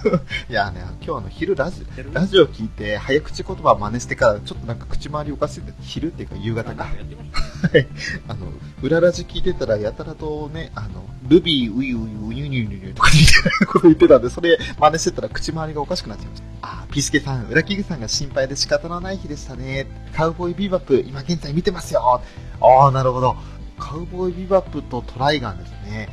[0.48, 6.84] いやね、今日あの昼ラジラジオ聞いて早口言葉真似してからちょっとなんか口回りおかしいんで、昼っていうか夕方か。
[6.84, 8.32] やってました。
[8.32, 8.46] あの、
[8.82, 16.48] 裏ラジ聞いてたらやたらとね、あの、ルビーウイウイウニュニュニュとかみたいなこと言ってたんで、それ真似してたら口回りがおかしくなっちゃいました。
[16.62, 19.86] あー、ピースケさん、裏キグさんが心配で仕方のない日でしたね。
[20.14, 22.22] カウボーイビバップ、今現在見てますよ。
[22.60, 23.36] あー、なるほど。
[23.78, 26.08] カウボーイビバップとトライガンですね。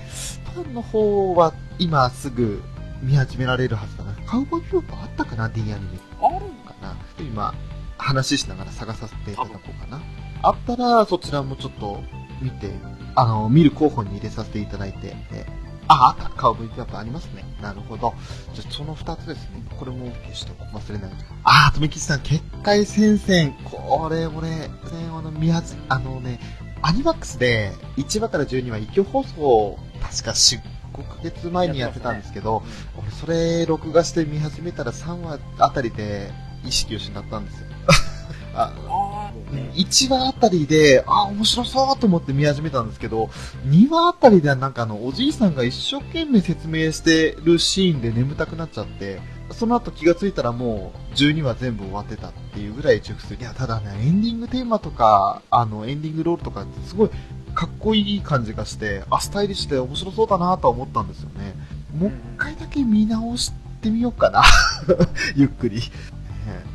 [0.54, 2.62] トランの方は今すぐ
[3.02, 4.14] 見始められるはずだな。
[4.26, 5.80] カウボーイビバップあったかな ?D アニメ。
[6.22, 7.54] あるかな今、
[7.98, 10.02] 話しながら探させていただこうかな。
[10.42, 12.02] あったら、そちらもちょっと
[12.42, 12.72] 見て、
[13.16, 15.46] あの、見る候補に入れさせていただいて、で
[15.88, 17.44] あ、あったカウボーイビバップありますね。
[17.62, 18.14] なるほど。
[18.54, 19.64] じゃあその二つですね。
[19.78, 21.12] これも消して忘れない。
[21.44, 23.54] あー、とめきちさん、結界戦線。
[23.64, 24.70] これ、俺、ね、
[25.12, 26.40] あの、見はず、あのね、
[26.82, 30.60] アニマックスで1話から12話一挙放送、確か4、
[30.98, 32.64] 5ヶ月前にやってたんですけど、
[32.98, 36.32] 俺それ録画して見始めたら3話あたりで
[36.66, 37.68] 意識を失ったんですよ。
[38.56, 39.72] ああー、ね。
[39.76, 43.30] 1話あたりで、あ、面白そうと思って見始めたんですけど、
[43.68, 49.20] 2話あたりではなんかあの、おじいさんが一生懸命説明してるシーンで眠たくなっちゃって、
[49.52, 53.40] その後気がついたらもう12話全部終わってたっていうぐらい熟睡。
[53.40, 57.10] いや、ただね、エンディングテーマとか、あの、エンディングロールとかってすごい
[57.58, 61.56] かっこいい感じがして、あ、スタイリッシュで面白そうだなとは思ったんですよね。
[61.98, 63.52] もう一回だけ見直し
[63.82, 64.44] てみようかな。
[65.36, 65.82] ゆっくり。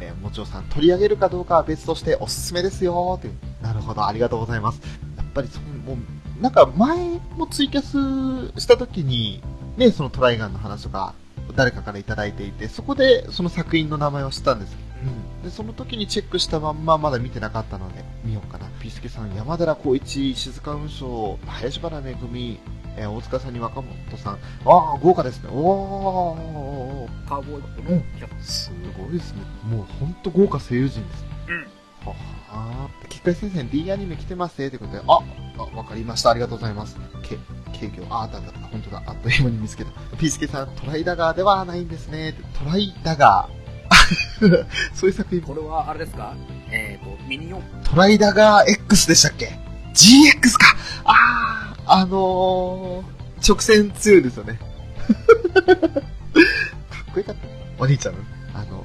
[0.01, 3.31] えー、もちろさん、取り上げるかどうかは別としておすすめですよって。
[3.63, 4.81] なるほど、ありがとうございます。
[5.17, 6.03] やっぱりその、も
[6.41, 9.41] う、なんか前もツイキャスした時に、
[9.77, 11.15] ね、そのトライガンの話とか、
[11.55, 14.77] 誰かからいただいていて、そこでその作品の名前を知ったんです。
[15.03, 15.43] うん。
[15.43, 18.67] で、その時にチェックしたまんままだ見てなかったので、見ようかな。
[18.81, 22.61] ピースケさん、山寺宏一、静川雲章、林原めぐみ、
[22.97, 24.35] えー大塚さんに若本さん。
[24.35, 25.49] ああ、豪華ですね。
[25.51, 27.29] おー。
[27.29, 29.43] カーボーイのキャプすごいですね。
[29.69, 31.29] もうほんと豪華声優陣ですね。
[31.49, 32.09] うん。
[32.09, 32.15] は
[32.49, 33.09] はー。
[33.09, 35.21] きっかい先生、D アニメ来てますねってことで、あ、
[35.59, 36.31] あ、わかりました。
[36.31, 36.99] ありがとうございます。
[37.23, 37.39] け、
[37.73, 38.05] 軽挙。
[38.11, 39.03] あ、だだだ、本当だ。
[39.07, 39.91] あっという間に見つけた。
[40.19, 42.35] ピースケさん、トライダガーではないんですね。
[42.59, 43.62] トライダガー。
[44.95, 46.35] そういう作品これはあれですか？
[46.71, 47.85] えっ、と、ミニ四駆。
[47.91, 49.59] トライダガー X でしたっけ
[49.95, 54.59] ?GX かあー、あのー、直線強いですよね。
[55.09, 57.41] かっこよかった。
[57.79, 58.21] お兄ちゃんの、
[58.55, 58.85] あの、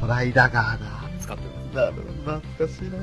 [0.00, 0.86] トライダガーだ。
[1.20, 1.50] 使ってる。
[1.74, 1.92] なる
[2.24, 2.98] 懐かしいな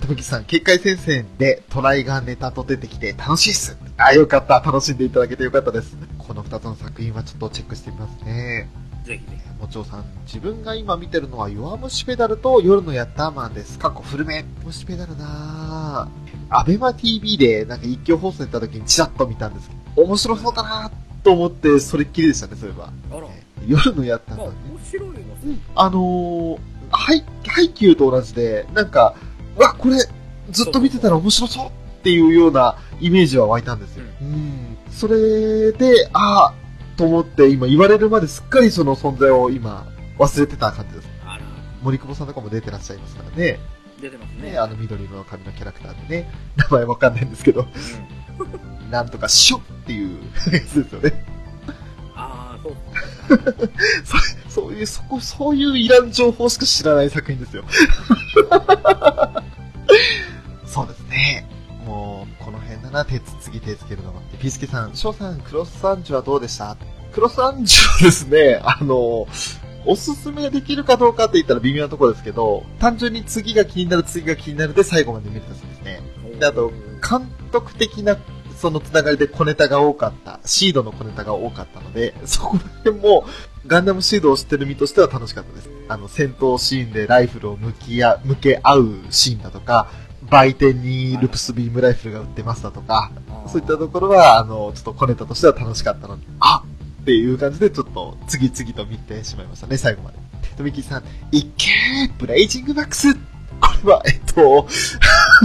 [0.00, 3.76] とぶきさん、結界戦線でトライがネタと出てきて楽しいっす。
[3.98, 4.60] あ、よかった。
[4.60, 5.96] 楽しんでいただけてよかったです。
[6.36, 8.68] この二つの作品はちょっとチェックしてみますね。
[9.04, 9.42] ぜひね。
[9.58, 13.78] もちおさん、自分が今見てるのは弱虫ペダルと夜のヤッターマンです。
[13.78, 14.44] 過去古め。
[14.66, 16.54] 虫ペダルなぁ。
[16.54, 22.92] アベマ TV でなんか一挙放送やった時にチラッと見たんですけど、面白そうだなぁと思って、それっきりでしたね、そういえば。
[23.16, 23.28] あら。
[23.66, 24.60] 夜のヤッターまあ、マンね。
[24.72, 25.16] 面白いの。
[25.74, 26.58] あのー、
[26.90, 29.14] ハイ、ハイキューと同じで、なんか、
[29.56, 29.96] うわ、これ、
[30.50, 31.70] ずっと見てたら面白そうっ
[32.02, 34.04] ていうようなイメージは湧いたんですよ。
[34.20, 34.65] うん。
[34.96, 36.54] それで、ああ、
[36.96, 39.86] と思って今言われるまですっかりその存在を今
[40.18, 41.08] 忘れてた感じです。
[41.26, 41.42] あら。
[41.82, 43.58] 森久保さんとかも出てらっしゃいますからね。
[44.00, 44.52] 出てますね。
[44.52, 46.32] ね、あの緑の髪のキャラクターでね。
[46.56, 47.66] 名前わかんないんですけど、
[48.38, 48.44] う
[48.86, 48.90] ん。
[48.90, 50.18] なんとかしょっていう
[50.50, 51.26] やつですよね。
[52.14, 52.72] ああ、そう。
[54.48, 57.64] そういう、そこ、そういういらん情報しか知らない作品ですよ。
[60.64, 61.46] そうですね。
[61.84, 62.35] もう、
[62.76, 66.76] この辺だな、手次手つけるのピースケさん、翔さん、クロスアンジュはどうでした？
[67.12, 69.26] クロスアンジュはですね、あの、
[69.86, 76.00] おすすめできるかどうかって言ったら微妙なところですけど、単純に次が気になる、次が気になるで最後まで見れたそうですね。
[76.38, 76.70] であと
[77.08, 78.18] 監督的な
[78.56, 83.24] そのつながりで小ネタが多かった、シードの小ネタが多かったので、そこら辺も
[83.66, 85.70] ガンダムシードを知ってる身としては楽しかったです。
[85.88, 89.88] あの、戦闘シーンでライフルを向きあ、向け合うシーンだとか、
[90.30, 93.10] 売店にルプスビームライフルが売ってますだとか、
[93.46, 96.64] そういったところは、あの、ちょっと小ネタとしては楽しかったので、あ
[97.02, 100.18] っていう感じでちょっと次々と見てしまいましたね、最後まで。
[100.42, 103.20] テトミキさん、いっけーブレイジングマックスこ
[103.84, 104.66] れは、えっと、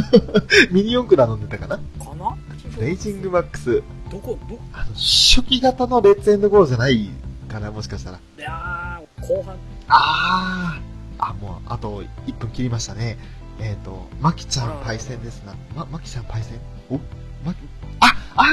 [0.71, 1.77] ミニ四駆なのネタかな？
[1.77, 2.35] かな
[2.75, 3.83] ブレイジングマックス。
[4.09, 7.09] どこ、ど、あの、初期型のレッツエンドゴーじゃない
[7.47, 8.17] かな、もしかしたら。
[8.17, 9.55] いやー、後半。
[9.87, 10.91] あー。
[11.19, 13.17] あ、もう、あと1分切りましたね。
[13.61, 15.53] えっ、と、マキちゃんパイセンですな。
[15.75, 16.59] ま、マキちゃんパイセン？
[16.89, 16.99] お？
[17.45, 17.59] マキ、
[17.99, 18.43] あ、あ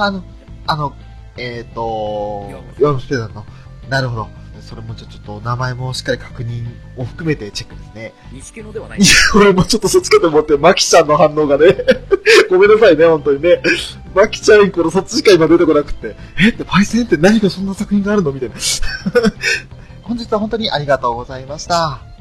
[0.00, 0.24] ー、あの、
[0.66, 0.92] あの、
[1.36, 3.44] えっ、と、ヨムスペダルの。
[3.88, 4.28] なるほど。
[4.62, 6.64] それもちょちょっと名前もしっかり確認
[6.96, 8.14] を含めてチェックですね。
[8.32, 9.06] 錦野ではないいや。
[9.34, 11.76] 俺もちょっとそっちかと思って、マキちゃんの反応がね。
[12.48, 13.60] ごめんなさいね、本当にね。
[14.14, 16.16] マキちゃん、このそっちしか今出てこなくて。
[16.38, 16.50] え？
[16.50, 18.32] って、パイセンって何かそんな作品があるの？
[18.32, 18.54] みたいな。
[20.02, 22.11] 本日は本当にありがとうございました。